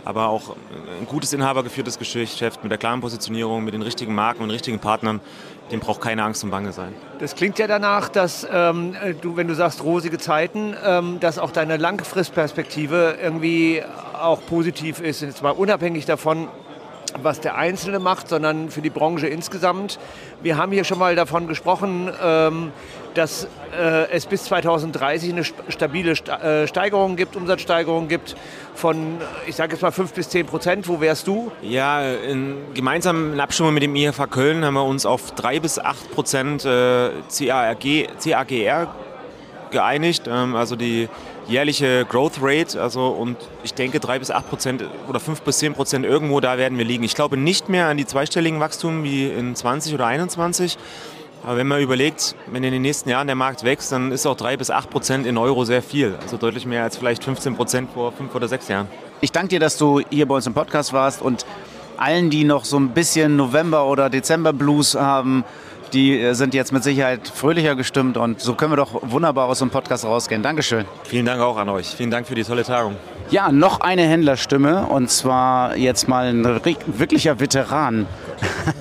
Aber 0.06 0.30
auch 0.30 0.56
ein 1.00 1.08
gutes 1.08 1.34
inhabergeführtes 1.34 1.98
Geschäft 1.98 2.64
mit 2.64 2.72
der 2.72 2.78
klaren 2.78 3.02
Positionierung, 3.02 3.64
mit 3.64 3.74
den 3.74 3.82
richtigen 3.82 4.16
Marken 4.16 4.44
und 4.44 4.52
richtigen 4.52 4.80
Partnern, 4.80 5.22
dem 5.72 5.80
braucht 5.80 6.02
keine 6.02 6.24
Angst 6.24 6.44
und 6.44 6.52
Bange 6.52 6.72
sein. 6.72 6.94
Das 7.20 7.36
klingt 7.36 7.58
ja 7.60 7.68
danach, 7.68 8.10
dass 8.10 8.48
ähm, 8.50 8.96
du, 9.22 9.38
wenn 9.38 9.48
du 9.48 9.56
sagst 9.56 9.84
rosige 9.84 10.18
Zeiten, 10.18 10.76
ähm, 10.86 11.20
dass 11.20 11.40
auch 11.40 11.52
deine 11.52 11.78
Langfristperspektive 11.78 13.18
irgendwie 13.22 13.82
auch 14.22 14.46
positiv 14.46 15.00
ist. 15.00 15.24
Und 15.24 15.36
zwar 15.36 15.58
unabhängig 15.58 16.06
davon, 16.06 16.48
was 17.22 17.40
der 17.40 17.56
Einzelne 17.56 18.00
macht, 18.00 18.30
sondern 18.30 18.70
für 18.70 18.82
die 18.82 18.90
Branche 18.90 19.28
insgesamt. 19.28 20.00
Wir 20.42 20.58
haben 20.58 20.72
hier 20.72 20.84
schon 20.84 21.00
mal 21.00 21.16
davon 21.16 21.48
gesprochen, 21.48 22.12
ähm, 22.24 22.72
dass 23.14 23.48
äh, 23.78 24.10
es 24.12 24.26
bis 24.26 24.46
2030 24.46 25.32
eine 25.32 25.44
stabile 25.44 26.12
äh, 26.12 26.68
Steigerung 26.68 27.16
gibt, 27.16 27.36
Umsatzsteigerung 27.36 28.08
gibt 28.08 28.36
von, 28.74 29.18
ich 29.46 29.56
sage 29.56 29.74
jetzt 29.74 29.82
mal 29.82 29.92
5 29.92 30.14
bis 30.14 30.30
10 30.30 30.46
Prozent. 30.48 30.88
Wo 30.88 31.00
wärst 31.00 31.28
du? 31.28 31.52
Ja, 31.62 32.02
in, 32.02 32.58
gemeinsam 32.74 33.34
in 33.34 33.40
Abstimmung 33.40 33.74
mit 33.74 33.84
dem 33.84 33.96
IHV 33.96 34.30
Köln 34.30 34.66
haben 34.66 34.74
wir 34.74 34.84
uns 34.84 35.06
auf 35.06 35.32
3 35.32 35.60
bis 35.60 35.80
8 35.80 36.12
Prozent 36.12 36.66
äh, 36.66 37.12
CAG, 37.30 38.08
CAGR 38.24 38.96
geeinigt. 39.72 40.28
Ähm, 40.28 40.56
also 40.56 40.76
die 40.76 41.10
jährliche 41.48 42.06
Growth 42.06 42.40
Rate. 42.42 42.82
Also 42.82 43.08
und 43.08 43.38
ich 43.64 43.74
denke 43.74 44.00
3 44.00 44.20
bis 44.20 44.32
8 44.32 44.50
Prozent 44.50 44.84
oder 45.08 45.20
5 45.20 45.42
bis 45.42 45.60
10 45.60 45.74
Prozent 45.74 46.06
irgendwo 46.06 46.40
da 46.40 46.58
werden 46.58 46.78
wir 46.78 46.86
liegen. 46.86 47.04
Ich 47.04 47.16
glaube 47.16 47.38
nicht 47.38 47.70
mehr 47.70 47.88
an 47.88 47.98
die 47.98 48.06
zweistelligen 48.06 48.60
Wachstum 48.60 49.04
wie 49.04 49.28
in 49.28 49.56
20 49.56 49.94
oder 49.94 50.06
21. 50.08 50.78
Aber 51.46 51.58
wenn 51.58 51.68
man 51.68 51.82
überlegt, 51.82 52.36
wenn 52.48 52.64
in 52.64 52.72
den 52.72 52.82
nächsten 52.82 53.10
Jahren 53.10 53.28
der 53.28 53.36
Markt 53.36 53.64
wächst, 53.66 53.92
dann 53.92 54.14
ist 54.14 54.26
auch 54.26 54.38
3 54.38 54.56
bis 54.56 54.72
8 54.72 54.90
Prozent 54.90 55.28
in 55.28 55.38
Euro 55.38 55.66
sehr 55.66 55.82
viel. 55.82 56.16
Also 56.22 56.38
deutlich 56.38 56.66
mehr 56.66 56.84
als 56.84 56.96
vielleicht 56.96 57.24
15 57.24 57.56
Prozent 57.56 57.92
vor 57.92 58.14
fünf 58.14 58.34
oder 58.34 58.48
sechs 58.48 58.70
Jahren. 58.70 58.88
Ich 59.20 59.32
danke 59.32 59.50
dir, 59.50 59.60
dass 59.60 59.78
du 59.78 60.02
hier 60.10 60.26
bei 60.26 60.36
uns 60.36 60.48
im 60.48 60.54
Podcast 60.54 60.94
warst 60.94 61.22
und 61.22 61.46
allen, 61.98 62.30
die 62.30 62.44
noch 62.44 62.66
so 62.66 62.78
ein 62.78 62.90
bisschen 62.90 63.36
November- 63.36 63.86
oder 63.86 64.10
Dezember-Blues 64.10 64.96
haben, 64.96 65.44
die 65.94 66.20
äh, 66.20 66.34
sind 66.34 66.54
jetzt 66.54 66.72
mit 66.72 66.84
Sicherheit 66.84 67.28
fröhlicher 67.28 67.76
gestimmt 67.76 68.18
und 68.18 68.40
so 68.40 68.56
können 68.56 68.72
wir 68.72 68.78
doch 68.78 69.02
wunderbar 69.02 69.48
aus 69.48 69.60
dem 69.60 69.70
Podcast 69.70 70.06
rausgehen. 70.06 70.44
Dankeschön. 70.44 70.86
Vielen 71.04 71.26
Dank 71.26 71.42
auch 71.42 71.58
an 71.58 71.70
euch. 71.70 71.88
Vielen 71.88 72.12
Dank 72.12 72.28
für 72.28 72.36
die 72.36 72.44
tolle 72.44 72.64
Tagung. 72.64 72.96
Ja, 73.30 73.52
noch 73.52 73.82
eine 73.82 74.04
Händlerstimme 74.04 74.86
und 74.88 75.10
zwar 75.10 75.78
jetzt 75.78 76.08
mal 76.08 76.28
ein 76.28 76.44
wirklicher 76.44 77.40
Veteran. 77.40 78.06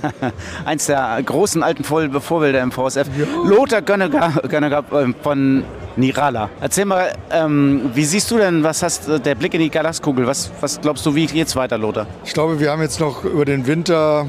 Eins 0.64 0.86
der 0.86 1.20
großen 1.24 1.62
alten 1.62 1.84
Vorbilder 1.84 2.60
im 2.60 2.72
VSF. 2.72 3.08
Ja. 3.16 3.26
Lothar 3.44 3.82
Gönneger 3.82 4.84
ähm, 4.92 5.14
von 5.22 5.64
Nirala. 5.96 6.50
Erzähl 6.60 6.84
mal, 6.84 7.12
ähm, 7.30 7.90
wie 7.94 8.04
siehst 8.04 8.30
du 8.30 8.38
denn, 8.38 8.62
was 8.62 8.82
hast 8.82 9.08
äh, 9.08 9.20
der 9.20 9.34
Blick 9.34 9.54
in 9.54 9.60
die 9.60 9.70
Glaskugel? 9.70 10.26
Was, 10.26 10.50
was 10.60 10.80
glaubst 10.80 11.04
du, 11.06 11.14
wie 11.14 11.26
geht's 11.26 11.54
weiter, 11.54 11.78
Lothar? 11.78 12.06
Ich 12.24 12.32
glaube, 12.32 12.58
wir 12.60 12.70
haben 12.70 12.82
jetzt 12.82 13.00
noch 13.00 13.24
über 13.24 13.44
den 13.44 13.66
Winter 13.66 14.26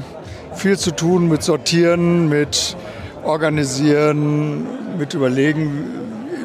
viel 0.56 0.78
zu 0.78 0.90
tun 0.90 1.28
mit 1.28 1.42
Sortieren, 1.42 2.28
mit 2.28 2.76
Organisieren, 3.22 4.66
mit 4.98 5.14
Überlegen, 5.14 5.86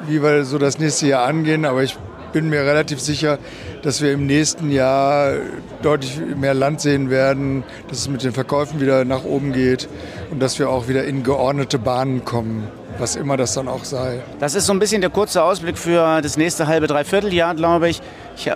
wie 0.07 0.21
wir 0.21 0.45
so 0.45 0.57
das 0.57 0.79
nächste 0.79 1.07
Jahr 1.07 1.25
angehen. 1.25 1.65
Aber 1.65 1.83
ich 1.83 1.97
bin 2.31 2.49
mir 2.49 2.61
relativ 2.61 2.99
sicher, 2.99 3.37
dass 3.81 4.01
wir 4.01 4.11
im 4.11 4.25
nächsten 4.25 4.71
Jahr 4.71 5.33
deutlich 5.81 6.19
mehr 6.35 6.53
Land 6.53 6.81
sehen 6.81 7.09
werden, 7.09 7.63
dass 7.87 7.99
es 7.99 8.09
mit 8.09 8.23
den 8.23 8.33
Verkäufen 8.33 8.79
wieder 8.81 9.05
nach 9.05 9.23
oben 9.23 9.53
geht 9.53 9.87
und 10.31 10.39
dass 10.39 10.59
wir 10.59 10.69
auch 10.69 10.87
wieder 10.87 11.03
in 11.05 11.23
geordnete 11.23 11.79
Bahnen 11.79 12.25
kommen 12.25 12.67
was 12.99 13.15
immer 13.15 13.37
das 13.37 13.53
dann 13.53 13.67
auch 13.67 13.83
sei. 13.83 14.19
Das 14.39 14.55
ist 14.55 14.65
so 14.65 14.73
ein 14.73 14.79
bisschen 14.79 15.01
der 15.01 15.09
kurze 15.09 15.43
Ausblick 15.43 15.77
für 15.77 16.21
das 16.21 16.37
nächste 16.37 16.67
halbe, 16.67 16.87
dreiviertel 16.87 17.33
Jahr, 17.33 17.55
glaube 17.55 17.89
ich. 17.89 18.01
ich 18.35 18.51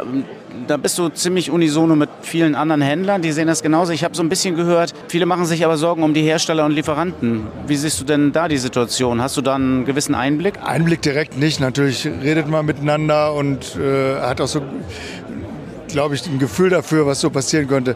da 0.68 0.78
bist 0.78 0.98
du 0.98 1.10
ziemlich 1.10 1.52
unisono 1.52 1.96
mit 1.96 2.10
vielen 2.22 2.56
anderen 2.56 2.82
Händlern, 2.82 3.22
die 3.22 3.32
sehen 3.32 3.48
das 3.48 3.62
genauso. 3.62 3.92
Ich 3.92 4.04
habe 4.04 4.16
so 4.16 4.24
ein 4.24 4.30
bisschen 4.30 4.56
gehört, 4.56 4.94
viele 5.08 5.26
machen 5.26 5.46
sich 5.46 5.66
aber 5.66 5.78
Sorgen 5.78 6.04
um 6.04 6.14
die 6.14 6.22
Hersteller 6.22 6.66
und 6.66 6.72
Lieferanten. 6.72 7.48
Wie 7.68 7.76
siehst 7.76 8.00
du 8.00 8.06
denn 8.06 8.32
da 8.32 8.48
die 8.48 8.58
Situation? 8.58 9.22
Hast 9.22 9.38
du 9.38 9.42
da 9.42 9.56
einen 9.56 9.86
gewissen 9.86 10.16
Einblick? 10.16 10.56
Einblick 10.64 11.02
direkt 11.02 11.38
nicht. 11.38 11.60
Natürlich 11.60 12.06
redet 12.06 12.48
man 12.48 12.66
miteinander 12.66 13.34
und 13.34 13.76
äh, 13.76 14.20
hat 14.20 14.42
auch 14.42 14.48
so 14.48 14.62
glaube 15.94 16.16
ich, 16.16 16.26
ein 16.26 16.40
Gefühl 16.40 16.72
dafür, 16.72 17.06
was 17.06 17.22
so 17.22 17.30
passieren 17.30 17.68
könnte. 17.68 17.96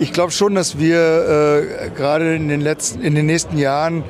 Ich 0.00 0.12
glaube 0.12 0.32
schon, 0.32 0.56
dass 0.56 0.78
wir 0.78 0.98
äh, 0.98 1.90
gerade 1.90 2.34
in 2.34 2.50
in 2.50 3.14
den 3.14 3.26
nächsten 3.26 3.56
Jahren 3.56 4.02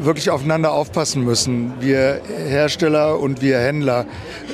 wirklich 0.00 0.30
aufeinander 0.30 0.72
aufpassen 0.72 1.24
müssen, 1.24 1.72
wir 1.80 2.20
Hersteller 2.46 3.18
und 3.18 3.42
wir 3.42 3.58
Händler, 3.58 4.06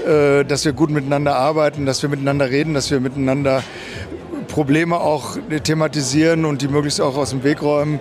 äh, 0.07 0.45
dass 0.45 0.65
wir 0.65 0.73
gut 0.73 0.91
miteinander 0.91 1.37
arbeiten, 1.37 1.87
dass 1.87 2.03
wir 2.03 2.09
miteinander 2.09 2.51
reden, 2.51 2.75
dass 2.75 2.91
wir 2.91 3.01
miteinander 3.01 3.63
Probleme 4.49 5.01
auch 5.01 5.37
thematisieren 5.65 6.45
und 6.45 6.63
die 6.63 6.69
möglichst 6.69 7.01
auch 7.01 7.17
aus 7.17 7.31
dem 7.31 7.43
Weg 7.43 7.63
räumen. 7.63 7.99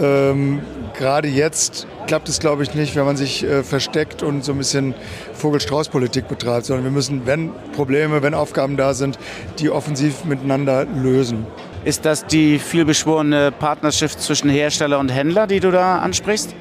Ähm, 0.00 0.60
Gerade 0.96 1.26
jetzt 1.26 1.88
klappt 2.06 2.28
es, 2.28 2.38
glaube 2.38 2.62
ich, 2.62 2.74
nicht, 2.74 2.94
wenn 2.94 3.04
man 3.04 3.16
sich 3.16 3.42
äh, 3.42 3.64
versteckt 3.64 4.22
und 4.22 4.44
so 4.44 4.52
ein 4.52 4.58
bisschen 4.58 4.94
Vogelstrauß-Politik 5.34 6.28
betreibt, 6.28 6.66
sondern 6.66 6.84
wir 6.84 6.92
müssen, 6.92 7.26
wenn 7.26 7.50
Probleme, 7.74 8.22
wenn 8.22 8.32
Aufgaben 8.32 8.76
da 8.76 8.94
sind, 8.94 9.18
die 9.58 9.70
offensiv 9.70 10.24
miteinander 10.24 10.84
lösen. 10.84 11.46
Ist 11.84 12.04
das 12.04 12.24
die 12.26 12.58
vielbeschworene 12.58 13.52
Partnerschaft 13.52 14.20
zwischen 14.20 14.48
Hersteller 14.48 14.98
und 14.98 15.10
Händler, 15.10 15.46
die 15.46 15.60
du 15.60 15.70
da 15.70 15.98
ansprichst? 15.98 16.54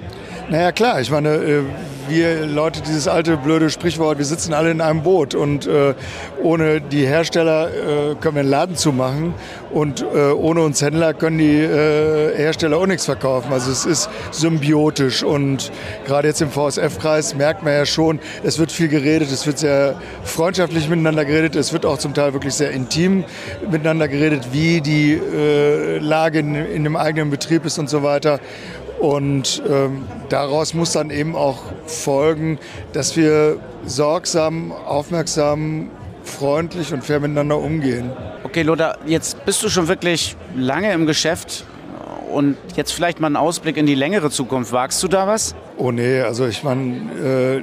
Naja, 0.49 0.73
klar. 0.73 0.99
Ich 0.99 1.09
meine, 1.09 1.35
äh, 1.35 1.61
wir 2.09 2.45
Leute, 2.45 2.81
dieses 2.81 3.07
alte 3.07 3.37
blöde 3.37 3.69
Sprichwort, 3.69 4.17
wir 4.17 4.25
sitzen 4.25 4.53
alle 4.53 4.71
in 4.71 4.81
einem 4.81 5.01
Boot 5.01 5.35
und 5.35 5.67
äh, 5.67 5.93
ohne 6.43 6.81
die 6.81 7.05
Hersteller 7.07 7.69
äh, 7.69 8.15
können 8.15 8.35
wir 8.35 8.41
einen 8.41 8.49
Laden 8.49 8.75
zumachen 8.75 9.33
und 9.71 10.03
ohne 10.03 10.61
uns 10.61 10.83
Händler 10.83 11.15
können 11.15 11.39
die 11.39 11.57
Hersteller 11.57 12.77
auch 12.77 12.85
nichts 12.85 13.05
verkaufen. 13.05 13.51
Also 13.51 13.71
es 13.71 13.87
ist 13.87 14.07
symbiotisch 14.29 15.23
und 15.23 15.71
gerade 16.05 16.27
jetzt 16.27 16.43
im 16.43 16.51
VSF-Kreis 16.51 17.33
merkt 17.33 17.63
man 17.63 17.73
ja 17.73 17.85
schon, 17.87 18.19
es 18.43 18.59
wird 18.59 18.71
viel 18.71 18.87
geredet, 18.87 19.31
es 19.31 19.47
wird 19.47 19.57
sehr 19.57 19.95
freundschaftlich 20.23 20.87
miteinander 20.89 21.25
geredet, 21.25 21.55
es 21.55 21.73
wird 21.73 21.87
auch 21.87 21.97
zum 21.97 22.13
Teil 22.13 22.33
wirklich 22.33 22.53
sehr 22.53 22.69
intim 22.69 23.23
miteinander 23.71 24.07
geredet, 24.07 24.49
wie 24.51 24.79
die 24.79 25.19
Lage 25.99 26.37
in, 26.39 26.53
in 26.53 26.83
dem 26.83 26.95
eigenen 26.95 27.31
Betrieb 27.31 27.65
ist 27.65 27.79
und 27.79 27.89
so 27.89 28.03
weiter. 28.03 28.39
Und 29.03 29.61
ähm, 29.69 30.05
daraus 30.29 30.73
muss 30.73 30.93
dann 30.93 31.09
eben 31.09 31.35
auch 31.35 31.59
folgen, 31.87 32.57
dass 32.93 33.17
wir 33.17 33.59
sorgsam, 33.85 34.71
aufmerksam, 34.71 35.89
freundlich 36.23 36.93
und 36.93 37.03
fair 37.03 37.19
miteinander 37.19 37.57
umgehen. 37.57 38.13
Okay, 38.45 38.61
Lothar, 38.61 38.97
jetzt 39.05 39.43
bist 39.43 39.61
du 39.61 39.67
schon 39.67 39.89
wirklich 39.89 40.37
lange 40.55 40.93
im 40.93 41.05
Geschäft 41.05 41.65
und 42.31 42.55
jetzt 42.77 42.93
vielleicht 42.93 43.19
mal 43.19 43.27
einen 43.27 43.35
Ausblick 43.35 43.75
in 43.75 43.85
die 43.85 43.95
längere 43.95 44.29
Zukunft. 44.29 44.71
Wagst 44.71 45.03
du 45.03 45.09
da 45.09 45.27
was? 45.27 45.53
Oh 45.75 45.91
nee, 45.91 46.21
also 46.21 46.47
ich 46.47 46.63
meine, 46.63 47.11
äh, 47.21 47.61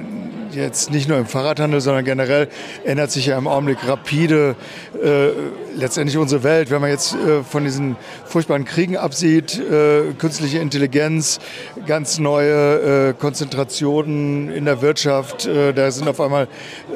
jetzt 0.53 0.91
nicht 0.91 1.07
nur 1.07 1.17
im 1.17 1.25
Fahrradhandel, 1.25 1.81
sondern 1.81 2.05
generell 2.05 2.47
ändert 2.83 3.11
sich 3.11 3.27
ja 3.27 3.37
im 3.37 3.47
Augenblick 3.47 3.77
rapide 3.87 4.55
äh, 5.01 5.29
letztendlich 5.75 6.17
unsere 6.17 6.43
Welt. 6.43 6.71
Wenn 6.71 6.81
man 6.81 6.89
jetzt 6.89 7.13
äh, 7.13 7.43
von 7.43 7.63
diesen 7.63 7.95
furchtbaren 8.25 8.65
Kriegen 8.65 8.97
absieht, 8.97 9.59
äh, 9.59 10.13
künstliche 10.17 10.59
Intelligenz, 10.59 11.39
ganz 11.87 12.19
neue 12.19 13.09
äh, 13.09 13.13
Konzentrationen 13.13 14.51
in 14.51 14.65
der 14.65 14.81
Wirtschaft, 14.81 15.45
äh, 15.45 15.73
da 15.73 15.91
sind 15.91 16.07
auf 16.07 16.19
einmal 16.19 16.47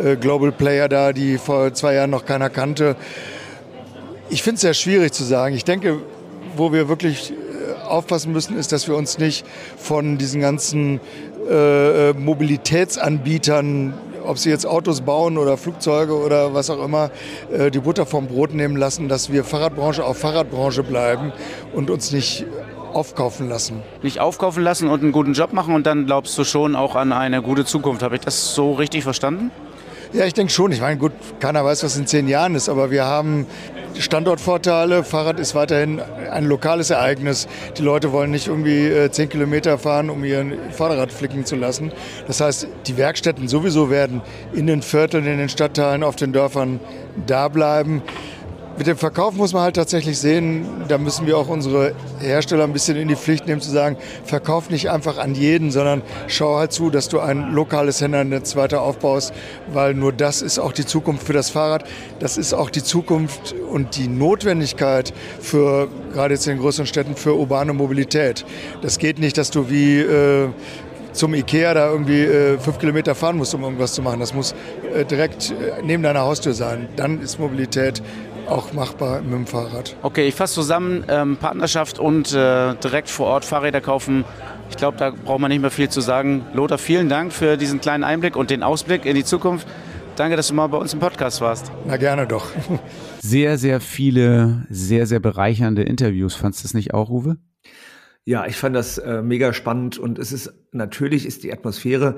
äh, 0.01 0.15
Global 0.15 0.51
Player 0.51 0.89
da, 0.89 1.13
die 1.13 1.37
vor 1.37 1.73
zwei 1.73 1.93
Jahren 1.93 2.09
noch 2.09 2.25
keiner 2.25 2.49
kannte. 2.49 2.95
Ich 4.29 4.43
finde 4.43 4.55
es 4.55 4.61
sehr 4.61 4.73
schwierig 4.73 5.13
zu 5.13 5.23
sagen. 5.23 5.55
Ich 5.55 5.65
denke, 5.65 5.99
wo 6.55 6.73
wir 6.73 6.89
wirklich 6.89 7.33
aufpassen 7.87 8.31
müssen, 8.31 8.57
ist, 8.57 8.71
dass 8.71 8.87
wir 8.87 8.95
uns 8.95 9.17
nicht 9.17 9.45
von 9.77 10.17
diesen 10.17 10.41
ganzen 10.41 10.99
äh, 11.49 12.13
Mobilitätsanbietern, 12.13 13.93
ob 14.25 14.37
sie 14.37 14.49
jetzt 14.49 14.65
Autos 14.65 15.01
bauen 15.01 15.37
oder 15.37 15.57
Flugzeuge 15.57 16.15
oder 16.17 16.53
was 16.53 16.69
auch 16.69 16.83
immer, 16.83 17.11
äh, 17.51 17.71
die 17.71 17.79
Butter 17.79 18.05
vom 18.05 18.27
Brot 18.27 18.53
nehmen 18.53 18.75
lassen, 18.75 19.07
dass 19.07 19.31
wir 19.31 19.43
Fahrradbranche 19.43 20.03
auf 20.03 20.17
Fahrradbranche 20.17 20.83
bleiben 20.83 21.31
und 21.73 21.89
uns 21.89 22.11
nicht 22.11 22.45
aufkaufen 22.93 23.49
lassen. 23.49 23.83
Nicht 24.01 24.19
aufkaufen 24.19 24.63
lassen 24.63 24.87
und 24.87 25.03
einen 25.03 25.11
guten 25.11 25.33
Job 25.33 25.53
machen 25.53 25.75
und 25.75 25.85
dann 25.85 26.05
glaubst 26.05 26.37
du 26.37 26.43
schon 26.43 26.75
auch 26.75 26.95
an 26.95 27.11
eine 27.11 27.41
gute 27.41 27.65
Zukunft. 27.65 28.01
Habe 28.01 28.15
ich 28.15 28.21
das 28.21 28.55
so 28.55 28.73
richtig 28.73 29.03
verstanden? 29.03 29.51
Ja, 30.13 30.25
ich 30.25 30.33
denke 30.33 30.53
schon. 30.53 30.71
Ich 30.71 30.79
meine, 30.79 30.97
gut, 30.97 31.11
keiner 31.41 31.65
weiß, 31.65 31.83
was 31.83 31.97
in 31.97 32.07
zehn 32.07 32.27
Jahren 32.29 32.55
ist, 32.55 32.69
aber 32.69 32.89
wir 32.91 33.05
haben 33.05 33.47
Standortvorteile. 33.99 35.03
Fahrrad 35.03 35.39
ist 35.39 35.55
weiterhin 35.55 36.01
ein 36.31 36.45
lokales 36.45 36.89
Ereignis. 36.89 37.47
Die 37.77 37.81
Leute 37.81 38.11
wollen 38.11 38.31
nicht 38.31 38.47
irgendwie 38.47 38.87
äh, 38.87 39.11
zehn 39.11 39.29
Kilometer 39.29 39.77
fahren, 39.77 40.09
um 40.09 40.23
ihren 40.23 40.53
Fahrrad 40.71 41.11
flicken 41.11 41.45
zu 41.45 41.55
lassen. 41.55 41.91
Das 42.27 42.41
heißt, 42.41 42.67
die 42.87 42.97
Werkstätten 42.97 43.47
sowieso 43.47 43.89
werden 43.89 44.21
in 44.53 44.67
den 44.67 44.81
Vierteln, 44.81 45.25
in 45.25 45.37
den 45.37 45.49
Stadtteilen, 45.49 46.03
auf 46.03 46.15
den 46.15 46.33
Dörfern 46.33 46.79
da 47.25 47.47
bleiben. 47.47 48.01
Mit 48.77 48.87
dem 48.87 48.97
Verkauf 48.97 49.35
muss 49.35 49.53
man 49.53 49.61
halt 49.61 49.77
tatsächlich 49.77 50.19
sehen, 50.19 50.65
da 50.89 50.97
müssen 50.97 51.25
wir 51.25 51.37
auch 51.37 51.47
unsere 51.47 51.93
Hersteller 52.19 52.65
ein 52.65 52.73
bisschen 52.73 52.97
in 52.97 53.07
die 53.07 53.15
Pflicht 53.15 53.47
nehmen, 53.47 53.61
zu 53.61 53.71
sagen, 53.71 53.95
verkauf 54.25 54.69
nicht 54.69 54.89
einfach 54.89 55.17
an 55.17 55.33
jeden, 55.33 55.71
sondern 55.71 56.01
schau 56.27 56.57
halt 56.57 56.73
zu, 56.73 56.89
dass 56.89 57.07
du 57.07 57.21
ein 57.21 57.53
lokales 57.53 58.01
Händlernetz 58.01 58.57
weiter 58.57 58.81
aufbaust, 58.81 59.33
weil 59.71 59.93
nur 59.93 60.11
das 60.11 60.41
ist 60.41 60.59
auch 60.59 60.73
die 60.73 60.85
Zukunft 60.85 61.25
für 61.25 61.31
das 61.31 61.49
Fahrrad. 61.49 61.85
Das 62.19 62.37
ist 62.37 62.53
auch 62.53 62.69
die 62.69 62.83
Zukunft 62.83 63.55
und 63.71 63.95
die 63.95 64.09
Notwendigkeit 64.09 65.13
für, 65.39 65.87
gerade 66.11 66.33
jetzt 66.33 66.45
in 66.45 66.55
den 66.55 66.61
größeren 66.61 66.85
Städten, 66.85 67.15
für 67.15 67.33
urbane 67.33 67.71
Mobilität. 67.71 68.45
Das 68.81 68.99
geht 68.99 69.19
nicht, 69.19 69.37
dass 69.37 69.51
du 69.51 69.69
wie 69.69 69.99
äh, 70.01 70.49
zum 71.13 71.33
Ikea 71.33 71.73
da 71.73 71.89
irgendwie 71.89 72.23
äh, 72.23 72.57
fünf 72.59 72.77
Kilometer 72.77 73.15
fahren 73.15 73.37
musst, 73.37 73.55
um 73.55 73.63
irgendwas 73.63 73.93
zu 73.93 74.01
machen. 74.01 74.19
Das 74.19 74.33
muss 74.33 74.53
äh, 74.93 75.05
direkt 75.05 75.51
äh, 75.51 75.81
neben 75.81 76.03
deiner 76.03 76.21
Haustür 76.21 76.53
sein. 76.53 76.89
Dann 76.97 77.21
ist 77.21 77.39
Mobilität 77.39 78.03
auch 78.47 78.73
machbar 78.73 79.21
mit 79.21 79.33
dem 79.33 79.47
Fahrrad. 79.47 79.95
Okay, 80.01 80.27
ich 80.27 80.35
fasse 80.35 80.55
zusammen, 80.55 81.03
ähm, 81.07 81.37
Partnerschaft 81.37 81.99
und 81.99 82.33
äh, 82.33 82.75
direkt 82.75 83.09
vor 83.09 83.27
Ort 83.27 83.45
Fahrräder 83.45 83.81
kaufen. 83.81 84.25
Ich 84.69 84.77
glaube, 84.77 84.97
da 84.97 85.11
braucht 85.11 85.39
man 85.39 85.49
nicht 85.49 85.61
mehr 85.61 85.71
viel 85.71 85.89
zu 85.89 86.01
sagen. 86.01 86.45
Lothar, 86.53 86.77
vielen 86.77 87.09
Dank 87.09 87.33
für 87.33 87.57
diesen 87.57 87.81
kleinen 87.81 88.03
Einblick 88.03 88.35
und 88.35 88.49
den 88.49 88.63
Ausblick 88.63 89.05
in 89.05 89.15
die 89.15 89.23
Zukunft. 89.23 89.67
Danke, 90.15 90.37
dass 90.37 90.47
du 90.47 90.53
mal 90.53 90.67
bei 90.67 90.77
uns 90.77 90.93
im 90.93 90.99
Podcast 90.99 91.41
warst. 91.41 91.71
Na 91.85 91.97
gerne 91.97 92.25
doch. 92.25 92.47
Sehr, 93.19 93.57
sehr 93.57 93.81
viele, 93.81 94.65
sehr, 94.69 95.07
sehr 95.07 95.19
bereichernde 95.19 95.81
Interviews. 95.81 96.35
Fandest 96.35 96.63
du 96.63 96.67
das 96.67 96.73
nicht 96.73 96.93
auch, 96.93 97.09
Uwe? 97.09 97.37
Ja, 98.23 98.45
ich 98.45 98.55
fand 98.55 98.75
das 98.75 98.97
äh, 98.97 99.21
mega 99.21 99.51
spannend 99.51 99.97
und 99.97 100.19
es 100.19 100.31
ist 100.31 100.53
natürlich 100.71 101.25
ist 101.25 101.43
die 101.43 101.51
Atmosphäre, 101.51 102.15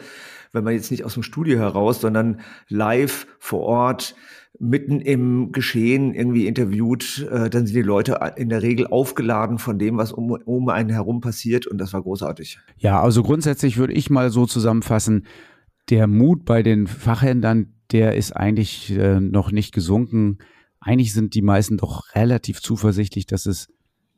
wenn 0.53 0.63
man 0.63 0.73
jetzt 0.73 0.91
nicht 0.91 1.03
aus 1.03 1.15
dem 1.15 1.23
Studio 1.23 1.59
heraus, 1.59 2.01
sondern 2.01 2.41
live 2.69 3.27
vor 3.39 3.61
Ort 3.61 4.15
mitten 4.59 4.99
im 5.01 5.51
Geschehen 5.51 6.13
irgendwie 6.13 6.47
interviewt, 6.47 7.27
äh, 7.31 7.49
dann 7.49 7.65
sind 7.65 7.75
die 7.75 7.81
Leute 7.81 8.19
in 8.35 8.49
der 8.49 8.61
Regel 8.61 8.87
aufgeladen 8.87 9.59
von 9.59 9.77
dem, 9.77 9.97
was 9.97 10.11
um, 10.11 10.31
um 10.31 10.69
einen 10.69 10.89
herum 10.89 11.21
passiert 11.21 11.67
und 11.67 11.77
das 11.77 11.93
war 11.93 12.01
großartig. 12.01 12.59
Ja, 12.77 13.01
also 13.01 13.23
grundsätzlich 13.23 13.77
würde 13.77 13.93
ich 13.93 14.09
mal 14.09 14.29
so 14.29 14.45
zusammenfassen, 14.45 15.25
der 15.89 16.07
Mut 16.07 16.45
bei 16.45 16.63
den 16.63 16.87
Fachhändlern, 16.87 17.73
der 17.91 18.15
ist 18.15 18.35
eigentlich 18.35 18.91
äh, 18.97 19.19
noch 19.19 19.51
nicht 19.51 19.73
gesunken. 19.73 20.39
Eigentlich 20.79 21.13
sind 21.13 21.33
die 21.33 21.41
meisten 21.41 21.77
doch 21.77 22.03
relativ 22.15 22.61
zuversichtlich, 22.61 23.25
dass 23.25 23.45
es 23.45 23.69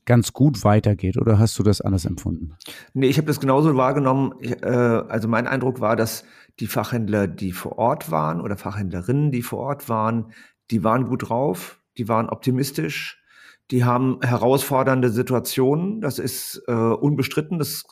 ganz 0.06 0.34
gut 0.34 0.64
weitergeht 0.64 1.18
oder 1.18 1.38
hast 1.38 1.60
du 1.60 1.64
das 1.64 1.82
anders 1.82 2.06
empfunden? 2.06 2.56
Nee, 2.94 3.08
ich 3.08 3.18
habe 3.18 3.28
das 3.28 3.40
genauso 3.40 3.76
wahrgenommen. 3.76 4.34
Ich, 4.40 4.52
äh, 4.64 4.66
also 4.66 5.28
mein 5.28 5.46
Eindruck 5.46 5.82
war, 5.82 5.96
dass 5.96 6.24
die 6.60 6.68
Fachhändler, 6.68 7.28
die 7.28 7.52
vor 7.52 7.78
Ort 7.78 8.12
waren 8.12 8.42
oder 8.42 8.58
Fachhändlerinnen, 8.58 9.32
die 9.32 9.42
vor 9.42 9.60
Ort 9.60 9.90
waren, 9.90 10.34
die 10.72 10.84
waren 10.84 11.06
gut 11.06 11.30
drauf, 11.30 11.80
die 11.98 12.08
waren 12.08 12.30
optimistisch, 12.30 13.20
Die 13.72 13.84
haben 13.84 14.18
herausfordernde 14.22 15.10
Situationen. 15.10 16.02
Das 16.02 16.18
ist 16.18 16.64
äh, 16.68 16.72
unbestritten. 16.72 17.60
Das 17.60 17.84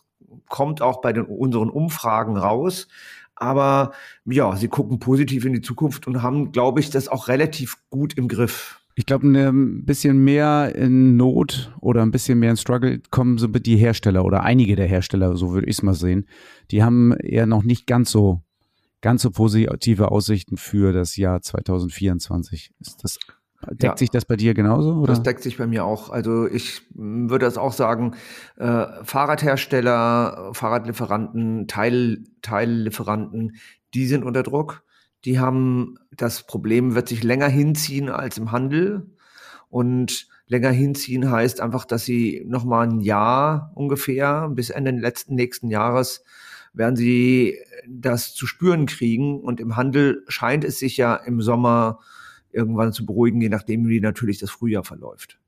kommt 0.50 0.82
auch 0.82 1.02
bei 1.02 1.14
den, 1.14 1.26
unseren 1.26 1.70
Umfragen 1.70 2.36
raus. 2.38 2.88
Aber 3.36 3.92
ja, 4.26 4.56
sie 4.56 4.68
gucken 4.68 5.00
positiv 5.00 5.46
in 5.46 5.54
die 5.54 5.62
Zukunft 5.62 6.08
und 6.08 6.24
haben, 6.24 6.52
glaube 6.52 6.80
ich, 6.80 6.90
das 6.90 7.08
auch 7.08 7.28
relativ 7.28 7.78
gut 7.92 8.16
im 8.16 8.28
Griff. 8.28 8.82
Ich 8.96 9.06
glaube, 9.06 9.28
ne, 9.28 9.50
ein 9.50 9.86
bisschen 9.86 10.24
mehr 10.24 10.74
in 10.74 11.18
Not 11.18 11.72
oder 11.80 12.02
ein 12.02 12.10
bisschen 12.10 12.40
mehr 12.40 12.50
in 12.50 12.58
Struggle 12.58 13.00
kommen 13.12 13.38
so 13.38 13.46
die 13.46 13.78
Hersteller 13.78 14.26
oder 14.26 14.42
einige 14.42 14.76
der 14.76 14.88
Hersteller, 14.88 15.38
so 15.38 15.52
würde 15.52 15.68
ich 15.68 15.78
es 15.78 15.84
mal 15.84 15.94
sehen. 15.94 16.26
Die 16.72 16.84
haben 16.84 17.14
eher 17.14 17.46
noch 17.46 17.62
nicht 17.62 17.86
ganz 17.86 18.10
so 18.10 18.42
ganz 19.08 19.22
so 19.22 19.32
positive 19.32 20.12
Aussichten 20.12 20.58
für 20.58 20.92
das 20.92 21.16
Jahr 21.16 21.42
2024. 21.42 22.72
Ist 22.82 23.06
das 23.06 23.18
Deckt 23.70 23.84
ja. 23.84 23.98
sich 23.98 24.10
das 24.10 24.26
bei 24.26 24.36
dir 24.36 24.54
genauso? 24.54 24.96
Oder? 24.96 25.14
Das 25.14 25.24
deckt 25.24 25.42
sich 25.42 25.56
bei 25.56 25.66
mir 25.66 25.86
auch. 25.86 26.10
Also 26.10 26.46
ich 26.46 26.82
würde 26.94 27.46
das 27.46 27.58
auch 27.58 27.72
sagen, 27.72 28.16
äh, 28.58 28.86
Fahrradhersteller, 29.04 30.50
Fahrradlieferanten, 30.52 31.70
Teil, 31.70 32.26
Teillieferanten, 32.42 33.56
die 33.94 34.08
sind 34.08 34.26
unter 34.26 34.44
Druck. 34.44 34.84
Die 35.24 35.40
haben, 35.40 35.96
das 36.12 36.46
Problem 36.46 36.94
wird 36.94 37.08
sich 37.08 37.24
länger 37.24 37.48
hinziehen 37.48 38.10
als 38.10 38.38
im 38.38 38.52
Handel. 38.52 39.16
Und 39.70 40.28
länger 40.48 40.72
hinziehen 40.72 41.32
heißt 41.32 41.62
einfach, 41.62 41.86
dass 41.86 42.04
sie 42.04 42.44
nochmal 42.46 42.90
ein 42.90 43.00
Jahr 43.00 43.72
ungefähr 43.74 44.50
bis 44.50 44.70
Ende 44.70 44.92
letzten 44.92 45.36
nächsten 45.36 45.70
Jahres 45.70 46.26
werden 46.78 46.96
sie 46.96 47.58
das 47.88 48.34
zu 48.34 48.48
spüren 48.48 48.86
kriegen. 48.86 49.40
Und 49.40 49.60
im 49.60 49.76
Handel 49.76 50.24
scheint 50.28 50.64
es 50.64 50.80
sich 50.80 50.98
ja 50.98 51.16
im 51.16 51.42
Sommer 51.42 52.00
irgendwann 52.52 52.94
zu 52.94 53.06
beruhigen, 53.06 53.42
je 53.42 53.50
nachdem, 53.50 53.88
wie 53.88 54.00
natürlich 54.00 54.40
das 54.40 54.50
Frühjahr 54.50 54.84
verläuft. 54.84 55.40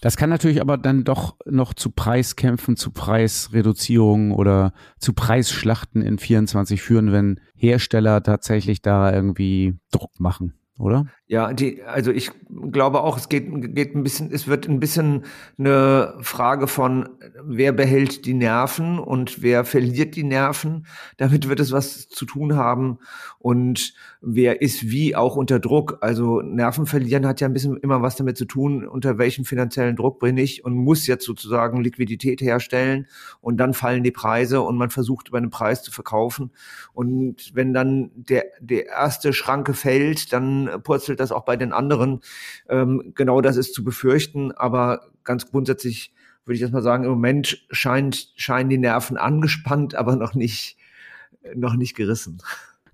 Das 0.00 0.16
kann 0.16 0.30
natürlich 0.30 0.60
aber 0.60 0.78
dann 0.78 1.04
doch 1.04 1.36
noch 1.44 1.74
zu 1.74 1.90
Preiskämpfen, 1.90 2.76
zu 2.76 2.90
Preisreduzierungen 2.90 4.32
oder 4.32 4.72
zu 4.98 5.12
Preisschlachten 5.12 6.02
in 6.02 6.18
24 6.18 6.82
führen, 6.82 7.12
wenn 7.12 7.38
Hersteller 7.54 8.22
tatsächlich 8.22 8.82
da 8.82 9.12
irgendwie 9.12 9.78
Druck 9.92 10.18
machen 10.18 10.54
oder? 10.78 11.06
Ja, 11.32 11.54
die, 11.54 11.82
also 11.84 12.10
ich 12.10 12.30
glaube 12.70 13.00
auch, 13.00 13.16
es 13.16 13.30
geht, 13.30 13.46
geht 13.74 13.94
ein 13.94 14.02
bisschen, 14.02 14.30
es 14.30 14.48
wird 14.48 14.68
ein 14.68 14.80
bisschen 14.80 15.24
eine 15.56 16.12
Frage 16.20 16.66
von, 16.66 17.08
wer 17.42 17.72
behält 17.72 18.26
die 18.26 18.34
Nerven 18.34 18.98
und 18.98 19.40
wer 19.40 19.64
verliert 19.64 20.14
die 20.14 20.24
Nerven. 20.24 20.86
Damit 21.16 21.48
wird 21.48 21.58
es 21.58 21.72
was 21.72 22.10
zu 22.10 22.26
tun 22.26 22.54
haben 22.56 22.98
und 23.38 23.94
wer 24.20 24.60
ist 24.60 24.90
wie 24.90 25.16
auch 25.16 25.34
unter 25.34 25.58
Druck. 25.58 25.96
Also 26.02 26.42
Nerven 26.42 26.84
verlieren 26.84 27.26
hat 27.26 27.40
ja 27.40 27.48
ein 27.48 27.54
bisschen 27.54 27.78
immer 27.78 28.02
was 28.02 28.16
damit 28.16 28.36
zu 28.36 28.44
tun, 28.44 28.86
unter 28.86 29.16
welchem 29.16 29.46
finanziellen 29.46 29.96
Druck 29.96 30.20
bin 30.20 30.36
ich 30.36 30.66
und 30.66 30.74
muss 30.74 31.06
jetzt 31.06 31.24
sozusagen 31.24 31.82
Liquidität 31.82 32.42
herstellen 32.42 33.06
und 33.40 33.56
dann 33.56 33.72
fallen 33.72 34.02
die 34.04 34.10
Preise 34.10 34.60
und 34.60 34.76
man 34.76 34.90
versucht 34.90 35.28
über 35.28 35.38
einen 35.38 35.48
Preis 35.48 35.82
zu 35.82 35.92
verkaufen. 35.92 36.50
Und 36.92 37.54
wenn 37.54 37.72
dann 37.72 38.10
der, 38.16 38.44
der 38.60 38.88
erste 38.88 39.32
Schranke 39.32 39.72
fällt, 39.72 40.34
dann 40.34 40.68
purzelt 40.82 41.21
das 41.22 41.32
auch 41.32 41.44
bei 41.44 41.56
den 41.56 41.72
anderen. 41.72 42.20
Ähm, 42.68 43.12
genau 43.14 43.40
das 43.40 43.56
ist 43.56 43.74
zu 43.74 43.84
befürchten, 43.84 44.52
aber 44.52 45.02
ganz 45.24 45.50
grundsätzlich 45.50 46.12
würde 46.44 46.56
ich 46.56 46.60
das 46.60 46.72
mal 46.72 46.82
sagen, 46.82 47.04
im 47.04 47.10
Moment 47.10 47.64
scheint, 47.70 48.32
scheinen 48.36 48.68
die 48.68 48.78
Nerven 48.78 49.16
angespannt, 49.16 49.94
aber 49.94 50.16
noch 50.16 50.34
nicht, 50.34 50.76
noch 51.54 51.74
nicht 51.74 51.94
gerissen. 51.94 52.42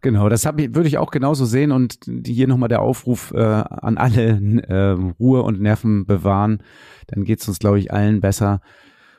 Genau, 0.00 0.28
das 0.28 0.46
hab 0.46 0.58
würde 0.58 0.86
ich 0.86 0.98
auch 0.98 1.10
genauso 1.10 1.44
sehen 1.44 1.72
und 1.72 1.98
hier 2.24 2.46
nochmal 2.46 2.68
der 2.68 2.82
Aufruf 2.82 3.32
äh, 3.32 3.38
an 3.42 3.98
alle 3.98 4.38
äh, 4.68 4.90
Ruhe 5.18 5.42
und 5.42 5.60
Nerven 5.60 6.06
bewahren. 6.06 6.62
Dann 7.08 7.24
geht's 7.24 7.48
uns, 7.48 7.58
glaube 7.58 7.80
ich, 7.80 7.92
allen 7.92 8.20
besser. 8.20 8.60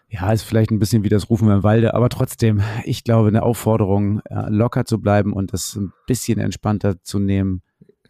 Ja, 0.07 0.32
ist 0.32 0.43
vielleicht 0.43 0.72
ein 0.72 0.80
bisschen 0.80 1.03
wie 1.03 1.10
das 1.10 1.30
Rufen 1.30 1.49
im 1.49 1.64
Walde, 1.64 1.93
aber 1.93 2.10
trotzdem, 2.10 2.62
ich 2.86 3.03
glaube, 3.03 3.28
eine 3.28 3.43
Aufforderung, 3.43 4.22
äh, 4.22 4.49
locker 4.49 4.86
zu 4.86 4.99
bleiben 5.01 5.34
und 5.34 5.53
das 5.53 5.76
ein 5.76 5.91
bisschen 6.07 6.39
entspannter 6.39 7.03
zu 7.03 7.20
nehmen, 7.20 7.62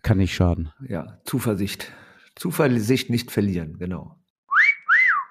kann 0.04 0.18
nicht 0.18 0.34
schaden. 0.34 0.72
Ja, 0.88 1.20
Zuversicht. 1.26 1.92
Zuversicht 2.36 3.10
nicht 3.10 3.32
verlieren, 3.32 3.78
genau. 3.78 4.16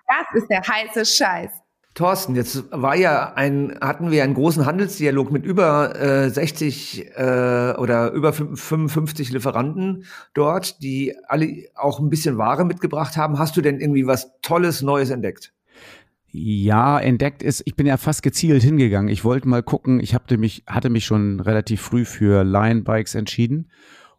Das 0.07 0.43
ist 0.43 0.49
der 0.49 0.62
heiße 0.62 1.05
Scheiß. 1.05 1.51
Thorsten, 1.95 2.37
jetzt 2.37 2.71
war 2.71 2.95
ja 2.95 3.33
ein, 3.35 3.77
hatten 3.81 4.12
wir 4.12 4.23
einen 4.23 4.35
großen 4.35 4.66
Handelsdialog 4.66 5.33
mit 5.33 5.45
über 5.45 6.01
äh, 6.01 6.31
60 6.31 7.09
äh, 7.16 7.75
oder 7.77 8.12
über 8.12 8.33
55 8.33 9.33
Lieferanten 9.33 10.05
dort, 10.33 10.81
die 10.81 11.16
alle 11.27 11.64
auch 11.75 11.99
ein 11.99 12.09
bisschen 12.09 12.39
Ware 12.39 12.64
mitgebracht 12.64 13.16
haben. 13.16 13.39
Hast 13.41 13.57
du 13.57 13.62
denn 13.62 13.81
irgendwie 13.81 14.07
was 14.07 14.31
Tolles, 14.43 14.81
Neues 14.81 15.11
entdeckt? 15.11 15.53
Ja, 16.31 17.01
entdeckt 17.01 17.43
ist, 17.43 17.62
ich 17.64 17.75
bin 17.75 17.87
ja 17.87 17.97
fast 17.97 18.23
gezielt 18.23 18.62
hingegangen. 18.62 19.09
Ich 19.09 19.25
wollte 19.25 19.49
mal 19.49 19.64
gucken, 19.64 19.99
ich 19.99 20.14
hatte 20.14 20.39
mich, 20.39 20.62
hatte 20.69 20.91
mich 20.91 21.05
schon 21.05 21.41
relativ 21.41 21.81
früh 21.81 22.05
für 22.05 22.45
Lion 22.45 22.85
Bikes 22.85 23.16
entschieden 23.16 23.71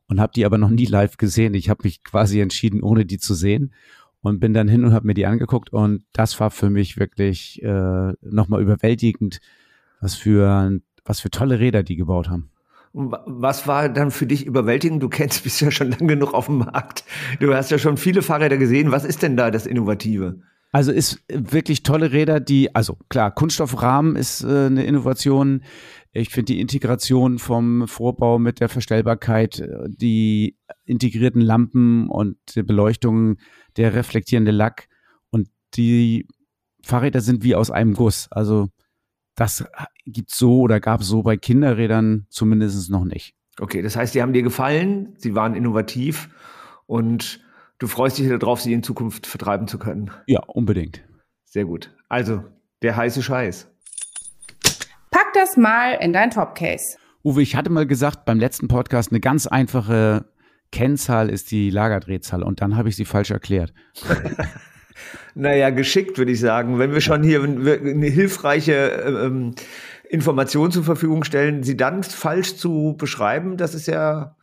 und 0.09 0.19
habe 0.19 0.33
die 0.35 0.45
aber 0.45 0.57
noch 0.57 0.69
nie 0.69 0.85
live 0.85 1.15
gesehen. 1.17 1.53
Ich 1.53 1.69
habe 1.69 1.83
mich 1.83 2.03
quasi 2.03 2.41
entschieden, 2.41 2.83
ohne 2.83 3.05
die 3.05 3.19
zu 3.19 3.33
sehen 3.33 3.73
und 4.21 4.39
bin 4.39 4.53
dann 4.53 4.67
hin 4.67 4.83
und 4.83 4.93
habe 4.93 5.07
mir 5.07 5.13
die 5.13 5.25
angeguckt 5.25 5.71
und 5.71 6.03
das 6.11 6.37
war 6.39 6.51
für 6.51 6.69
mich 6.69 6.97
wirklich 6.97 7.61
äh, 7.63 8.13
nochmal 8.21 8.61
überwältigend, 8.61 9.39
was 10.01 10.15
für 10.15 10.81
was 11.05 11.21
für 11.21 11.31
tolle 11.31 11.59
Räder 11.59 11.83
die 11.83 11.95
gebaut 11.95 12.29
haben. 12.29 12.51
Was 12.91 13.67
war 13.67 13.87
dann 13.87 14.09
für 14.09 14.25
dich 14.25 14.45
überwältigend? 14.45 15.01
Du 15.01 15.09
kennst 15.09 15.43
bist 15.43 15.61
ja 15.61 15.71
schon 15.71 15.91
lang 15.91 16.07
genug 16.07 16.33
auf 16.33 16.47
dem 16.47 16.59
Markt. 16.59 17.03
Du 17.39 17.53
hast 17.53 17.71
ja 17.71 17.77
schon 17.77 17.97
viele 17.97 18.21
Fahrräder 18.21 18.57
gesehen. 18.57 18.91
Was 18.91 19.05
ist 19.05 19.21
denn 19.23 19.37
da 19.37 19.51
das 19.51 19.65
Innovative? 19.65 20.41
Also 20.71 20.91
ist 20.91 21.23
wirklich 21.27 21.81
tolle 21.81 22.11
Räder, 22.11 22.39
die, 22.39 22.75
also 22.75 22.95
klar, 23.09 23.31
Kunststoffrahmen 23.31 24.15
ist 24.15 24.43
äh, 24.43 24.67
eine 24.67 24.83
Innovation. 24.83 25.63
Ich 26.11 26.29
finde 26.29 26.53
die 26.53 26.59
Integration 26.59 27.37
vom 27.37 27.87
Vorbau 27.87 28.39
mit 28.39 28.59
der 28.59 28.69
Verstellbarkeit, 28.69 29.59
äh, 29.59 29.87
die 29.87 30.57
integrierten 30.85 31.41
Lampen 31.41 32.09
und 32.09 32.37
die 32.55 32.63
Beleuchtung, 32.63 33.37
der 33.77 33.93
reflektierende 33.93 34.51
Lack 34.51 34.87
und 35.29 35.49
die 35.75 36.27
Fahrräder 36.83 37.21
sind 37.21 37.43
wie 37.43 37.55
aus 37.55 37.69
einem 37.69 37.93
Guss. 37.93 38.27
Also 38.31 38.69
das 39.35 39.65
gibt 40.05 40.31
so 40.31 40.61
oder 40.61 40.79
gab 40.79 41.03
so 41.03 41.23
bei 41.23 41.37
Kinderrädern 41.37 42.25
zumindest 42.29 42.89
noch 42.89 43.05
nicht. 43.05 43.35
Okay, 43.59 43.81
das 43.81 43.95
heißt, 43.95 44.15
die 44.15 44.21
haben 44.21 44.33
dir 44.33 44.43
gefallen, 44.43 45.13
sie 45.17 45.35
waren 45.35 45.53
innovativ 45.53 46.29
und 46.87 47.41
du 47.77 47.87
freust 47.87 48.17
dich 48.17 48.29
darauf, 48.29 48.61
sie 48.61 48.73
in 48.73 48.83
Zukunft 48.83 49.27
vertreiben 49.27 49.67
zu 49.67 49.77
können. 49.77 50.11
Ja, 50.27 50.41
unbedingt. 50.47 51.03
Sehr 51.45 51.65
gut. 51.65 51.93
Also, 52.07 52.43
der 52.81 52.95
heiße 52.95 53.21
Scheiß. 53.21 53.69
Pack 55.11 55.33
das 55.33 55.57
mal 55.57 55.93
in 56.01 56.13
dein 56.13 56.31
Topcase. 56.31 56.97
Uwe, 57.23 57.41
ich 57.41 57.55
hatte 57.55 57.69
mal 57.69 57.85
gesagt 57.85 58.25
beim 58.25 58.39
letzten 58.39 58.67
Podcast, 58.67 59.11
eine 59.11 59.19
ganz 59.19 59.47
einfache 59.47 60.25
Kennzahl 60.71 61.29
ist 61.29 61.51
die 61.51 61.69
Lagerdrehzahl 61.69 62.43
und 62.43 62.61
dann 62.61 62.77
habe 62.77 62.89
ich 62.89 62.95
sie 62.95 63.05
falsch 63.05 63.31
erklärt. 63.31 63.73
naja, 65.35 65.71
geschickt 65.71 66.17
würde 66.17 66.31
ich 66.31 66.39
sagen. 66.39 66.77
Wenn 66.79 66.93
wir 66.93 67.01
schon 67.01 67.23
hier 67.23 67.43
eine 67.43 68.07
hilfreiche 68.07 68.73
ähm, 68.73 69.55
Information 70.09 70.71
zur 70.71 70.83
Verfügung 70.83 71.23
stellen, 71.23 71.63
sie 71.63 71.75
dann 71.75 72.03
falsch 72.03 72.55
zu 72.55 72.95
beschreiben, 72.97 73.57
das 73.57 73.73
ist 73.73 73.87
ja 73.87 74.35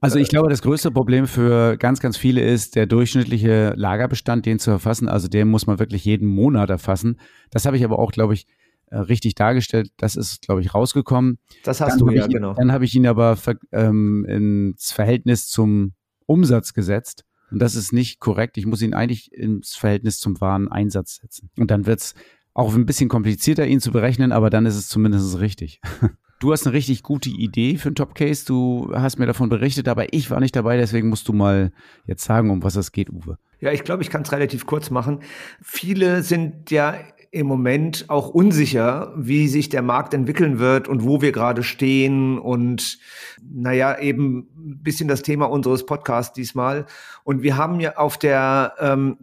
also 0.00 0.18
ich 0.18 0.28
glaube, 0.28 0.50
das 0.50 0.62
größte 0.62 0.90
Problem 0.90 1.26
für 1.26 1.76
ganz, 1.78 2.00
ganz 2.00 2.16
viele 2.18 2.42
ist 2.42 2.76
der 2.76 2.86
durchschnittliche 2.86 3.72
Lagerbestand, 3.76 4.44
den 4.44 4.58
zu 4.58 4.70
erfassen. 4.70 5.08
Also 5.08 5.26
den 5.26 5.48
muss 5.48 5.66
man 5.66 5.78
wirklich 5.78 6.04
jeden 6.04 6.28
Monat 6.28 6.68
erfassen. 6.68 7.18
Das 7.50 7.64
habe 7.64 7.76
ich 7.78 7.84
aber 7.84 7.98
auch, 7.98 8.12
glaube 8.12 8.34
ich, 8.34 8.46
äh, 8.90 8.98
richtig 8.98 9.34
dargestellt. 9.34 9.90
Das 9.96 10.16
ist, 10.16 10.42
glaube 10.42 10.60
ich, 10.60 10.74
rausgekommen. 10.74 11.38
Das 11.64 11.80
hast 11.80 11.92
dann 11.92 12.06
du 12.06 12.10
ja, 12.10 12.26
ich, 12.26 12.32
genau. 12.32 12.54
Dann 12.54 12.72
habe 12.72 12.84
ich 12.84 12.94
ihn 12.94 13.06
aber 13.06 13.36
ähm, 13.72 14.24
ins 14.26 14.92
Verhältnis 14.92 15.48
zum 15.48 15.92
Umsatz 16.26 16.72
gesetzt. 16.72 17.24
Und 17.50 17.60
das 17.60 17.76
ist 17.76 17.92
nicht 17.92 18.20
korrekt. 18.20 18.58
Ich 18.58 18.66
muss 18.66 18.82
ihn 18.82 18.94
eigentlich 18.94 19.32
ins 19.32 19.76
Verhältnis 19.76 20.18
zum 20.18 20.40
wahren 20.40 20.68
Einsatz 20.68 21.16
setzen. 21.16 21.50
Und 21.58 21.70
dann 21.70 21.86
wird 21.86 22.00
es 22.00 22.14
auch 22.54 22.74
ein 22.74 22.86
bisschen 22.86 23.08
komplizierter, 23.08 23.66
ihn 23.66 23.80
zu 23.80 23.92
berechnen, 23.92 24.32
aber 24.32 24.50
dann 24.50 24.66
ist 24.66 24.76
es 24.76 24.88
zumindest 24.88 25.38
richtig. 25.40 25.80
Du 26.38 26.52
hast 26.52 26.66
eine 26.66 26.74
richtig 26.74 27.02
gute 27.02 27.30
Idee 27.30 27.78
für 27.78 27.88
einen 27.88 27.94
Top-Case. 27.94 28.44
Du 28.44 28.90
hast 28.94 29.18
mir 29.18 29.24
davon 29.24 29.48
berichtet, 29.48 29.88
aber 29.88 30.12
ich 30.12 30.30
war 30.30 30.38
nicht 30.38 30.54
dabei, 30.54 30.76
deswegen 30.76 31.08
musst 31.08 31.26
du 31.28 31.32
mal 31.32 31.72
jetzt 32.06 32.24
sagen, 32.24 32.50
um 32.50 32.62
was 32.62 32.76
es 32.76 32.92
geht, 32.92 33.08
Uwe. 33.08 33.38
Ja, 33.58 33.72
ich 33.72 33.84
glaube, 33.84 34.02
ich 34.02 34.10
kann 34.10 34.20
es 34.20 34.32
relativ 34.32 34.66
kurz 34.66 34.90
machen. 34.90 35.20
Viele 35.62 36.22
sind 36.22 36.70
ja 36.70 36.94
im 37.36 37.46
Moment 37.46 38.06
auch 38.08 38.28
unsicher, 38.30 39.12
wie 39.16 39.46
sich 39.48 39.68
der 39.68 39.82
Markt 39.82 40.14
entwickeln 40.14 40.58
wird 40.58 40.88
und 40.88 41.04
wo 41.04 41.20
wir 41.20 41.32
gerade 41.32 41.62
stehen 41.62 42.38
und 42.38 42.98
naja, 43.42 43.98
eben 43.98 44.48
ein 44.56 44.82
bisschen 44.82 45.06
das 45.06 45.22
Thema 45.22 45.46
unseres 45.46 45.84
Podcasts 45.84 46.32
diesmal. 46.32 46.86
Und 47.24 47.42
wir 47.42 47.56
haben 47.56 47.78
ja 47.78 47.96
auf 47.96 48.16
der 48.16 48.72
ähm, 48.80 49.18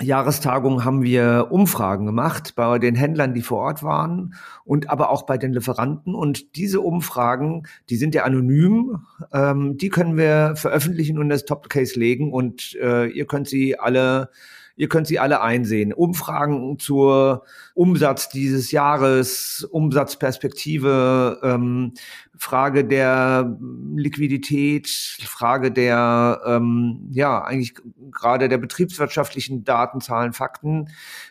Jahrestagung 0.00 0.84
haben 0.84 1.02
wir 1.02 1.48
Umfragen 1.50 2.06
gemacht 2.06 2.54
bei 2.56 2.78
den 2.78 2.94
Händlern, 2.94 3.34
die 3.34 3.42
vor 3.42 3.58
Ort 3.58 3.82
waren 3.82 4.34
und 4.64 4.88
aber 4.88 5.10
auch 5.10 5.24
bei 5.24 5.36
den 5.36 5.52
Lieferanten. 5.52 6.14
Und 6.14 6.56
diese 6.56 6.80
Umfragen, 6.80 7.64
die 7.90 7.96
sind 7.96 8.14
ja 8.14 8.24
anonym, 8.24 9.04
ähm, 9.32 9.76
die 9.76 9.90
können 9.90 10.16
wir 10.16 10.54
veröffentlichen 10.56 11.18
und 11.18 11.28
das 11.28 11.44
Top 11.44 11.68
Case 11.68 11.98
legen 11.98 12.32
und 12.32 12.74
äh, 12.80 13.06
ihr 13.06 13.26
könnt 13.26 13.48
sie 13.48 13.78
alle 13.78 14.30
Ihr 14.76 14.88
könnt 14.88 15.06
sie 15.06 15.18
alle 15.18 15.40
einsehen. 15.42 15.92
Umfragen 15.92 16.78
zur 16.78 17.44
Umsatz 17.74 18.28
dieses 18.28 18.70
Jahres, 18.70 19.66
Umsatzperspektive, 19.70 21.40
ähm, 21.42 21.92
Frage 22.36 22.84
der 22.84 23.56
Liquidität, 23.94 24.88
Frage 24.88 25.70
der, 25.70 26.40
ähm, 26.46 27.08
ja, 27.10 27.42
eigentlich 27.44 27.74
gerade 28.10 28.48
der 28.48 28.58
betriebswirtschaftlichen 28.58 29.64
Datenzahlen, 29.64 30.32
Fakten. 30.32 30.88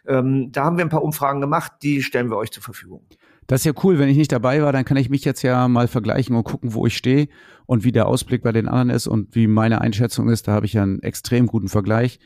Ähm, 0.08 0.52
da 0.52 0.64
haben 0.64 0.78
wir 0.78 0.86
ein 0.86 0.90
paar 0.90 1.04
Umfragen 1.04 1.42
gemacht, 1.42 1.74
die 1.82 2.02
stellen 2.02 2.30
wir 2.30 2.38
euch 2.38 2.52
zur 2.52 2.64
Verfügung. 2.64 3.02
Das 3.48 3.62
ist 3.62 3.66
ja 3.66 3.74
cool. 3.84 4.00
Wenn 4.00 4.08
ich 4.08 4.16
nicht 4.16 4.32
dabei 4.32 4.62
war, 4.62 4.72
dann 4.72 4.86
kann 4.86 4.96
ich 4.96 5.10
mich 5.10 5.26
jetzt 5.26 5.42
ja 5.42 5.68
mal 5.68 5.90
vergleichen 5.90 6.36
und 6.36 6.46
gucken, 6.46 6.74
wo 6.74 6.86
ich 6.86 6.96
stehe 6.96 7.28
und 7.66 7.84
wie 7.84 7.92
der 7.92 8.08
Ausblick 8.08 8.44
bei 8.44 8.54
den 8.54 8.70
anderen 8.70 8.90
ist 8.90 9.08
und 9.08 9.36
wie 9.36 9.48
meine 9.48 9.82
Einschätzung 9.82 10.30
ist. 10.30 10.48
Da 10.48 10.54
habe 10.54 10.66
ich 10.66 10.74
ja 10.74 10.84
einen 10.84 11.04
extrem 11.04 11.48
guten 11.48 11.68
Vergleich. 11.68 12.20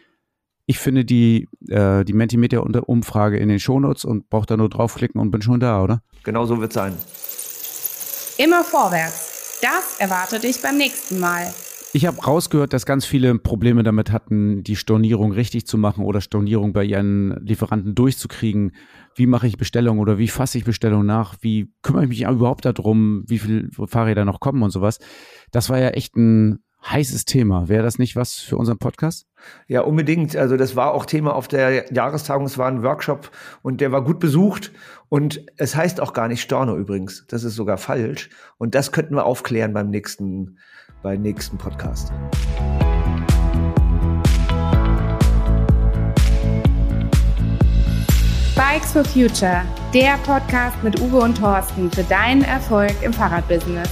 Ich 0.68 0.80
finde 0.80 1.05
die, 1.05 1.47
äh, 1.70 2.03
die 2.03 2.13
Mentimeter-Umfrage 2.13 3.38
in 3.38 3.49
den 3.49 3.59
Shownotes 3.59 4.03
und 4.03 4.30
brauche 4.30 4.47
da 4.47 4.57
nur 4.57 4.70
draufklicken 4.70 5.22
und 5.22 5.32
bin 5.32 5.41
schon 5.41 5.59
da, 5.59 5.84
oder? 5.84 6.01
Genau 6.24 6.45
so 6.45 6.59
wird 6.59 6.72
es 6.72 6.76
sein. 6.76 6.93
Immer 8.38 8.63
vorwärts. 8.63 9.59
Das 9.61 9.99
erwartet 9.99 10.43
dich 10.43 10.61
beim 10.61 10.78
nächsten 10.78 11.20
Mal. 11.20 11.53
Ich 11.93 12.05
habe 12.05 12.22
rausgehört, 12.22 12.74
dass 12.74 12.86
ganz 12.86 13.05
viele 13.05 13.39
Probleme 13.39 13.82
damit 13.82 14.11
hatten, 14.11 14.63
die 14.63 14.76
Stornierung 14.76 15.32
richtig 15.32 15.66
zu 15.66 15.78
machen 15.78 16.03
oder 16.03 16.20
Stornierung 16.20 16.74
bei 16.74 16.84
ihren 16.84 17.39
Lieferanten 17.45 17.95
durchzukriegen. 17.95 18.76
Wie 19.16 19.28
mache 19.28 19.47
ich 19.47 19.55
Bestellungen 19.55 20.01
oder 20.01 20.18
wie 20.18 20.28
fasse 20.28 20.57
ich 20.57 20.66
Bestellungen 20.66 21.07
nach? 21.07 21.36
Wie 21.39 21.72
kümmere 21.84 22.03
ich 22.03 22.09
mich 22.09 22.24
überhaupt 22.24 22.66
darum, 22.66 23.24
wie 23.28 23.39
viele 23.39 23.70
Fahrräder 23.88 24.26
noch 24.26 24.41
kommen 24.41 24.61
und 24.61 24.72
sowas? 24.72 24.99
Das 25.51 25.70
war 25.70 25.80
ja 25.80 25.88
echt 25.91 26.18
ein 26.18 26.59
heißes 26.89 27.25
Thema. 27.25 27.67
Wäre 27.67 27.83
das 27.83 27.99
nicht 27.99 28.15
was 28.15 28.36
für 28.36 28.57
unseren 28.57 28.77
Podcast? 28.77 29.27
Ja, 29.67 29.81
unbedingt. 29.81 30.36
Also 30.36 30.57
das 30.57 30.75
war 30.75 30.93
auch 30.93 31.05
Thema 31.05 31.36
auf 31.36 31.47
der 31.47 31.91
Jahrestagung. 31.93 32.45
Es 32.45 32.57
war 32.57 32.67
ein 32.67 32.83
Workshop 32.83 33.31
und 33.61 33.81
der 33.81 33.91
war 33.91 34.03
gut 34.03 34.19
besucht. 34.19 34.71
Und 35.09 35.45
es 35.57 35.75
heißt 35.75 36.01
auch 36.01 36.13
gar 36.13 36.27
nicht 36.27 36.41
Storno 36.41 36.75
übrigens. 36.77 37.25
Das 37.27 37.43
ist 37.43 37.55
sogar 37.55 37.77
falsch. 37.77 38.29
Und 38.57 38.75
das 38.75 38.91
könnten 38.91 39.15
wir 39.15 39.25
aufklären 39.25 39.73
beim 39.73 39.89
nächsten 39.89 40.57
beim 41.01 41.21
nächsten 41.21 41.57
Podcast. 41.57 42.11
Bikes 48.55 48.91
for 48.91 49.05
Future, 49.05 49.63
der 49.93 50.17
Podcast 50.25 50.81
mit 50.81 50.99
Uwe 50.99 51.17
und 51.17 51.38
Thorsten 51.38 51.91
für 51.91 52.03
deinen 52.03 52.41
Erfolg 52.41 52.93
im 53.03 53.13
Fahrradbusiness. 53.13 53.89